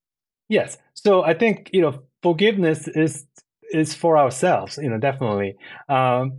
Yes. 0.49 0.79
So 0.95 1.23
I 1.23 1.35
think 1.35 1.71
you 1.73 1.81
know 1.81 2.03
forgiveness 2.23 2.89
is 2.89 3.27
is 3.73 3.95
for 3.95 4.19
ourselves. 4.19 4.79
You 4.81 4.91
know, 4.91 4.99
definitely 4.99 5.57
um, 5.89 6.37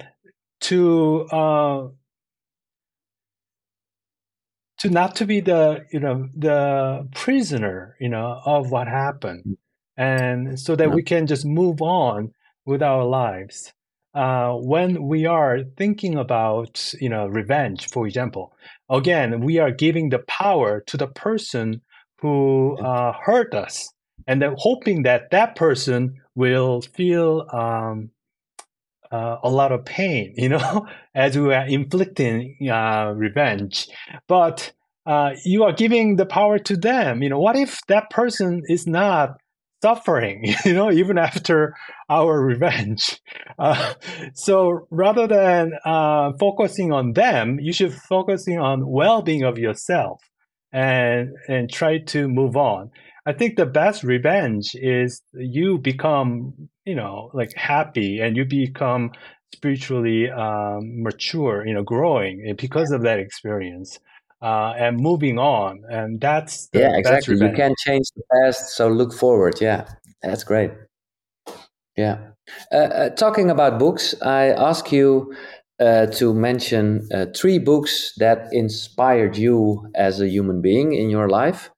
to 0.62 1.28
uh, 1.32 1.88
to 4.82 4.90
not 4.90 5.16
to 5.16 5.28
be 5.28 5.40
the 5.42 5.86
you 5.92 6.00
know 6.00 6.28
the 6.36 7.08
prisoner 7.14 7.96
you 8.00 8.10
know 8.10 8.42
of 8.46 8.72
what 8.72 8.88
happened, 8.88 9.44
mm. 9.46 9.56
and 9.96 10.60
so 10.60 10.76
that 10.76 10.92
we 10.92 11.04
can 11.04 11.28
just 11.28 11.46
move 11.46 11.82
on 11.82 12.32
with 12.66 12.82
our 12.82 13.06
lives. 13.06 13.74
Uh, 14.14 14.54
when 14.56 15.08
we 15.08 15.26
are 15.26 15.60
thinking 15.78 16.18
about 16.18 16.94
you 17.00 17.10
know 17.10 17.28
revenge, 17.28 17.90
for 17.90 18.08
example, 18.08 18.54
again 18.90 19.42
we 19.42 19.60
are 19.60 19.72
giving 19.72 20.10
the 20.10 20.24
power 20.28 20.82
to 20.88 20.98
the 20.98 21.08
person 21.08 21.82
who 22.20 22.76
uh, 22.80 23.14
hurt 23.24 23.54
us 23.54 23.88
and 24.28 24.42
then 24.42 24.56
hoping 24.58 25.04
that 25.04 25.30
that 25.32 25.56
person 25.56 26.16
will 26.36 26.82
feel 26.82 27.46
um, 27.54 28.10
uh, 29.12 29.38
a 29.44 29.50
lot 29.50 29.72
of 29.72 29.86
pain, 29.86 30.34
you 30.38 30.50
know, 30.50 30.88
as 31.16 31.38
we 31.38 31.54
are 31.54 31.68
inflicting 31.68 32.58
uh, 32.72 33.14
revenge. 33.16 33.88
But 34.28 34.74
uh, 35.06 35.32
you 35.44 35.64
are 35.64 35.74
giving 35.74 36.16
the 36.16 36.26
power 36.26 36.60
to 36.60 36.78
them. 36.78 37.24
You 37.24 37.30
know, 37.30 37.40
what 37.40 37.56
if 37.56 37.82
that 37.88 38.10
person 38.10 38.62
is 38.68 38.88
not 38.88 39.32
suffering, 39.82 40.54
you 40.66 40.74
know, 40.74 40.92
even 40.92 41.18
after 41.18 41.76
our 42.10 42.42
revenge. 42.42 43.20
Uh, 43.60 43.94
so 44.34 44.88
rather 44.90 45.28
than 45.28 45.74
uh, 45.86 46.32
focusing 46.40 46.92
on 46.92 47.14
them, 47.14 47.60
you 47.60 47.72
should 47.72 47.94
focusing 47.94 48.58
on 48.58 48.88
well-being 48.88 49.44
of 49.44 49.60
yourself 49.60 50.20
and 50.72 51.30
and 51.48 51.70
try 51.70 52.00
to 52.00 52.28
move 52.28 52.58
on. 52.58 52.90
I 53.28 53.34
think 53.34 53.56
the 53.56 53.68
best 53.68 54.04
revenge 54.04 54.74
is 54.74 55.22
you 55.34 55.78
become, 55.78 56.70
you 56.86 56.96
know, 56.96 57.30
like 57.34 57.54
happy 57.54 58.20
and 58.20 58.36
you 58.36 58.46
become 58.46 59.12
spiritually 59.54 60.30
um, 60.30 61.04
mature, 61.04 61.66
you 61.66 61.74
know, 61.74 61.84
growing 61.84 62.56
because 62.58 62.92
of 62.92 63.04
that 63.04 63.20
experience 63.20 64.00
uh, 64.42 64.74
and 64.78 64.98
moving 64.98 65.38
on. 65.38 65.84
And 65.90 66.20
that's 66.20 66.70
yeah, 66.74 66.96
exactly. 66.96 67.36
You 67.38 67.52
can't 67.54 67.78
change 67.78 68.08
the 68.16 68.24
past, 68.34 68.76
so 68.76 68.88
look 68.88 69.14
forward. 69.14 69.60
Yeah, 69.62 69.88
that's 70.22 70.44
great. 70.44 70.72
Yeah. 71.98 72.18
Uh, 72.72 72.76
uh, 72.76 73.10
talking 73.10 73.50
about 73.50 73.80
books, 73.80 74.16
I 74.22 74.48
ask 74.48 74.92
you 74.92 75.36
uh, 75.80 76.08
to 76.08 76.34
mention 76.34 77.08
uh, 77.14 77.28
three 77.36 77.60
books 77.60 78.14
that 78.18 78.48
inspired 78.52 79.38
you 79.38 79.90
as 79.96 80.22
a 80.22 80.28
human 80.28 80.62
being 80.62 80.94
in 80.94 81.10
your 81.10 81.30
life. 81.30 81.70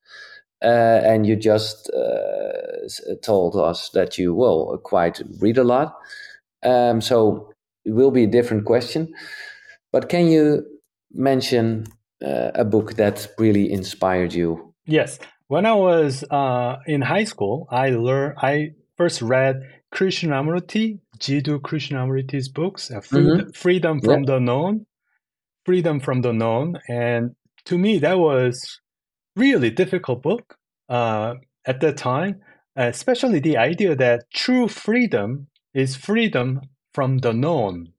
Uh, 0.64 1.01
and 1.03 1.28
you 1.28 1.36
just 1.36 1.89
uh, 1.89 3.16
told 3.22 3.55
us 3.55 3.89
that 3.89 4.18
you 4.18 4.34
will 4.34 4.78
quite 4.84 5.22
read 5.39 5.57
a 5.57 5.64
lot. 5.64 5.95
Um, 6.64 7.01
so 7.01 7.51
it 7.86 7.91
will 7.91 8.11
be 8.11 8.24
a 8.24 8.28
different 8.28 8.66
question. 8.66 9.14
But 9.91 10.09
can 10.09 10.28
you 10.28 10.66
mention 11.11 11.86
uh, 12.24 12.51
a 12.55 12.64
book 12.64 12.93
that 12.95 13.28
really 13.38 13.72
inspired 13.72 14.34
you? 14.34 14.74
Yes. 14.86 15.20
When 15.47 15.66
I 15.66 15.74
was 15.74 16.24
uh, 16.32 16.78
in 16.88 17.01
high 17.01 17.26
school, 17.26 17.68
I 17.70 17.89
learned. 17.89 18.36
I 18.41 18.72
first 18.97 19.22
read 19.22 19.61
Krishnamurti, 19.93 20.99
Jiddu 21.20 21.59
Krishnamurti's 21.59 22.49
books, 22.49 22.89
uh, 22.89 23.01
Freedom, 23.01 23.39
mm-hmm. 23.39 23.49
Freedom 23.51 24.01
from 24.01 24.24
yeah. 24.24 24.34
the 24.34 24.39
Known, 24.39 24.86
Freedom 25.66 25.99
from 25.99 26.22
the 26.22 26.34
Known, 26.34 26.80
and 26.89 27.36
to 27.66 27.78
me 27.78 27.99
that 27.99 28.18
was 28.18 28.80
really 29.36 29.69
difficult 29.69 30.21
book 30.21 30.57
uh, 30.89 31.36
at 31.65 31.79
that 31.81 31.97
time, 31.97 32.41
especially 32.75 33.39
the 33.39 33.57
idea 33.57 33.95
that 33.95 34.29
true 34.34 34.67
freedom 34.67 35.47
is 35.73 35.95
freedom 35.95 36.61
from 36.93 37.19
the 37.19 37.34
known 37.34 37.93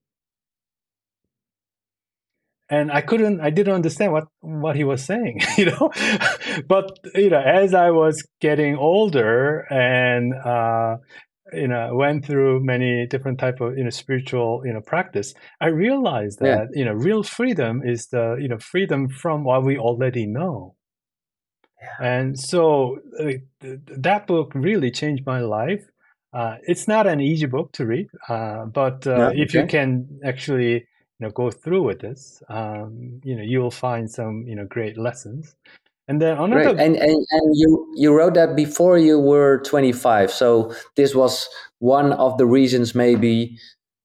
and 2.71 2.91
I 2.91 3.01
couldn't, 3.03 3.41
I 3.41 3.51
didn't 3.51 3.75
understand 3.75 4.13
what 4.13 4.25
what 4.41 4.77
he 4.77 4.85
was 4.85 5.05
saying, 5.05 5.41
you 5.59 5.67
know. 5.67 5.91
but 6.67 6.99
you 7.15 7.31
know, 7.31 7.41
as 7.41 7.75
I 7.75 7.91
was 7.91 8.27
getting 8.41 8.77
older 8.77 9.67
and 9.71 10.35
uh, 10.35 10.97
you 11.53 11.69
know 11.69 11.95
went 11.95 12.25
through 12.25 12.65
many 12.65 13.07
different 13.07 13.39
type 13.39 13.61
of 13.61 13.77
you 13.77 13.85
know 13.85 13.91
spiritual 13.91 14.63
you 14.65 14.73
know 14.73 14.81
practice, 14.81 15.35
I 15.61 15.69
realized 15.69 16.39
that 16.41 16.69
yeah. 16.73 16.79
you 16.79 16.85
know 16.85 16.93
real 16.93 17.23
freedom 17.23 17.83
is 17.85 18.09
the 18.09 18.37
you 18.41 18.49
know 18.49 18.59
freedom 18.59 19.09
from 19.09 19.45
what 19.45 19.65
we 19.65 19.77
already 19.77 20.27
know. 20.27 20.75
And 22.01 22.39
so 22.39 22.99
uh, 23.19 23.25
th- 23.61 23.81
that 23.87 24.27
book 24.27 24.53
really 24.55 24.91
changed 24.91 25.25
my 25.27 25.41
life. 25.41 25.85
Uh, 26.33 26.57
it's 26.63 26.89
not 26.89 27.07
an 27.07 27.21
easy 27.21 27.47
book 27.47 27.73
to 27.73 27.87
read, 27.87 28.09
uh, 28.29 28.65
but 28.67 29.07
uh, 29.07 29.31
okay. 29.31 29.41
if 29.41 29.55
you 29.55 29.67
can 29.67 30.21
actually 30.25 30.73
you 30.73 31.21
know 31.21 31.31
go 31.31 31.51
through 31.51 31.85
with 31.85 32.01
this, 32.01 32.43
um, 32.49 33.21
you 33.23 33.37
know 33.37 33.43
you 33.43 33.61
will 33.61 33.71
find 33.71 34.11
some 34.11 34.45
you 34.47 34.57
know 34.57 34.67
great 34.67 34.99
lessons. 34.99 35.55
And 36.09 36.21
then 36.21 36.37
another 36.37 36.71
and, 36.71 36.97
and 36.97 37.27
and 37.31 37.57
you 37.57 37.93
you 37.95 38.13
wrote 38.13 38.35
that 38.35 38.57
before 38.57 38.99
you 38.99 39.19
were 39.19 39.61
25. 39.61 40.31
So 40.31 40.75
this 40.97 41.15
was 41.15 41.49
one 41.79 42.13
of 42.13 42.37
the 42.37 42.47
reasons 42.47 42.95
maybe 42.95 43.57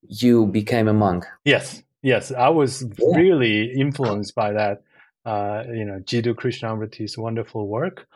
you 0.07 0.45
became 0.45 0.87
a 0.87 0.93
monk. 0.93 1.25
Yes, 1.45 1.83
yes, 2.03 2.31
I 2.31 2.49
was 2.49 2.83
yeah. 2.83 3.17
really 3.17 3.71
influenced 3.73 4.35
by 4.35 4.53
that. 4.53 4.83
Uh, 5.25 5.63
you 5.67 5.85
know, 5.85 5.99
Jiddu 5.99 6.33
Krishnamurti's 6.33 7.17
wonderful 7.17 7.67
work, 7.67 8.07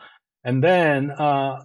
and 0.42 0.62
then 0.62 1.10
uh, 1.10 1.60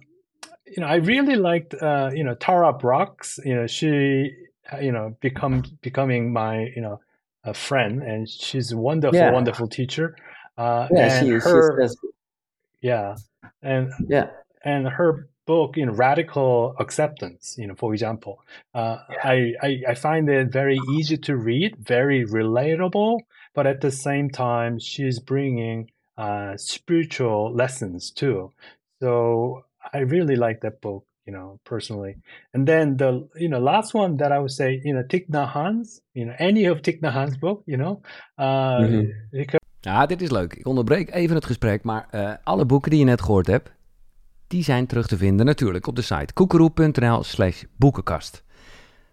you 0.66 0.80
know 0.80 0.86
I 0.86 0.96
really 0.96 1.36
liked 1.36 1.74
uh, 1.74 2.10
you 2.14 2.24
know 2.24 2.34
Tara 2.34 2.72
Brach's. 2.72 3.40
You 3.44 3.56
know, 3.56 3.66
she 3.66 4.32
you 4.80 4.92
know 4.92 5.16
become 5.20 5.64
becoming 5.82 6.32
my 6.32 6.70
you 6.76 6.82
know 6.82 7.00
a 7.44 7.54
friend, 7.54 8.02
and 8.02 8.28
she's 8.28 8.72
a 8.72 8.76
wonderful, 8.76 9.18
yeah. 9.18 9.32
wonderful 9.32 9.66
teacher. 9.66 10.16
Uh, 10.58 10.88
yeah, 10.90 11.18
and 11.18 11.26
she, 11.26 11.48
her, 11.48 11.88
yeah, 12.82 13.16
and 13.62 13.92
yeah, 14.08 14.28
and 14.64 14.86
her 14.86 15.28
book 15.46 15.76
in 15.76 15.90
radical 15.90 16.76
acceptance 16.78 17.56
you 17.58 17.66
know 17.66 17.74
for 17.74 17.92
example 17.92 18.40
uh, 18.74 18.98
yeah. 19.10 19.16
I, 19.24 19.54
I, 19.62 19.82
I 19.88 19.94
find 19.94 20.28
it 20.28 20.52
very 20.52 20.78
easy 20.92 21.16
to 21.26 21.36
read 21.36 21.76
very 21.76 22.24
relatable 22.24 23.18
but 23.54 23.66
at 23.66 23.80
the 23.80 23.90
same 23.90 24.30
time 24.30 24.78
she's 24.78 25.18
bringing 25.18 25.90
uh, 26.16 26.56
spiritual 26.56 27.52
lessons 27.54 28.10
too 28.10 28.50
so 29.00 29.64
i 29.92 29.98
really 29.98 30.36
like 30.36 30.60
that 30.60 30.80
book 30.80 31.04
you 31.30 31.36
know, 31.36 31.58
personally. 31.64 32.16
And 32.52 32.66
then 32.66 32.96
the, 32.96 33.28
you 33.34 33.48
know, 33.48 33.60
last 33.60 33.94
one 33.94 34.16
that 34.16 34.32
I 34.32 34.38
would 34.38 34.50
say, 34.50 34.80
you 34.82 34.92
know, 34.94 35.02
Thich 35.02 35.28
Nhat 35.28 35.52
Hanh's, 35.52 36.00
you 36.12 36.24
know, 36.24 36.34
any 36.38 36.66
of 36.70 36.80
Thich 36.80 37.00
Nhat 37.00 37.12
Hanh's 37.12 37.38
book, 37.38 37.62
you 37.66 37.76
know. 37.76 38.00
Uh, 38.38 38.80
mm-hmm. 38.80 39.58
Ja, 39.80 40.06
dit 40.06 40.22
is 40.22 40.30
leuk. 40.30 40.54
Ik 40.54 40.66
onderbreek 40.66 41.10
even 41.10 41.34
het 41.34 41.44
gesprek, 41.44 41.82
maar 41.82 42.08
uh, 42.12 42.32
alle 42.42 42.66
boeken 42.66 42.90
die 42.90 42.98
je 42.98 43.04
net 43.04 43.22
gehoord 43.22 43.46
hebt, 43.46 43.72
die 44.46 44.62
zijn 44.62 44.86
terug 44.86 45.06
te 45.06 45.16
vinden 45.16 45.46
natuurlijk 45.46 45.86
op 45.86 45.96
de 45.96 46.02
site 46.02 46.32
koekeroe.nl 46.32 47.22
slash 47.22 47.62
boekenkast. 47.76 48.44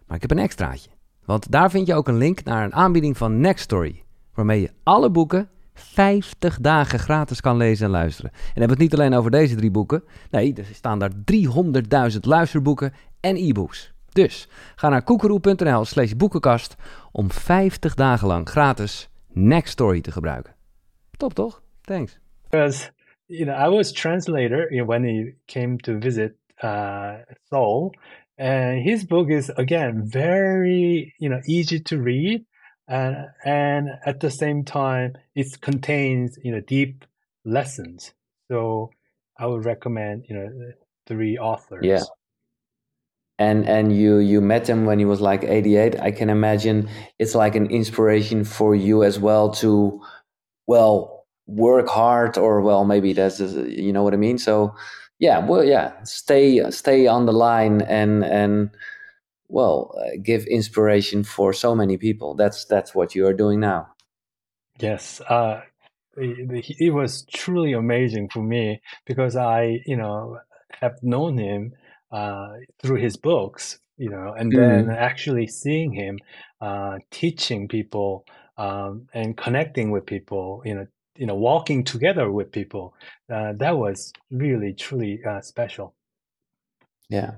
Maar 0.06 0.16
ik 0.16 0.22
heb 0.22 0.30
een 0.30 0.38
extraatje, 0.38 0.90
want 1.24 1.50
daar 1.50 1.70
vind 1.70 1.86
je 1.86 1.94
ook 1.94 2.08
een 2.08 2.16
link 2.16 2.44
naar 2.44 2.64
een 2.64 2.74
aanbieding 2.74 3.16
van 3.16 3.40
Nextory, 3.40 4.02
waarmee 4.38 4.60
je 4.60 4.70
alle 4.82 5.10
boeken 5.10 5.48
50 5.74 6.58
dagen 6.60 6.98
gratis 6.98 7.40
kan 7.40 7.56
lezen 7.56 7.86
en 7.86 7.92
luisteren. 7.92 8.30
En 8.30 8.38
hebben 8.44 8.76
we 8.76 8.82
het 8.82 8.92
niet 8.92 9.00
alleen 9.00 9.14
over 9.14 9.30
deze 9.30 9.54
drie 9.54 9.70
boeken. 9.70 10.04
Nee, 10.30 10.54
er 10.54 10.64
staan 10.72 10.98
daar 10.98 11.10
300.000 12.12 12.18
luisterboeken 12.20 12.92
en 13.20 13.36
e-books. 13.36 13.92
Dus 14.12 14.48
ga 14.76 14.88
naar 14.88 15.02
koekeroe.nl 15.02 15.84
slash 15.84 16.12
boekenkast 16.12 16.76
om 17.12 17.30
50 17.30 17.94
dagen 17.94 18.26
lang 18.26 18.48
gratis 18.48 19.10
Next 19.32 19.72
Story 19.72 20.00
te 20.00 20.12
gebruiken. 20.12 20.54
Top 21.16 21.34
toch? 21.34 21.62
Thanks. 21.80 22.18
Because, 22.50 22.90
you 23.26 23.44
know, 23.44 23.66
I 23.66 23.76
was 23.76 23.92
translator 23.92 24.84
when 24.84 25.02
he 25.02 25.34
came 25.44 25.76
to 25.76 25.98
visit 25.98 26.32
uh, 26.64 27.12
Seoul. 27.48 27.94
And 28.36 28.82
his 28.82 29.04
book 29.06 29.28
is, 29.28 29.54
again, 29.54 30.02
very, 30.08 31.14
you 31.16 31.30
know, 31.30 31.40
easy 31.44 31.82
to 31.82 32.02
read. 32.02 32.47
And 32.88 33.26
and 33.44 33.90
at 34.06 34.20
the 34.20 34.30
same 34.30 34.64
time 34.64 35.14
it 35.34 35.60
contains 35.60 36.38
you 36.42 36.50
know 36.50 36.60
deep 36.60 37.04
lessons. 37.44 38.12
So 38.50 38.90
i 39.38 39.46
would 39.46 39.64
recommend 39.64 40.24
you 40.28 40.34
know 40.34 40.72
three 41.06 41.38
authors. 41.38 41.84
Yeah. 41.84 42.02
And 43.38 43.68
and 43.68 43.96
you 43.96 44.18
you 44.18 44.40
met 44.40 44.68
him 44.68 44.84
when 44.84 44.98
he 44.98 45.04
was 45.04 45.20
like 45.20 45.44
88 45.44 46.00
i 46.00 46.10
can 46.10 46.30
imagine. 46.30 46.88
It's 47.18 47.34
like 47.34 47.54
an 47.54 47.66
inspiration 47.66 48.44
for 48.44 48.74
you 48.74 49.04
as 49.04 49.18
well 49.18 49.50
to 49.62 50.02
well 50.66 51.26
work 51.46 51.88
hard 51.88 52.36
or 52.36 52.60
well 52.60 52.84
maybe 52.84 53.12
that's 53.12 53.40
you 53.40 53.92
know 53.92 54.02
what 54.02 54.14
i 54.14 54.16
mean? 54.16 54.38
So 54.38 54.74
yeah 55.18 55.44
well 55.44 55.64
yeah 55.64 55.92
stay 56.04 56.70
stay 56.70 57.06
on 57.06 57.26
the 57.26 57.32
line 57.32 57.82
and 57.82 58.24
and 58.24 58.70
well 59.48 59.94
uh, 59.98 60.16
give 60.22 60.44
inspiration 60.46 61.24
for 61.24 61.52
so 61.52 61.74
many 61.74 61.96
people. 61.96 62.34
That's 62.34 62.64
that's 62.64 62.94
what 62.94 63.14
you 63.14 63.26
are 63.26 63.34
doing 63.34 63.60
now. 63.60 63.88
Yes 64.78 65.20
uh, 65.22 65.62
it, 66.16 66.76
it 66.78 66.90
was 66.90 67.24
truly 67.32 67.72
amazing 67.72 68.28
for 68.28 68.42
me 68.42 68.80
because 69.06 69.36
i 69.36 69.80
you 69.86 69.96
know 69.96 70.38
have 70.80 71.02
known 71.02 71.38
him 71.38 71.72
uh, 72.12 72.48
through 72.82 72.96
his 72.96 73.16
books 73.16 73.78
you 73.96 74.08
know 74.08 74.34
and 74.38 74.52
then 74.52 74.86
mm. 74.86 74.96
actually 74.96 75.46
seeing 75.46 75.92
him 75.92 76.18
uh, 76.60 76.98
teaching 77.10 77.68
people 77.68 78.24
um, 78.56 79.08
and 79.12 79.36
connecting 79.36 79.90
with 79.90 80.06
people 80.06 80.62
you 80.64 80.74
know 80.74 80.86
you 81.16 81.26
know 81.26 81.34
walking 81.34 81.84
together 81.84 82.30
with 82.30 82.50
people 82.52 82.94
uh, 83.32 83.52
that 83.54 83.76
was 83.76 84.12
really 84.30 84.72
truly 84.72 85.20
uh, 85.24 85.40
special. 85.40 85.94
Yeah. 87.10 87.32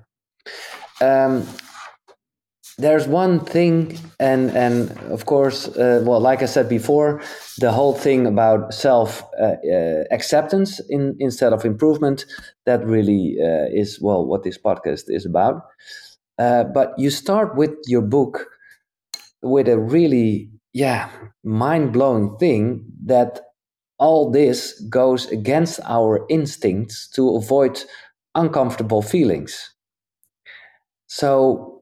Um, 1.01 1.47
there's 2.79 3.07
one 3.07 3.41
thing 3.41 3.99
and 4.19 4.51
and 4.57 4.91
of 5.11 5.27
course 5.27 5.69
uh, 5.77 6.03
well 6.05 6.21
like 6.21 6.43
i 6.43 6.47
said 6.47 6.69
before 6.69 7.21
the 7.59 7.73
whole 7.73 7.95
thing 7.95 8.27
about 8.27 8.73
self 8.73 9.23
uh, 9.41 9.57
uh, 9.73 10.05
acceptance 10.11 10.81
in, 10.89 11.17
instead 11.19 11.53
of 11.53 11.65
improvement 11.65 12.25
that 12.67 12.85
really 12.85 13.37
uh, 13.43 13.67
is 13.73 14.01
well 14.01 14.25
what 14.25 14.43
this 14.43 14.59
podcast 14.59 15.05
is 15.09 15.27
about 15.27 15.63
uh, 16.39 16.65
but 16.65 16.93
you 16.99 17.11
start 17.11 17.57
with 17.57 17.75
your 17.87 18.03
book 18.03 18.47
with 19.43 19.69
a 19.69 19.79
really 19.79 20.51
yeah 20.73 21.09
mind-blowing 21.45 22.37
thing 22.39 22.85
that 23.05 23.41
all 23.99 24.31
this 24.31 24.81
goes 24.89 25.27
against 25.31 25.79
our 25.85 26.25
instincts 26.31 27.09
to 27.09 27.37
avoid 27.37 27.85
uncomfortable 28.35 29.03
feelings. 29.03 29.75
So 31.07 31.80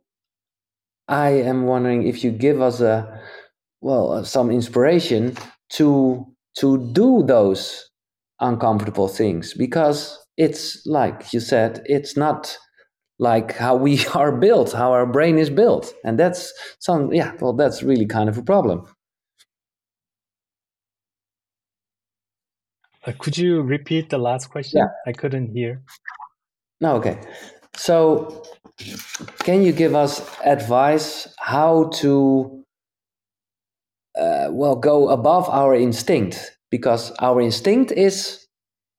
I 1.08 1.30
am 1.30 1.64
wondering 1.64 2.06
if 2.06 2.22
you 2.22 2.30
give 2.30 2.60
us 2.60 2.80
a 2.80 3.20
well 3.80 4.12
uh, 4.12 4.24
some 4.24 4.50
inspiration 4.50 5.36
to 5.70 6.26
to 6.58 6.92
do 6.92 7.22
those 7.24 7.88
uncomfortable 8.40 9.08
things. 9.08 9.54
Because 9.54 10.18
it's 10.36 10.84
like 10.86 11.32
you 11.32 11.40
said 11.40 11.82
it's 11.86 12.16
not 12.16 12.56
like 13.18 13.56
how 13.56 13.74
we 13.74 14.04
are 14.14 14.32
built 14.36 14.72
how 14.72 14.92
our 14.92 15.06
brain 15.06 15.38
is 15.38 15.50
built. 15.50 15.92
And 16.04 16.18
that's 16.18 16.52
some 16.78 17.12
yeah 17.12 17.32
well 17.40 17.54
that's 17.54 17.82
really 17.82 18.06
kind 18.06 18.28
of 18.28 18.36
a 18.36 18.42
problem. 18.42 18.84
Uh, 23.06 23.12
could 23.18 23.38
you 23.38 23.62
repeat 23.62 24.10
the 24.10 24.18
last 24.18 24.48
question? 24.50 24.78
Yeah. 24.78 24.88
i 25.06 25.12
couldn't 25.12 25.54
hear. 25.54 25.82
No 26.80 26.96
okay 26.96 27.18
so 27.78 28.42
can 29.40 29.62
you 29.62 29.72
give 29.72 29.94
us 29.94 30.20
advice 30.44 31.28
how 31.38 31.90
to 31.94 32.64
uh, 34.18 34.48
well 34.50 34.76
go 34.76 35.08
above 35.08 35.48
our 35.48 35.74
instinct? 35.74 36.52
Because 36.70 37.12
our 37.20 37.40
instinct 37.40 37.92
is 37.92 38.46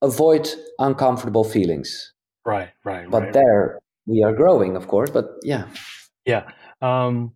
avoid 0.02 0.50
uncomfortable 0.80 1.44
feelings. 1.44 2.14
Right 2.46 2.70
right 2.84 3.10
but 3.10 3.24
right. 3.24 3.34
there 3.34 3.80
we 4.08 4.24
are 4.24 4.34
growing 4.34 4.76
of 4.76 4.88
course 4.88 5.10
but 5.10 5.26
yeah. 5.44 5.68
Yeah 6.26 6.50
um, 6.82 7.34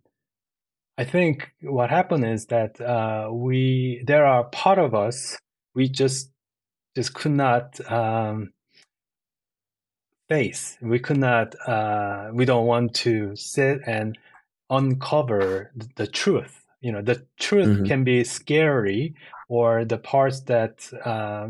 i 0.98 1.04
think 1.04 1.50
what 1.62 1.90
happened 1.90 2.24
is 2.24 2.46
that 2.46 2.80
uh, 2.80 3.28
we 3.32 4.02
there 4.06 4.26
are 4.26 4.44
part 4.44 4.78
of 4.78 4.94
us 4.94 5.36
we 5.74 5.88
just 5.88 6.30
just 6.96 7.14
could 7.14 7.32
not 7.32 7.78
um, 7.90 8.53
face 10.28 10.78
we 10.80 10.98
could 10.98 11.18
not 11.18 11.54
uh, 11.68 12.30
we 12.32 12.44
don't 12.44 12.66
want 12.66 12.94
to 12.94 13.34
sit 13.36 13.80
and 13.86 14.18
uncover 14.70 15.70
the 15.96 16.06
truth 16.06 16.64
you 16.80 16.90
know 16.90 17.02
the 17.02 17.24
truth 17.38 17.68
mm-hmm. 17.68 17.86
can 17.86 18.04
be 18.04 18.24
scary 18.24 19.14
or 19.48 19.84
the 19.84 19.98
parts 19.98 20.40
that 20.40 20.90
uh, 21.04 21.48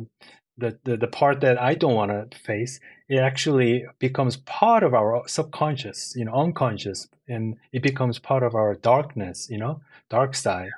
the, 0.57 0.79
the, 0.85 0.97
the 0.97 1.07
part 1.07 1.41
that 1.41 1.61
I 1.61 1.75
don't 1.75 1.95
want 1.95 2.31
to 2.31 2.39
face, 2.39 2.81
it 3.09 3.19
actually 3.19 3.87
becomes 3.99 4.37
part 4.37 4.83
of 4.83 4.95
our 4.95 5.27
subconscious, 5.27 6.15
you 6.17 6.25
know, 6.25 6.35
unconscious, 6.35 7.09
and 7.29 7.57
it 7.73 7.83
becomes 7.83 8.19
part 8.19 8.43
of 8.43 8.55
our 8.55 8.75
darkness, 8.77 9.49
you 9.51 9.59
know, 9.59 9.81
dark 10.11 10.35
side. 10.35 10.71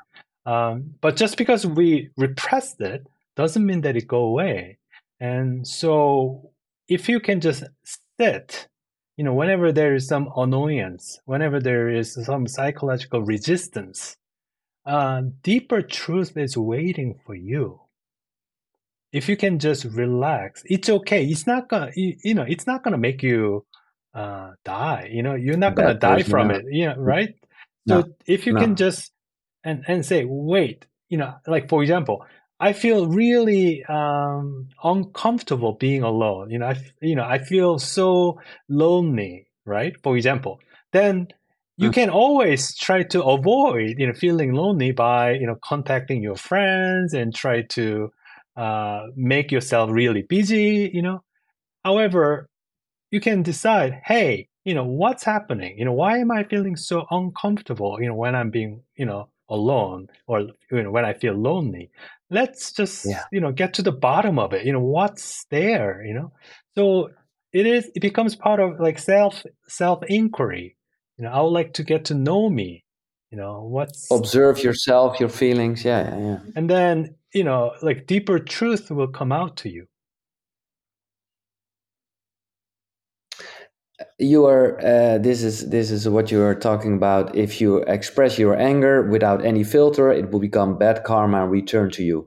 Um, 0.47 0.95
but 1.01 1.17
just 1.17 1.37
because 1.37 1.67
we 1.67 2.11
repressed 2.17 2.81
it 2.81 3.07
doesn't 3.35 3.67
mean 3.67 3.83
that 3.83 3.97
it 3.97 4.09
go 4.09 4.21
away. 4.21 4.79
And 5.21 5.67
so, 5.67 6.51
if 6.89 7.09
you 7.09 7.21
can 7.21 7.41
just 7.41 7.65
sit, 8.19 8.69
you 9.17 9.25
know, 9.25 9.35
whenever 9.35 9.73
there 9.73 9.95
is 9.95 10.07
some 10.07 10.31
annoyance, 10.37 11.19
whenever 11.25 11.61
there 11.61 11.89
is 11.89 12.15
some 12.25 12.47
psychological 12.47 13.23
resistance, 13.23 14.17
uh, 14.85 15.23
deeper 15.43 15.83
truth 15.83 16.37
is 16.37 16.57
waiting 16.57 17.19
for 17.25 17.35
you. 17.35 17.81
If 19.13 19.29
you 19.29 19.37
can 19.37 19.59
just 19.59 19.85
relax, 19.85 20.63
it's 20.67 20.89
okay. 20.89 21.25
It's 21.25 21.47
not 21.47 21.69
gonna, 21.69 21.91
you, 21.95 22.35
know, 22.35 22.43
it's 22.43 22.67
not 22.67 22.85
gonna 22.85 22.99
make 22.99 23.23
you 23.23 23.65
uh, 24.15 24.53
die. 24.65 25.11
You 25.13 25.23
know, 25.23 25.35
you're 25.35 25.57
not 25.57 25.75
gonna 25.75 25.95
die 25.95 26.23
from 26.23 26.51
it. 26.51 26.65
You 26.71 26.87
know, 26.87 26.97
right? 26.97 27.35
No, 27.87 28.03
so 28.03 28.09
if 28.27 28.47
you 28.47 28.53
no. 28.53 28.61
can 28.61 28.77
just 28.77 29.13
and 29.65 29.85
and 29.89 30.05
say, 30.05 30.25
wait, 30.25 30.87
you 31.09 31.19
know, 31.19 31.35
like 31.47 31.69
for 31.69 31.83
example, 31.83 32.25
I 32.59 32.73
feel 32.73 33.07
really 33.07 33.85
um, 33.85 34.69
uncomfortable 34.83 35.75
being 35.75 36.03
alone. 36.03 36.51
You 36.51 36.59
know, 36.61 36.67
I 36.67 36.77
you 37.01 37.15
know 37.15 37.25
I 37.25 37.39
feel 37.39 37.79
so 37.79 38.41
lonely, 38.69 39.47
right? 39.65 39.95
For 40.03 40.17
example, 40.17 40.61
then 40.93 41.29
you 41.77 41.91
mm. 41.91 41.95
can 41.95 42.11
always 42.11 42.75
try 42.77 43.03
to 43.03 43.23
avoid 43.23 43.99
you 43.99 44.07
know 44.07 44.13
feeling 44.15 44.53
lonely 44.53 44.93
by 44.93 45.33
you 45.33 45.47
know 45.47 45.57
contacting 45.63 46.23
your 46.23 46.37
friends 46.37 47.15
and 47.15 47.35
try 47.35 47.63
to 47.63 48.11
uh, 48.57 49.03
make 49.15 49.53
yourself 49.53 49.91
really 49.93 50.23
busy 50.23 50.91
you 50.93 51.03
know 51.03 51.23
however 51.85 52.49
you 53.11 53.21
can 53.21 53.43
decide 53.43 54.01
hey 54.05 54.49
you 54.65 54.75
know 54.75 54.85
what's 54.85 55.25
happening 55.25 55.79
you 55.79 55.85
know 55.85 55.93
why 55.93 56.19
am 56.19 56.31
i 56.31 56.43
feeling 56.45 56.77
so 56.77 57.07
uncomfortable 57.11 57.99
you 58.01 58.09
know 58.09 58.15
when 58.15 58.35
i'm 58.35 58.51
being 58.51 58.81
you 58.97 59.05
know 59.05 59.29
alone 59.51 60.09
or 60.27 60.41
you 60.71 60.83
know 60.83 60.91
when 60.91 61.05
i 61.05 61.13
feel 61.13 61.35
lonely 61.35 61.91
let's 62.31 62.73
just 62.73 63.07
yeah. 63.07 63.25
you 63.31 63.41
know 63.41 63.53
get 63.53 63.75
to 63.75 63.83
the 63.83 63.93
bottom 63.93 64.39
of 64.39 64.53
it 64.53 64.67
you 64.67 64.73
know 64.73 64.81
what's 64.81 65.45
there 65.51 66.05
you 66.05 66.15
know 66.15 66.33
so 66.77 67.11
it 67.53 67.67
is 67.67 67.91
it 67.95 68.01
becomes 68.01 68.35
part 68.35 68.61
of 68.61 68.81
like 68.81 68.99
self 68.99 69.45
self 69.69 70.03
inquiry 70.09 70.77
you 71.19 71.25
know 71.25 71.31
i 71.31 71.41
would 71.41 71.49
like 71.49 71.73
to 71.73 71.85
get 71.85 72.07
to 72.07 72.15
know 72.15 72.49
me 72.49 72.85
you 73.31 73.39
know 73.39 73.63
what's 73.63 74.11
observe 74.11 74.63
yourself 74.63 75.21
your 75.21 75.29
feelings 75.29 75.85
yeah 75.85 76.11
yeah, 76.11 76.19
yeah. 76.19 76.39
and 76.57 76.69
then 76.69 77.15
you 77.33 77.45
know 77.45 77.73
like 77.83 78.07
deeper 78.07 78.39
truth 78.39 78.91
will 78.91 79.09
come 79.09 79.33
out 79.33 79.57
to 79.57 79.69
you 79.69 79.87
you 84.19 84.47
are 84.47 84.79
uh, 84.81 85.19
this 85.19 85.43
is 85.43 85.69
this 85.69 85.91
is 85.91 86.09
what 86.09 86.31
you 86.31 86.43
are 86.43 86.55
talking 86.55 86.97
about 86.97 87.35
if 87.37 87.61
you 87.61 87.79
express 87.83 88.39
your 88.39 88.57
anger 88.57 89.03
without 89.03 89.45
any 89.45 89.63
filter 89.63 90.11
it 90.11 90.31
will 90.31 90.41
become 90.41 90.79
bad 90.79 91.05
karma 91.05 91.43
and 91.43 91.51
return 91.51 91.91
to 91.91 92.03
you 92.03 92.27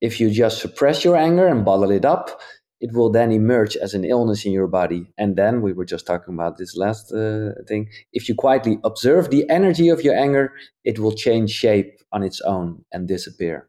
if 0.00 0.18
you 0.18 0.30
just 0.30 0.60
suppress 0.60 1.04
your 1.04 1.16
anger 1.16 1.46
and 1.46 1.64
bottle 1.64 1.90
it 1.90 2.04
up 2.04 2.40
it 2.80 2.92
will 2.92 3.10
then 3.10 3.32
emerge 3.32 3.76
as 3.76 3.94
an 3.94 4.04
illness 4.04 4.44
in 4.44 4.52
your 4.52 4.68
body. 4.68 5.06
And 5.18 5.36
then 5.36 5.62
we 5.62 5.72
were 5.72 5.84
just 5.84 6.06
talking 6.06 6.34
about 6.34 6.58
this 6.58 6.76
last 6.76 7.12
uh, 7.12 7.50
thing. 7.66 7.88
If 8.12 8.28
you 8.28 8.34
quietly 8.34 8.78
observe 8.84 9.30
the 9.30 9.48
energy 9.50 9.88
of 9.88 10.02
your 10.02 10.14
anger, 10.14 10.52
it 10.84 10.98
will 10.98 11.12
change 11.12 11.50
shape 11.50 12.00
on 12.12 12.22
its 12.22 12.40
own 12.42 12.84
and 12.92 13.08
disappear. 13.08 13.68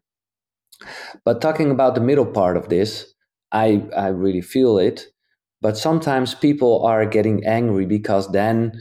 But 1.24 1.40
talking 1.40 1.70
about 1.70 1.94
the 1.94 2.00
middle 2.00 2.26
part 2.26 2.56
of 2.56 2.68
this, 2.68 3.12
I, 3.52 3.84
I 3.96 4.08
really 4.08 4.40
feel 4.40 4.78
it. 4.78 5.06
But 5.62 5.76
sometimes 5.78 6.34
people 6.34 6.84
are 6.84 7.06
getting 7.06 7.44
angry 7.46 7.86
because 7.86 8.30
then 8.32 8.72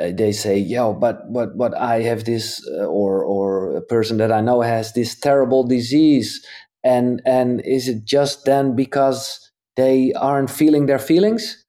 uh, 0.00 0.10
they 0.14 0.32
say, 0.32 0.58
"Yo, 0.58 0.94
but 0.94 1.32
but 1.32 1.56
but 1.58 1.76
I 1.76 2.02
have 2.02 2.24
this, 2.24 2.60
uh, 2.78 2.84
or 2.86 3.24
or 3.24 3.76
a 3.76 3.82
person 3.82 4.16
that 4.18 4.32
I 4.32 4.40
know 4.40 4.60
has 4.62 4.92
this 4.92 5.18
terrible 5.18 5.64
disease, 5.64 6.44
and 6.84 7.20
and 7.26 7.60
is 7.64 7.88
it 7.88 8.04
just 8.04 8.44
then 8.44 8.74
because 8.74 9.38
they 9.76 10.12
aren't 10.14 10.50
feeling 10.50 10.86
their 10.86 10.98
feelings? 10.98 11.64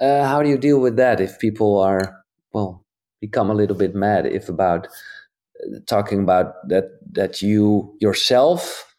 Uh, 0.00 0.24
how 0.26 0.42
do 0.42 0.48
you 0.48 0.58
deal 0.58 0.80
with 0.80 0.96
that 0.96 1.20
if 1.20 1.38
people 1.38 1.78
are 1.80 2.22
well 2.52 2.84
become 3.20 3.50
a 3.50 3.54
little 3.54 3.76
bit 3.76 3.94
mad 3.94 4.26
if 4.26 4.48
about 4.48 4.86
uh, 5.64 5.78
talking 5.86 6.22
about 6.22 6.54
that 6.68 6.86
that 7.12 7.42
you 7.42 7.96
yourself 8.00 8.94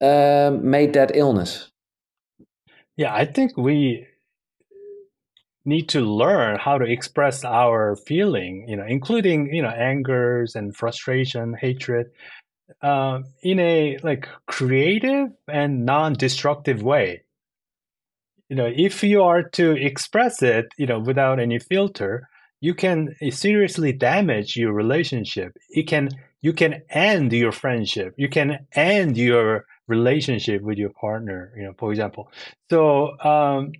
uh, 0.00 0.52
made 0.62 0.92
that 0.94 1.12
illness 1.16 1.69
yeah 3.00 3.12
i 3.14 3.24
think 3.24 3.56
we 3.56 4.06
need 5.64 5.86
to 5.88 6.00
learn 6.00 6.58
how 6.58 6.76
to 6.78 6.86
express 6.96 7.44
our 7.44 7.96
feeling 8.08 8.66
you 8.68 8.76
know 8.76 8.88
including 8.96 9.38
you 9.54 9.62
know 9.62 9.74
angers 9.90 10.54
and 10.54 10.76
frustration 10.76 11.54
hatred 11.54 12.06
uh, 12.82 13.20
in 13.42 13.58
a 13.58 13.98
like 14.02 14.28
creative 14.46 15.28
and 15.48 15.84
non-destructive 15.84 16.82
way. 16.82 17.22
You 18.48 18.56
know 18.56 18.72
if 18.74 19.02
you 19.04 19.22
are 19.22 19.42
to 19.50 19.72
express 19.72 20.42
it 20.42 20.66
you 20.76 20.86
know 20.86 20.98
without 20.98 21.38
any 21.38 21.58
filter 21.58 22.28
you 22.60 22.74
can 22.74 23.14
seriously 23.30 23.92
damage 23.92 24.56
your 24.56 24.72
relationship. 24.72 25.56
It 25.70 25.84
can 25.84 26.10
you 26.42 26.52
can 26.52 26.82
end 26.90 27.32
your 27.32 27.52
friendship. 27.52 28.14
You 28.16 28.28
can 28.28 28.66
end 28.72 29.16
your 29.16 29.66
relationship 29.90 30.62
with 30.62 30.78
your 30.78 30.90
partner 30.90 31.52
you 31.56 31.64
know 31.64 31.74
for 31.78 31.90
example 31.90 32.30
so 32.70 33.18
um, 33.20 33.72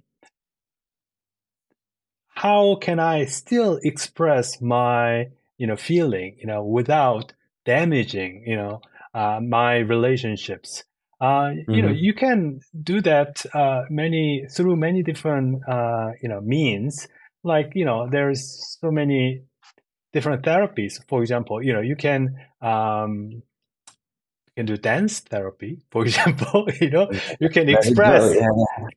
how 2.29 2.77
can 2.77 2.99
i 2.99 3.25
still 3.25 3.79
express 3.83 4.61
my 4.61 5.27
you 5.59 5.67
know 5.67 5.77
feeling 5.77 6.37
you 6.41 6.47
know 6.47 6.63
without 6.65 7.33
damaging, 7.65 8.45
you 8.47 8.57
know, 8.57 8.81
uh, 9.15 9.41
my 9.41 9.79
relationships. 9.79 10.85
Uh, 11.21 11.27
mm-hmm. 11.27 11.73
You 11.73 11.83
know, 11.83 11.89
mm-hmm. 11.89 12.07
you 12.07 12.15
can 12.15 12.61
do 12.83 13.01
that 13.03 13.45
uh, 13.55 13.83
many 13.91 14.47
through 14.55 14.77
many 14.77 15.03
different 15.03 15.63
uh, 15.69 16.11
you 16.23 16.29
know 16.29 16.41
means. 16.41 17.07
Like 17.45 17.73
you 17.75 17.85
know, 17.85 18.09
there's 18.11 18.77
so 18.81 18.91
many 18.91 19.43
different 20.13 20.43
therapies. 20.43 21.01
For 21.09 21.21
example, 21.23 21.63
you 21.63 21.73
know, 21.73 21.81
you 21.81 21.97
can 21.97 22.37
um, 22.63 23.43
can 24.61 24.67
do 24.67 24.77
dance 24.77 25.21
therapy, 25.21 25.79
for 25.91 26.03
example. 26.07 26.69
you 26.81 26.91
know, 26.91 27.09
you 27.41 27.49
can 27.49 27.69
express. 27.69 28.35
Yeah. 28.35 28.49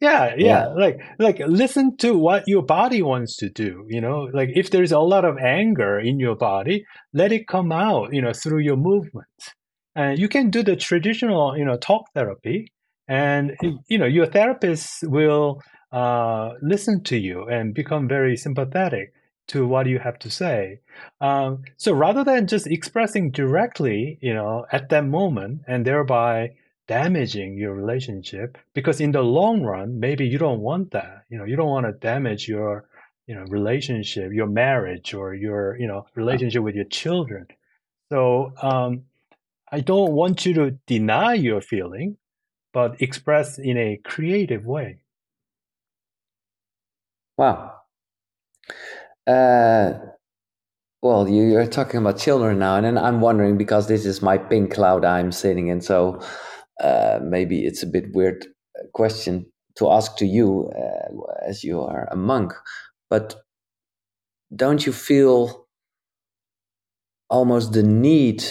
Yeah, 0.01 0.35
yeah, 0.35 0.35
yeah, 0.37 0.67
Like, 0.67 0.99
like 1.19 1.39
listen 1.47 1.95
to 1.97 2.17
what 2.17 2.43
your 2.47 2.63
body 2.63 3.01
wants 3.01 3.37
to 3.37 3.49
do. 3.49 3.85
You 3.89 4.01
know, 4.01 4.29
like 4.33 4.49
if 4.55 4.69
there's 4.71 4.91
a 4.91 4.99
lot 4.99 5.23
of 5.23 5.37
anger 5.37 5.99
in 5.99 6.19
your 6.19 6.35
body, 6.35 6.85
let 7.13 7.31
it 7.31 7.47
come 7.47 7.71
out. 7.71 8.13
You 8.13 8.21
know, 8.21 8.33
through 8.33 8.59
your 8.59 8.77
movements. 8.77 9.51
And 9.95 10.17
you 10.17 10.27
can 10.27 10.49
do 10.49 10.63
the 10.63 10.75
traditional, 10.75 11.55
you 11.57 11.63
know, 11.63 11.77
talk 11.77 12.05
therapy, 12.15 12.71
and 13.07 13.55
you 13.87 13.97
know, 13.97 14.07
your 14.07 14.25
therapist 14.25 15.03
will 15.03 15.61
uh, 15.91 16.49
listen 16.61 17.03
to 17.03 17.17
you 17.17 17.47
and 17.47 17.73
become 17.73 18.07
very 18.07 18.35
sympathetic 18.35 19.13
to 19.47 19.67
what 19.67 19.87
you 19.87 19.99
have 19.99 20.17
to 20.19 20.29
say. 20.29 20.79
Um, 21.21 21.63
so 21.77 21.93
rather 21.93 22.23
than 22.23 22.47
just 22.47 22.67
expressing 22.67 23.31
directly, 23.31 24.17
you 24.21 24.33
know, 24.33 24.65
at 24.71 24.89
that 24.89 25.05
moment 25.05 25.61
and 25.67 25.85
thereby 25.85 26.55
damaging 26.87 27.57
your 27.57 27.73
relationship, 27.73 28.57
because 28.73 29.01
in 29.01 29.11
the 29.11 29.21
long 29.21 29.63
run, 29.63 29.99
maybe 29.99 30.25
you 30.25 30.37
don't 30.37 30.61
want 30.61 30.91
that. 30.91 31.23
You 31.29 31.37
know, 31.37 31.45
you 31.45 31.55
don't 31.55 31.69
want 31.69 31.85
to 31.85 31.93
damage 31.93 32.47
your, 32.47 32.85
you 33.27 33.35
know, 33.35 33.43
relationship, 33.49 34.31
your 34.33 34.47
marriage, 34.47 35.13
or 35.13 35.33
your, 35.33 35.77
you 35.77 35.87
know, 35.87 36.05
relationship 36.15 36.63
with 36.63 36.75
your 36.75 36.85
children. 36.85 37.47
So 38.11 38.53
um, 38.61 39.03
I 39.71 39.79
don't 39.79 40.13
want 40.13 40.45
you 40.45 40.53
to 40.55 40.71
deny 40.87 41.33
your 41.33 41.61
feeling, 41.61 42.17
but 42.73 43.01
express 43.01 43.57
in 43.57 43.77
a 43.77 43.97
creative 44.03 44.65
way. 44.65 44.99
Wow. 47.37 47.82
Uh, 49.25 49.93
well, 51.01 51.27
you, 51.27 51.57
are 51.57 51.67
talking 51.67 51.99
about 51.99 52.17
children 52.17 52.59
now, 52.59 52.75
and 52.77 52.97
I'm 52.97 53.21
wondering 53.21 53.57
because 53.57 53.87
this 53.87 54.05
is 54.05 54.21
my 54.21 54.37
pink 54.37 54.73
cloud 54.73 55.05
I'm 55.05 55.31
sitting 55.31 55.67
in, 55.67 55.81
so 55.81 56.21
uh, 56.81 57.19
maybe 57.21 57.65
it's 57.65 57.83
a 57.83 57.87
bit 57.87 58.13
weird 58.13 58.45
question 58.93 59.45
to 59.75 59.91
ask 59.91 60.17
to 60.17 60.25
you 60.25 60.71
uh, 60.75 61.47
as 61.47 61.63
you 61.63 61.81
are 61.81 62.07
a 62.11 62.15
monk, 62.15 62.53
but 63.09 63.35
don't 64.55 64.85
you 64.85 64.93
feel 64.93 65.67
almost 67.29 67.73
the 67.73 67.83
need 67.83 68.43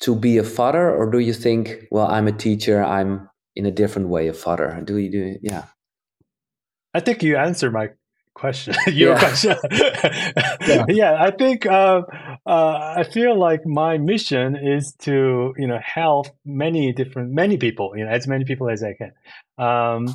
to 0.00 0.16
be 0.16 0.38
a 0.38 0.44
father, 0.44 0.90
or 0.90 1.10
do 1.10 1.18
you 1.18 1.32
think, 1.32 1.86
well, 1.90 2.06
I'm 2.06 2.26
a 2.26 2.32
teacher, 2.32 2.82
I'm 2.82 3.28
in 3.54 3.66
a 3.66 3.70
different 3.70 4.08
way 4.08 4.28
a 4.28 4.32
father? 4.32 4.82
Do 4.84 4.96
you 4.96 5.10
do? 5.10 5.36
Yeah. 5.40 5.66
I 6.94 7.00
think 7.00 7.22
you 7.22 7.36
answered 7.36 7.72
my 7.72 7.90
question 8.34 8.74
your 8.86 9.12
yeah. 9.12 9.18
question 9.18 9.56
yeah. 9.70 10.84
yeah. 10.88 11.22
i 11.22 11.30
think 11.30 11.66
uh, 11.66 12.02
uh, 12.46 12.94
i 12.96 13.04
feel 13.04 13.38
like 13.38 13.66
my 13.66 13.98
mission 13.98 14.56
is 14.56 14.94
to 14.98 15.54
you 15.58 15.66
know 15.66 15.78
help 15.82 16.26
many 16.44 16.92
different 16.92 17.32
many 17.32 17.56
people 17.56 17.92
you 17.96 18.04
know 18.04 18.10
as 18.10 18.26
many 18.26 18.44
people 18.44 18.68
as 18.68 18.82
i 18.82 18.94
can 18.94 19.12
um, 19.58 20.14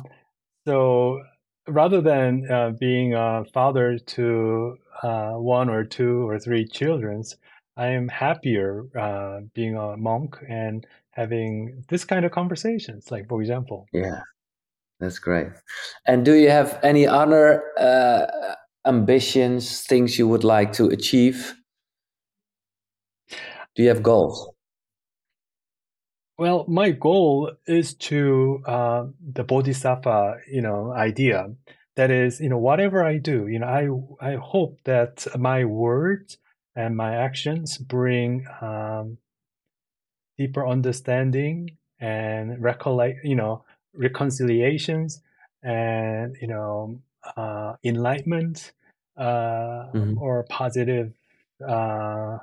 so 0.66 1.20
rather 1.66 2.00
than 2.00 2.50
uh, 2.50 2.70
being 2.78 3.14
a 3.14 3.44
father 3.52 3.98
to 3.98 4.76
uh, 5.02 5.32
one 5.32 5.68
or 5.68 5.84
two 5.84 6.28
or 6.28 6.38
three 6.38 6.66
children 6.66 7.22
i 7.76 7.88
am 7.88 8.08
happier 8.08 8.84
uh, 8.98 9.40
being 9.54 9.76
a 9.76 9.96
monk 9.96 10.36
and 10.48 10.86
having 11.10 11.84
this 11.88 12.04
kind 12.04 12.24
of 12.24 12.32
conversations 12.32 13.10
like 13.10 13.28
for 13.28 13.40
example 13.40 13.86
yeah 13.92 14.22
that's 15.00 15.18
great. 15.18 15.48
And 16.06 16.24
do 16.24 16.34
you 16.34 16.50
have 16.50 16.78
any 16.82 17.06
other 17.06 17.62
uh, 17.78 18.26
ambitions, 18.86 19.82
things 19.82 20.18
you 20.18 20.26
would 20.28 20.44
like 20.44 20.72
to 20.74 20.86
achieve? 20.86 21.54
Do 23.74 23.82
you 23.82 23.88
have 23.88 24.02
goals? 24.02 24.50
Well, 26.38 26.64
my 26.68 26.90
goal 26.90 27.52
is 27.66 27.94
to 27.94 28.62
uh, 28.64 29.06
the 29.20 29.44
bodhisattva, 29.44 30.38
you 30.50 30.62
know, 30.62 30.92
idea. 30.92 31.48
That 31.96 32.12
is, 32.12 32.40
you 32.40 32.48
know, 32.48 32.58
whatever 32.58 33.04
I 33.04 33.18
do, 33.18 33.48
you 33.48 33.58
know, 33.58 33.66
I 34.20 34.32
I 34.32 34.36
hope 34.36 34.78
that 34.84 35.26
my 35.36 35.64
words 35.64 36.38
and 36.76 36.96
my 36.96 37.16
actions 37.16 37.76
bring 37.76 38.46
um, 38.60 39.18
deeper 40.36 40.64
understanding 40.64 41.76
and 41.98 42.62
recollect, 42.62 43.24
you 43.24 43.34
know, 43.34 43.64
reconciliations 43.94 45.22
and 45.62 46.36
you 46.40 46.48
know 46.48 47.00
uh, 47.36 47.74
enlightenment 47.84 48.72
uh, 49.16 49.90
mm-hmm. 49.92 50.18
or 50.18 50.44
positive 50.44 51.12
uh, 51.66 52.38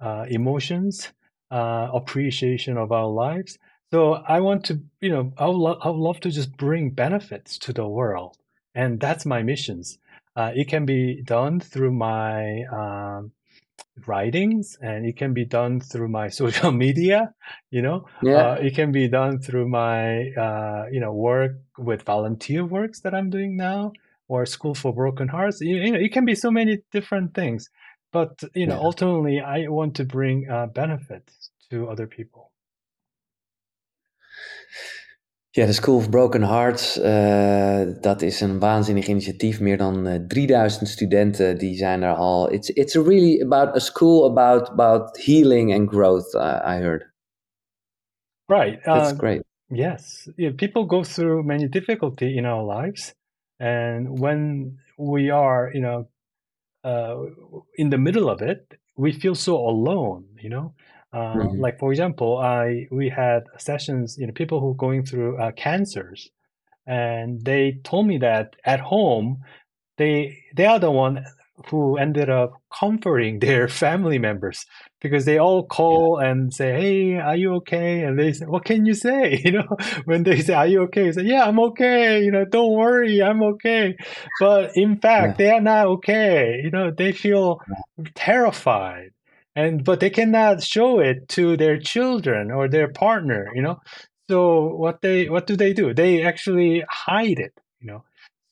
uh 0.00 0.26
emotions, 0.28 1.12
uh, 1.50 1.88
appreciation 1.92 2.76
of 2.76 2.92
our 2.92 3.08
lives. 3.08 3.58
So 3.90 4.14
I 4.14 4.40
want 4.40 4.64
to, 4.66 4.80
you 5.00 5.10
know, 5.10 5.32
I 5.38 5.46
would, 5.46 5.56
lo- 5.56 5.78
I 5.80 5.88
would 5.88 6.00
love 6.00 6.20
to 6.20 6.30
just 6.30 6.56
bring 6.56 6.90
benefits 6.90 7.58
to 7.58 7.72
the 7.72 7.86
world, 7.86 8.36
and 8.74 8.98
that's 8.98 9.24
my 9.24 9.42
missions. 9.42 9.98
Uh, 10.36 10.50
it 10.54 10.68
can 10.68 10.84
be 10.84 11.22
done 11.22 11.60
through 11.60 11.92
my 11.92 12.64
um, 12.64 13.32
writings 14.06 14.76
and 14.80 15.06
it 15.06 15.16
can 15.16 15.32
be 15.32 15.44
done 15.44 15.80
through 15.80 16.08
my 16.08 16.28
social 16.40 16.72
media 16.72 17.32
you 17.70 17.82
know 17.82 18.06
yeah. 18.22 18.34
Uh, 18.34 18.54
it 18.54 18.74
can 18.74 18.92
be 18.92 19.08
done 19.08 19.38
through 19.38 19.68
my 19.68 20.30
uh, 20.32 20.86
you 20.90 21.00
know 21.00 21.12
work 21.12 21.52
with 21.78 22.02
volunteer 22.02 22.64
works 22.64 23.00
that 23.00 23.14
i'm 23.14 23.30
doing 23.30 23.56
now 23.56 23.92
or 24.28 24.46
school 24.46 24.74
for 24.74 24.92
broken 24.92 25.28
hearts 25.28 25.60
you, 25.60 25.76
you 25.76 25.92
know 25.92 25.98
it 25.98 26.12
can 26.12 26.24
be 26.24 26.34
so 26.34 26.50
many 26.50 26.78
different 26.92 27.34
things 27.34 27.70
but 28.12 28.42
you 28.54 28.66
know 28.66 28.76
yeah. 28.76 28.80
ultimately 28.84 29.40
i 29.40 29.66
want 29.68 29.94
to 29.94 30.04
bring 30.04 30.48
uh, 30.50 30.66
benefits 30.66 31.50
to 31.70 31.88
other 31.88 32.06
people 32.06 32.50
Ja, 35.56 35.66
de 35.66 35.72
School 35.72 35.96
of 35.96 36.10
Broken 36.10 36.42
Hearts, 36.42 36.98
uh, 36.98 37.82
dat 38.00 38.22
is 38.22 38.40
een 38.40 38.58
waanzinnig 38.58 39.06
initiatief. 39.06 39.60
Meer 39.60 39.76
dan 39.76 40.06
uh, 40.06 40.14
eh, 40.14 40.26
3000 40.26 40.88
studenten 40.88 41.58
die 41.58 41.76
zijn 41.76 42.02
er 42.02 42.14
al. 42.14 42.52
It's, 42.52 42.68
it's 42.68 42.94
really 42.94 43.42
about 43.42 43.76
a 43.76 43.78
school 43.78 44.24
about, 44.30 44.68
about 44.68 45.24
healing 45.24 45.74
and 45.74 45.88
growth, 45.88 46.34
uh, 46.34 46.42
I 46.42 46.80
heard. 46.82 47.12
Right. 48.46 48.82
That's 48.82 49.12
great. 49.12 49.44
Yes. 49.66 50.30
Yeah, 50.36 50.54
people 50.54 50.86
go 50.86 51.02
through 51.02 51.46
many 51.46 51.68
difficulty 51.68 52.36
in 52.36 52.44
our 52.44 52.80
lives. 52.80 53.14
And 53.56 54.18
when 54.20 54.72
we 54.96 55.32
are, 55.32 55.70
you 55.74 55.80
know, 55.80 56.08
in 57.72 57.90
the 57.90 57.98
middle 57.98 58.28
of 58.28 58.40
it, 58.40 58.78
we 58.96 59.12
feel 59.12 59.34
so 59.34 59.54
alone, 59.54 60.24
you 60.36 60.48
know. 60.48 60.74
Uh, 61.14 61.34
mm-hmm. 61.34 61.60
Like 61.60 61.78
for 61.78 61.92
example, 61.92 62.38
I 62.38 62.88
we 62.90 63.08
had 63.08 63.44
sessions, 63.56 64.16
you 64.18 64.26
know, 64.26 64.32
people 64.32 64.60
who 64.60 64.72
are 64.72 64.82
going 64.86 65.04
through 65.04 65.38
uh, 65.40 65.52
cancers, 65.52 66.28
and 66.86 67.44
they 67.44 67.78
told 67.84 68.08
me 68.08 68.18
that 68.18 68.56
at 68.64 68.80
home, 68.80 69.38
they 69.96 70.38
they 70.56 70.66
are 70.66 70.80
the 70.80 70.90
one 70.90 71.24
who 71.70 71.96
ended 71.96 72.28
up 72.28 72.54
comforting 72.76 73.38
their 73.46 73.68
family 73.68 74.18
members 74.18 74.66
because 75.00 75.24
they 75.24 75.38
all 75.38 75.64
call 75.64 76.18
yeah. 76.20 76.30
and 76.30 76.52
say, 76.52 76.72
"Hey, 76.72 77.14
are 77.20 77.36
you 77.36 77.54
okay?" 77.54 78.02
And 78.02 78.18
they 78.18 78.32
say, 78.32 78.46
"What 78.46 78.64
can 78.64 78.84
you 78.84 78.94
say?" 78.94 79.40
You 79.44 79.52
know, 79.52 79.76
when 80.06 80.24
they 80.24 80.40
say, 80.40 80.54
"Are 80.54 80.66
you 80.66 80.82
okay?" 80.82 81.12
say, 81.12 81.22
"Yeah, 81.22 81.44
I'm 81.44 81.60
okay." 81.60 82.24
You 82.24 82.32
know, 82.32 82.44
don't 82.44 82.72
worry, 82.72 83.22
I'm 83.22 83.40
okay. 83.54 83.94
But 84.40 84.72
in 84.74 84.98
fact, 84.98 85.38
yeah. 85.38 85.46
they 85.46 85.50
are 85.52 85.60
not 85.60 85.86
okay. 85.86 86.60
You 86.64 86.72
know, 86.72 86.90
they 86.90 87.12
feel 87.12 87.60
terrified 88.16 89.13
and 89.56 89.84
but 89.84 90.00
they 90.00 90.10
cannot 90.10 90.62
show 90.62 91.00
it 91.00 91.28
to 91.28 91.56
their 91.56 91.78
children 91.78 92.50
or 92.50 92.68
their 92.68 92.88
partner 92.88 93.50
you 93.54 93.62
know? 93.62 93.80
So 94.28 94.66
what 94.74 95.02
they 95.02 95.28
what 95.28 95.46
do 95.46 95.56
they 95.56 95.72
do? 95.72 95.94
They 95.94 96.22
actually 96.24 96.84
hide 96.88 97.38
it 97.38 97.52
you 97.80 97.88
know? 97.88 98.04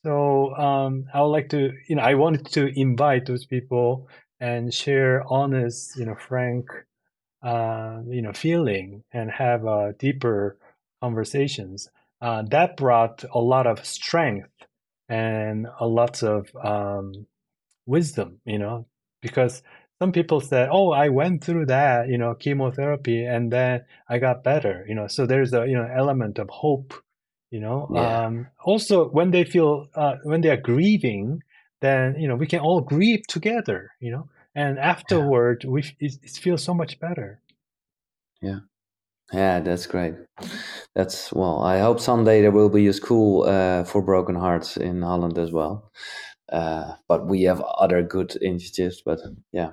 So 0.05 0.55
um, 0.55 1.05
i 1.13 1.21
would 1.21 1.27
like 1.37 1.49
to 1.49 1.71
you 1.87 1.95
know 1.95 2.03
i 2.03 2.15
wanted 2.15 2.45
to 2.53 2.67
invite 2.79 3.25
those 3.25 3.45
people 3.45 4.07
and 4.39 4.73
share 4.73 5.23
honest 5.29 5.95
you 5.97 6.05
know 6.05 6.15
frank 6.15 6.65
uh, 7.43 8.01
you 8.07 8.21
know 8.21 8.33
feeling 8.33 9.03
and 9.11 9.31
have 9.31 9.65
uh, 9.65 9.91
deeper 9.99 10.57
conversations. 11.01 11.89
Uh, 12.21 12.43
that 12.43 12.77
brought 12.77 13.23
a 13.33 13.39
lot 13.39 13.67
of 13.67 13.85
strength 13.85 14.49
and 15.09 15.67
a 15.79 15.87
lot 15.87 16.23
of 16.23 16.49
um, 16.63 17.25
wisdom 17.85 18.39
you 18.45 18.59
know? 18.59 18.85
Because 19.21 19.63
some 19.99 20.11
people 20.11 20.41
said, 20.41 20.69
"Oh, 20.71 20.91
I 20.91 21.09
went 21.09 21.43
through 21.43 21.67
that, 21.67 22.09
you 22.09 22.17
know, 22.17 22.33
chemotherapy, 22.35 23.23
and 23.25 23.51
then 23.51 23.85
I 24.09 24.19
got 24.19 24.43
better." 24.43 24.85
You 24.87 24.95
know, 24.95 25.07
so 25.07 25.25
there's 25.25 25.53
a 25.53 25.67
you 25.67 25.75
know 25.75 25.89
element 25.93 26.39
of 26.39 26.49
hope. 26.49 26.93
You 27.51 27.59
know, 27.59 27.87
yeah. 27.93 28.25
um, 28.25 28.47
also 28.63 29.09
when 29.09 29.31
they 29.31 29.43
feel 29.43 29.87
uh, 29.95 30.15
when 30.23 30.41
they 30.41 30.49
are 30.49 30.57
grieving, 30.57 31.43
then 31.81 32.15
you 32.19 32.27
know 32.27 32.35
we 32.35 32.47
can 32.47 32.59
all 32.59 32.81
grieve 32.81 33.27
together. 33.27 33.91
You 33.99 34.11
know, 34.11 34.29
and 34.55 34.79
afterward 34.79 35.63
yeah. 35.63 35.69
we 35.69 35.81
it, 35.99 36.13
it 36.23 36.31
feels 36.31 36.63
so 36.63 36.73
much 36.73 36.99
better. 36.99 37.39
Yeah. 38.41 38.59
Yeah, 39.31 39.61
that's 39.61 39.87
great. 39.87 40.13
That's 40.95 41.33
well. 41.33 41.63
I 41.63 41.79
hope 41.79 41.99
someday 41.99 42.41
there 42.41 42.51
will 42.51 42.69
be 42.69 42.85
a 42.87 42.93
school 42.93 43.43
uh, 43.43 43.83
for 43.83 44.01
broken 44.01 44.35
hearts 44.35 44.77
in 44.77 45.01
Holland 45.01 45.39
as 45.39 45.51
well. 45.51 45.91
Uh, 46.51 46.93
but 47.07 47.25
we 47.25 47.43
have 47.43 47.61
other 47.61 48.03
good 48.03 48.35
initiatives. 48.41 49.01
But 49.03 49.19
yeah, 49.51 49.71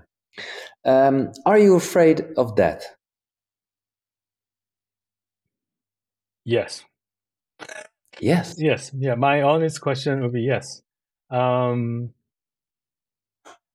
um, 0.84 1.32
are 1.46 1.58
you 1.58 1.76
afraid 1.76 2.24
of 2.36 2.56
death? 2.56 2.84
Yes. 6.44 6.84
Yes. 8.20 8.56
Yes. 8.58 8.90
Yeah. 8.94 9.14
My 9.14 9.42
honest 9.42 9.80
question 9.80 10.20
would 10.22 10.32
be 10.32 10.42
yes. 10.42 10.82
Um, 11.30 12.10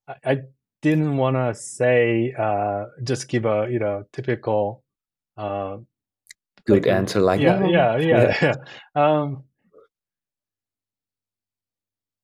I, 0.07 0.15
I 0.23 0.37
didn't 0.81 1.17
want 1.17 1.35
to 1.35 1.53
say 1.53 2.33
uh, 2.37 2.85
just 3.03 3.27
give 3.27 3.45
a 3.45 3.67
you 3.69 3.79
know 3.79 4.03
typical 4.13 4.83
uh, 5.37 5.77
good 6.65 6.85
like, 6.85 6.87
answer 6.87 7.19
like 7.19 7.41
yeah, 7.41 7.65
yeah, 7.65 7.97
yeah, 7.97 8.35
yeah, 8.41 8.53
yeah. 8.53 8.55
Um, 8.95 9.43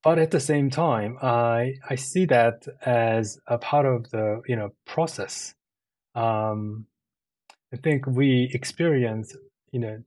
but 0.03 0.17
at 0.17 0.31
the 0.31 0.39
same 0.39 0.69
time, 0.69 1.17
I 1.21 1.75
I 1.89 1.95
see 1.95 2.25
that 2.25 2.67
as 2.85 3.39
a 3.47 3.57
part 3.57 3.85
of 3.85 4.09
the 4.09 4.41
you 4.47 4.55
know 4.55 4.71
process. 4.85 5.53
Um, 6.15 6.87
I 7.73 7.77
think 7.77 8.07
we 8.07 8.49
experience 8.53 9.35
you 9.71 9.79
know 9.79 10.03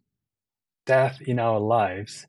death 0.87 1.19
in 1.25 1.39
our 1.39 1.61
lives, 1.61 2.27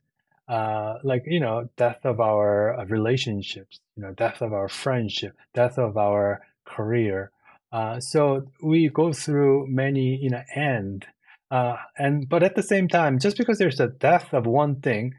uh, 0.47 0.95
like 1.03 1.23
you 1.25 1.39
know 1.39 1.69
death 1.75 2.05
of 2.05 2.19
our 2.19 2.85
relationships, 2.87 3.79
you 3.95 4.03
know 4.03 4.13
death 4.13 4.41
of 4.41 4.53
our 4.53 4.69
friendship, 4.69 5.35
death 5.53 5.77
of 5.77 5.97
our 5.97 6.41
career. 6.65 7.31
Uh, 7.71 7.99
so 7.99 8.47
we 8.61 8.89
go 8.89 9.11
through 9.11 9.65
many 9.67 10.17
you 10.17 10.29
know 10.29 10.43
end, 10.53 11.07
uh, 11.49 11.77
and 11.97 12.29
but 12.29 12.43
at 12.43 12.55
the 12.55 12.63
same 12.63 12.87
time, 12.87 13.17
just 13.17 13.37
because 13.37 13.57
there's 13.57 13.79
a 13.79 13.87
death 13.87 14.33
of 14.33 14.45
one 14.45 14.75
thing 14.81 15.15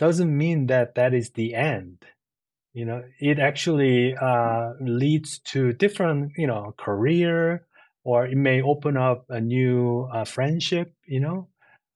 doesn't 0.00 0.36
mean 0.36 0.66
that 0.66 0.94
that 0.96 1.14
is 1.14 1.30
the 1.30 1.54
end. 1.54 1.98
You 2.72 2.86
know 2.86 3.02
it 3.18 3.38
actually 3.38 4.16
uh, 4.16 4.72
leads 4.80 5.40
to 5.52 5.72
different 5.72 6.32
you 6.36 6.46
know 6.46 6.74
career 6.78 7.66
or 8.02 8.26
it 8.26 8.36
may 8.36 8.62
open 8.62 8.96
up 8.96 9.26
a 9.28 9.40
new 9.40 10.08
uh, 10.12 10.24
friendship 10.24 10.94
you 11.06 11.20
know? 11.20 11.48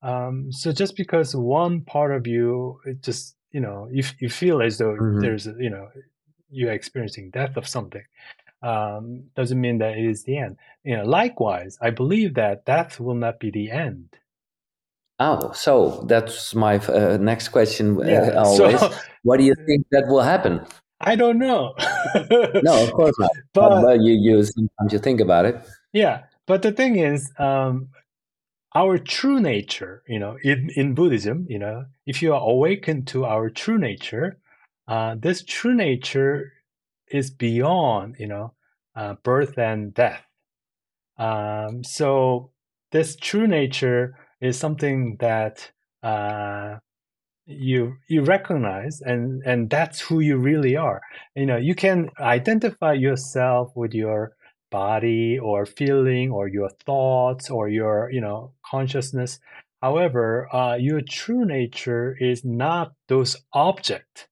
Um, 0.03 0.51
so 0.51 0.71
just 0.71 0.95
because 0.95 1.35
one 1.35 1.81
part 1.81 2.13
of 2.13 2.27
you 2.27 2.79
it 2.85 3.01
just 3.01 3.35
you 3.51 3.61
know 3.61 3.87
you, 3.89 4.03
you 4.19 4.29
feel 4.29 4.61
as 4.61 4.77
though 4.77 4.95
mm-hmm. 4.95 5.21
there's 5.21 5.45
you 5.45 5.69
know 5.69 5.87
you're 6.49 6.73
experiencing 6.73 7.31
death 7.31 7.55
of 7.57 7.67
something 7.67 8.03
um, 8.61 9.23
doesn't 9.35 9.59
mean 9.59 9.77
that 9.79 9.97
it 9.97 10.05
is 10.05 10.23
the 10.23 10.37
end. 10.37 10.57
You 10.83 10.97
know 10.97 11.05
likewise 11.05 11.77
i 11.81 11.89
believe 11.89 12.35
that 12.35 12.65
death 12.65 12.99
will 12.99 13.15
not 13.15 13.39
be 13.39 13.49
the 13.49 13.71
end 13.71 14.09
Oh, 15.19 15.51
so 15.53 16.03
that's 16.07 16.53
my 16.53 16.77
uh, 16.77 17.17
next 17.17 17.49
question. 17.49 17.97
Uh, 17.97 18.05
yeah, 18.05 18.31
always, 18.35 18.79
so, 18.79 18.93
what 19.23 19.37
do 19.37 19.45
you 19.45 19.55
think 19.65 19.85
that 19.91 20.07
will 20.07 20.21
happen? 20.21 20.65
I 20.99 21.15
don't 21.15 21.39
know. 21.39 21.73
no, 22.63 22.83
of 22.83 22.91
course 22.91 23.15
not. 23.17 23.31
But, 23.53 23.81
but, 23.81 24.01
you, 24.01 24.13
you 24.13 24.43
sometimes 24.43 24.91
you 24.91 24.99
think 24.99 25.21
about 25.21 25.45
it. 25.45 25.55
Yeah, 25.93 26.23
but 26.47 26.61
the 26.61 26.71
thing 26.71 26.97
is, 26.97 27.31
um, 27.39 27.89
our 28.73 28.97
true 28.97 29.39
nature, 29.39 30.03
you 30.07 30.19
know, 30.19 30.37
in 30.43 30.69
in 30.75 30.95
Buddhism, 30.95 31.45
you 31.49 31.59
know, 31.59 31.85
if 32.05 32.21
you 32.21 32.33
are 32.33 32.41
awakened 32.41 33.07
to 33.07 33.23
our 33.25 33.49
true 33.49 33.77
nature, 33.77 34.37
uh, 34.87 35.15
this 35.17 35.43
true 35.43 35.73
nature 35.73 36.51
is 37.07 37.31
beyond, 37.31 38.17
you 38.19 38.27
know, 38.27 38.53
uh, 38.95 39.13
birth 39.23 39.57
and 39.57 39.93
death. 39.93 40.25
Um, 41.17 41.85
so 41.85 42.51
this 42.91 43.15
true 43.15 43.47
nature 43.47 44.17
is 44.41 44.59
something 44.59 45.17
that 45.19 45.71
uh, 46.03 46.77
you 47.45 47.95
you 48.07 48.23
recognize 48.23 49.01
and 49.01 49.43
and 49.45 49.69
that's 49.69 50.01
who 50.01 50.19
you 50.19 50.37
really 50.37 50.75
are. 50.75 51.01
You 51.35 51.45
know 51.45 51.57
you 51.57 51.75
can 51.75 52.09
identify 52.19 52.93
yourself 52.93 53.71
with 53.75 53.93
your 53.93 54.33
body 54.71 55.39
or 55.39 55.65
feeling 55.65 56.31
or 56.31 56.47
your 56.47 56.69
thoughts 56.85 57.49
or 57.49 57.69
your 57.69 58.09
you 58.11 58.21
know 58.21 58.53
consciousness. 58.65 59.39
However 59.81 60.53
uh, 60.53 60.75
your 60.75 61.01
true 61.01 61.45
nature 61.45 62.15
is 62.19 62.43
not 62.43 62.93
those 63.07 63.37
objects 63.53 64.27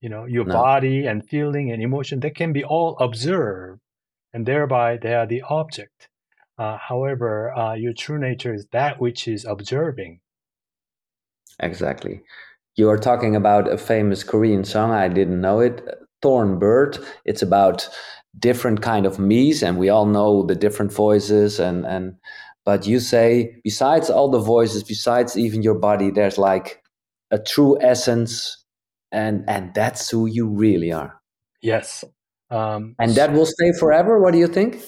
you 0.00 0.08
know 0.08 0.26
your 0.26 0.46
no. 0.46 0.54
body 0.54 1.06
and 1.06 1.28
feeling 1.28 1.72
and 1.72 1.82
emotion 1.82 2.20
they 2.20 2.30
can 2.30 2.52
be 2.52 2.64
all 2.64 2.96
observed 3.00 3.80
and 4.34 4.46
thereby 4.46 4.98
they 4.98 5.14
are 5.14 5.26
the 5.26 5.42
object 5.48 6.09
uh, 6.60 6.76
however, 6.76 7.56
uh, 7.56 7.72
your 7.72 7.94
true 7.94 8.18
nature 8.18 8.52
is 8.52 8.66
that 8.72 9.00
which 9.00 9.26
is 9.26 9.46
observing. 9.46 10.20
Exactly. 11.58 12.20
You 12.76 12.90
are 12.90 12.98
talking 12.98 13.34
about 13.34 13.72
a 13.72 13.78
famous 13.78 14.22
Korean 14.22 14.64
song. 14.64 14.90
I 14.90 15.08
didn't 15.08 15.40
know 15.40 15.60
it. 15.60 15.82
Thorn 16.20 16.58
Bird. 16.58 16.98
It's 17.24 17.40
about 17.40 17.88
different 18.38 18.82
kind 18.82 19.06
of 19.06 19.18
me's, 19.18 19.62
and 19.62 19.78
we 19.78 19.88
all 19.88 20.04
know 20.04 20.44
the 20.44 20.54
different 20.54 20.92
voices. 20.92 21.58
And 21.58 21.86
and 21.86 22.16
but 22.66 22.86
you 22.86 23.00
say 23.00 23.56
besides 23.64 24.10
all 24.10 24.30
the 24.30 24.38
voices, 24.38 24.84
besides 24.84 25.38
even 25.38 25.62
your 25.62 25.78
body, 25.78 26.10
there's 26.10 26.36
like 26.36 26.82
a 27.30 27.38
true 27.38 27.80
essence, 27.80 28.62
and 29.10 29.48
and 29.48 29.72
that's 29.72 30.10
who 30.10 30.26
you 30.26 30.46
really 30.46 30.92
are. 30.92 31.18
Yes. 31.62 32.04
Um, 32.50 32.96
and 32.98 33.14
that 33.14 33.32
will 33.32 33.46
stay 33.46 33.72
forever. 33.78 34.20
What 34.20 34.32
do 34.32 34.38
you 34.38 34.48
think? 34.48 34.82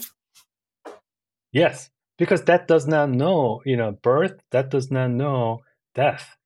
Yes, 1.52 1.90
because 2.18 2.42
that 2.44 2.66
does 2.66 2.86
not 2.86 3.10
know, 3.10 3.60
you 3.66 3.76
know, 3.76 3.92
birth, 3.92 4.40
that 4.50 4.70
does 4.70 4.90
not 4.90 5.10
know 5.10 5.60
death. 5.94 6.36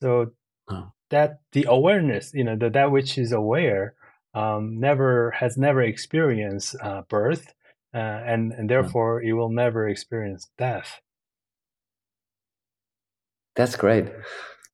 So 0.00 0.32
oh. 0.68 0.92
that 1.10 1.38
the 1.52 1.66
awareness, 1.68 2.32
you 2.32 2.44
know, 2.44 2.56
the, 2.56 2.70
that 2.70 2.90
which 2.90 3.18
is 3.18 3.32
aware, 3.32 3.94
um, 4.34 4.78
never 4.78 5.32
has 5.32 5.56
never 5.56 5.82
experienced 5.82 6.76
uh, 6.80 7.02
birth, 7.08 7.52
uh, 7.94 7.98
and 7.98 8.52
and 8.52 8.68
therefore 8.68 9.22
it 9.22 9.32
will 9.32 9.50
never 9.50 9.88
experience 9.88 10.48
death. 10.58 11.00
That's 13.56 13.76
great, 13.76 14.06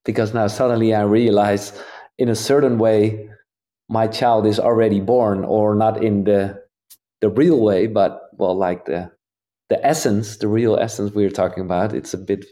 because 0.05 0.33
now 0.33 0.47
suddenly 0.47 0.95
I 0.95 1.03
realize, 1.03 1.73
in 2.19 2.31
a 2.31 2.35
certain 2.35 2.79
way, 2.79 3.29
my 3.89 4.07
child 4.07 4.47
is 4.47 4.59
already 4.59 5.01
born, 5.01 5.45
or 5.45 5.75
not 5.75 6.03
in 6.03 6.25
the 6.25 6.63
the 7.21 7.29
real 7.29 7.61
way, 7.61 7.87
but 7.87 8.31
well, 8.39 8.57
like 8.57 8.87
the 8.87 9.11
the 9.71 9.85
essence, 9.87 10.37
the 10.37 10.49
real 10.49 10.77
essence 10.77 11.15
we 11.15 11.25
are 11.25 11.31
talking 11.31 11.65
about. 11.65 11.95
It's 11.95 12.13
a 12.13 12.19
bit 12.19 12.45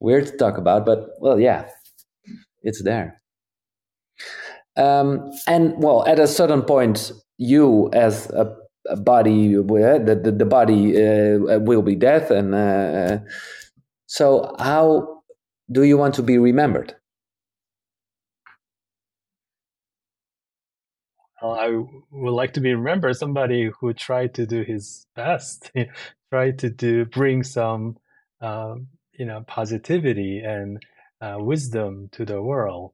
weird 0.00 0.26
to 0.26 0.36
talk 0.36 0.58
about, 0.58 0.84
but 0.84 1.08
well, 1.20 1.40
yeah, 1.40 1.68
it's 2.62 2.82
there. 2.82 3.22
Um, 4.76 5.30
and 5.46 5.80
well, 5.82 6.06
at 6.06 6.18
a 6.18 6.26
certain 6.26 6.62
point, 6.62 7.12
you 7.38 7.88
as 7.92 8.28
a, 8.30 8.54
a 8.90 8.96
body, 8.96 9.54
the, 9.54 10.20
the, 10.22 10.32
the 10.32 10.44
body 10.44 10.96
uh, 10.96 11.60
will 11.60 11.82
be 11.82 11.94
death, 11.94 12.30
and 12.30 12.54
uh, 12.54 13.18
so 14.06 14.54
how 14.58 15.22
do 15.70 15.84
you 15.84 15.96
want 15.96 16.14
to 16.16 16.22
be 16.22 16.36
remembered? 16.36 16.94
I 21.42 21.84
would 22.10 22.32
like 22.32 22.54
to 22.54 22.60
be 22.60 22.74
remembered 22.74 23.16
somebody 23.16 23.70
who 23.80 23.92
tried 23.92 24.34
to 24.34 24.46
do 24.46 24.62
his 24.62 25.06
best 25.14 25.70
try 26.30 26.50
to 26.52 26.70
do 26.70 27.04
bring 27.04 27.42
some 27.42 27.96
uh, 28.40 28.74
you 29.12 29.26
know 29.26 29.42
positivity 29.46 30.40
and 30.40 30.82
uh, 31.20 31.36
wisdom 31.38 32.08
to 32.12 32.24
the 32.24 32.40
world. 32.40 32.92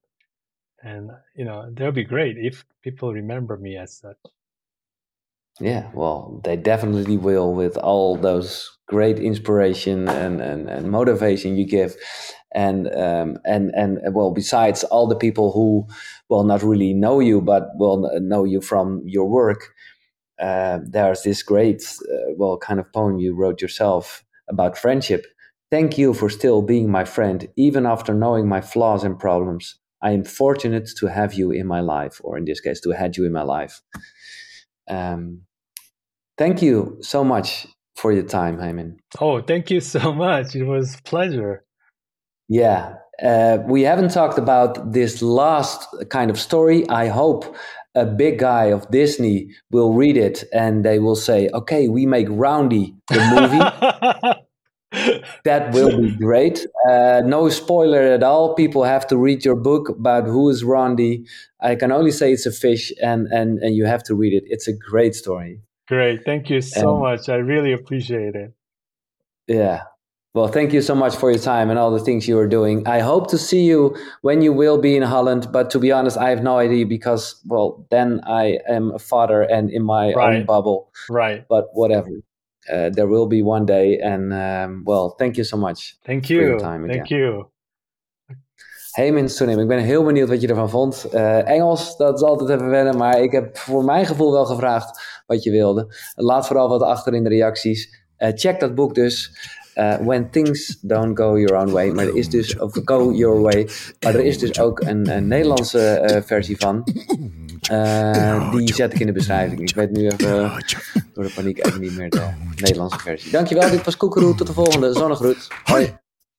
And 0.82 1.10
you 1.36 1.44
know 1.44 1.70
that'll 1.72 1.92
be 1.92 2.04
great 2.04 2.36
if 2.38 2.64
people 2.82 3.12
remember 3.12 3.56
me 3.56 3.76
as 3.76 3.98
such. 3.98 4.16
Yeah 5.60 5.90
well 5.94 6.40
they 6.44 6.56
definitely 6.56 7.16
will 7.16 7.52
with 7.52 7.76
all 7.76 8.16
those 8.16 8.70
great 8.86 9.18
inspiration 9.18 10.08
and, 10.08 10.40
and, 10.40 10.68
and 10.68 10.90
motivation 10.90 11.56
you 11.56 11.66
give. 11.66 11.94
And 12.54 12.92
um, 12.94 13.38
and 13.44 13.70
and 13.74 13.98
well 14.14 14.30
besides 14.30 14.84
all 14.84 15.06
the 15.06 15.16
people 15.16 15.52
who 15.52 15.86
will 16.28 16.44
not 16.44 16.62
really 16.62 16.92
know 16.92 17.20
you 17.20 17.40
but 17.40 17.68
will 17.76 18.10
know 18.20 18.44
you 18.44 18.60
from 18.60 19.02
your 19.06 19.28
work 19.28 19.72
uh, 20.42 20.80
there's 20.84 21.22
this 21.22 21.42
great, 21.42 21.82
uh, 22.12 22.32
well, 22.36 22.58
kind 22.58 22.80
of 22.80 22.92
poem 22.92 23.18
you 23.18 23.34
wrote 23.34 23.62
yourself 23.62 24.24
about 24.48 24.76
friendship. 24.76 25.24
Thank 25.70 25.96
you 25.96 26.12
for 26.12 26.28
still 26.28 26.62
being 26.62 26.90
my 26.90 27.04
friend, 27.04 27.48
even 27.56 27.86
after 27.86 28.12
knowing 28.12 28.48
my 28.48 28.60
flaws 28.60 29.04
and 29.04 29.18
problems. 29.18 29.78
I 30.02 30.10
am 30.10 30.24
fortunate 30.24 30.90
to 30.98 31.06
have 31.06 31.34
you 31.34 31.52
in 31.52 31.66
my 31.66 31.80
life, 31.80 32.20
or 32.24 32.36
in 32.36 32.44
this 32.44 32.60
case, 32.60 32.80
to 32.80 32.90
have 32.90 33.16
you 33.16 33.24
in 33.24 33.32
my 33.32 33.42
life. 33.42 33.80
Um, 34.90 35.42
thank 36.36 36.60
you 36.60 36.98
so 37.00 37.22
much 37.22 37.66
for 37.94 38.12
your 38.12 38.24
time, 38.24 38.58
Haemin. 38.58 38.96
Oh, 39.20 39.40
thank 39.40 39.70
you 39.70 39.80
so 39.80 40.12
much. 40.12 40.56
It 40.56 40.64
was 40.64 40.96
pleasure. 41.04 41.64
Yeah, 42.48 42.96
uh, 43.22 43.58
we 43.66 43.82
haven't 43.82 44.10
talked 44.10 44.38
about 44.38 44.92
this 44.92 45.22
last 45.22 45.86
kind 46.10 46.30
of 46.30 46.38
story. 46.38 46.86
I 46.88 47.06
hope 47.06 47.56
a 47.94 48.06
big 48.06 48.38
guy 48.38 48.66
of 48.66 48.90
Disney 48.90 49.50
will 49.70 49.92
read 49.92 50.16
it 50.16 50.44
and 50.52 50.84
they 50.84 50.98
will 50.98 51.16
say, 51.16 51.48
okay, 51.52 51.88
we 51.88 52.06
make 52.06 52.26
Roundy 52.30 52.94
the 53.08 54.34
movie. 54.92 55.22
that 55.44 55.72
will 55.72 56.00
be 56.00 56.10
great. 56.16 56.66
Uh, 56.88 57.22
no 57.24 57.48
spoiler 57.48 58.00
at 58.00 58.22
all. 58.22 58.54
People 58.54 58.84
have 58.84 59.06
to 59.08 59.16
read 59.16 59.44
your 59.44 59.56
book 59.56 59.88
about 59.88 60.24
who 60.24 60.48
is 60.48 60.64
Roundy. 60.64 61.26
I 61.60 61.74
can 61.74 61.92
only 61.92 62.10
say 62.10 62.32
it's 62.32 62.46
a 62.46 62.52
fish 62.52 62.92
and, 63.02 63.26
and, 63.28 63.58
and 63.58 63.76
you 63.76 63.84
have 63.84 64.02
to 64.04 64.14
read 64.14 64.32
it. 64.32 64.44
It's 64.46 64.68
a 64.68 64.72
great 64.72 65.14
story. 65.14 65.60
Great. 65.88 66.24
Thank 66.24 66.48
you 66.48 66.62
so 66.62 66.96
much. 66.96 67.28
I 67.28 67.36
really 67.36 67.72
appreciate 67.72 68.34
it. 68.34 68.54
Yeah. 69.46 69.82
Well, 70.34 70.48
thank 70.48 70.72
you 70.72 70.80
so 70.80 70.94
much 70.94 71.14
for 71.16 71.30
your 71.30 71.38
time 71.38 71.68
and 71.68 71.78
all 71.78 71.90
the 71.90 72.02
things 72.02 72.26
you 72.26 72.38
are 72.38 72.48
doing. 72.48 72.88
I 72.88 73.00
hope 73.00 73.28
to 73.28 73.38
see 73.38 73.64
you 73.64 73.94
when 74.22 74.40
you 74.40 74.54
will 74.54 74.78
be 74.78 74.96
in 74.96 75.02
Holland, 75.02 75.48
but 75.52 75.68
to 75.70 75.78
be 75.78 75.92
honest, 75.92 76.16
I 76.16 76.30
have 76.30 76.42
no 76.42 76.56
idea 76.56 76.86
because, 76.86 77.38
well, 77.44 77.86
then 77.90 78.20
I 78.26 78.58
am 78.66 78.92
a 78.94 78.98
father 78.98 79.42
and 79.42 79.68
in 79.70 79.82
my 79.84 80.14
right. 80.14 80.36
own 80.36 80.46
bubble. 80.46 80.90
Right. 81.10 81.44
But 81.48 81.66
whatever. 81.74 82.08
Uh, 82.72 82.88
there 82.88 83.08
will 83.08 83.26
be 83.26 83.42
one 83.42 83.66
day. 83.66 83.98
And, 83.98 84.32
um, 84.32 84.84
well, 84.86 85.16
thank 85.18 85.36
you 85.36 85.44
so 85.44 85.58
much. 85.58 85.96
Thank 86.06 86.30
you. 86.30 86.58
time 86.58 86.84
again. 86.84 86.96
Thank 86.96 87.10
you. 87.10 87.50
Haemin 88.92 89.28
Sunim, 89.28 89.58
ik 89.58 89.68
ben 89.68 89.78
heel 89.78 90.04
benieuwd 90.04 90.28
wat 90.28 90.40
je 90.40 90.48
ervan 90.48 90.70
vond. 90.70 91.06
Uh, 91.14 91.48
Engels, 91.48 91.96
dat 91.96 92.14
is 92.14 92.22
altijd 92.22 92.50
even 92.50 92.68
wennen, 92.68 92.96
maar 92.96 93.20
ik 93.20 93.32
heb 93.32 93.56
voor 93.56 93.84
mijn 93.84 94.06
gevoel 94.06 94.32
wel 94.32 94.44
gevraagd 94.44 95.22
wat 95.26 95.42
je 95.42 95.50
wilde. 95.50 95.94
Laat 96.14 96.46
vooral 96.46 96.68
wat 96.68 96.82
achter 96.82 97.14
in 97.14 97.22
de 97.22 97.28
reacties. 97.28 98.06
Uh, 98.18 98.28
check 98.34 98.60
dat 98.60 98.74
boek 98.74 98.94
dus. 98.94 99.36
Uh, 99.76 99.96
when 99.96 100.30
Things 100.30 100.78
Don't 100.80 101.18
Go 101.18 101.38
Your 101.38 101.56
Own 101.56 101.70
Way. 101.70 101.90
Maar 101.90 102.06
er 102.06 102.16
is 102.16 102.28
dus, 102.28 102.58
of 102.58 102.80
Go 102.84 103.12
Your 103.12 103.40
Way. 103.40 103.68
Maar 104.00 104.14
er 104.14 104.24
is 104.24 104.38
dus 104.38 104.60
ook 104.60 104.80
een, 104.80 105.16
een 105.16 105.26
Nederlandse 105.26 106.22
versie 106.26 106.56
van. 106.56 106.84
die 108.56 108.74
zet 108.74 108.92
ik 108.92 109.00
in 109.00 109.06
de 109.06 109.12
beschrijving. 109.12 109.60
Ik 109.60 109.74
weet 109.74 109.90
nu 109.90 110.08
even 110.08 110.52
door 111.14 111.24
de 111.24 111.32
paniek 111.34 111.66
even 111.66 111.80
niet 111.80 111.96
meer 111.96 112.10
de 112.10 112.28
Nederlandse 112.56 112.98
versie. 112.98 113.30
Dankjewel, 113.30 113.70
dit 113.70 113.84
was 113.84 113.96
Koekeroe. 113.96 114.34
Tot 114.34 114.46
de 114.46 114.52
volgende. 114.52 114.92
Zonnegroet. 114.92 115.48
Hoi. 115.64 116.00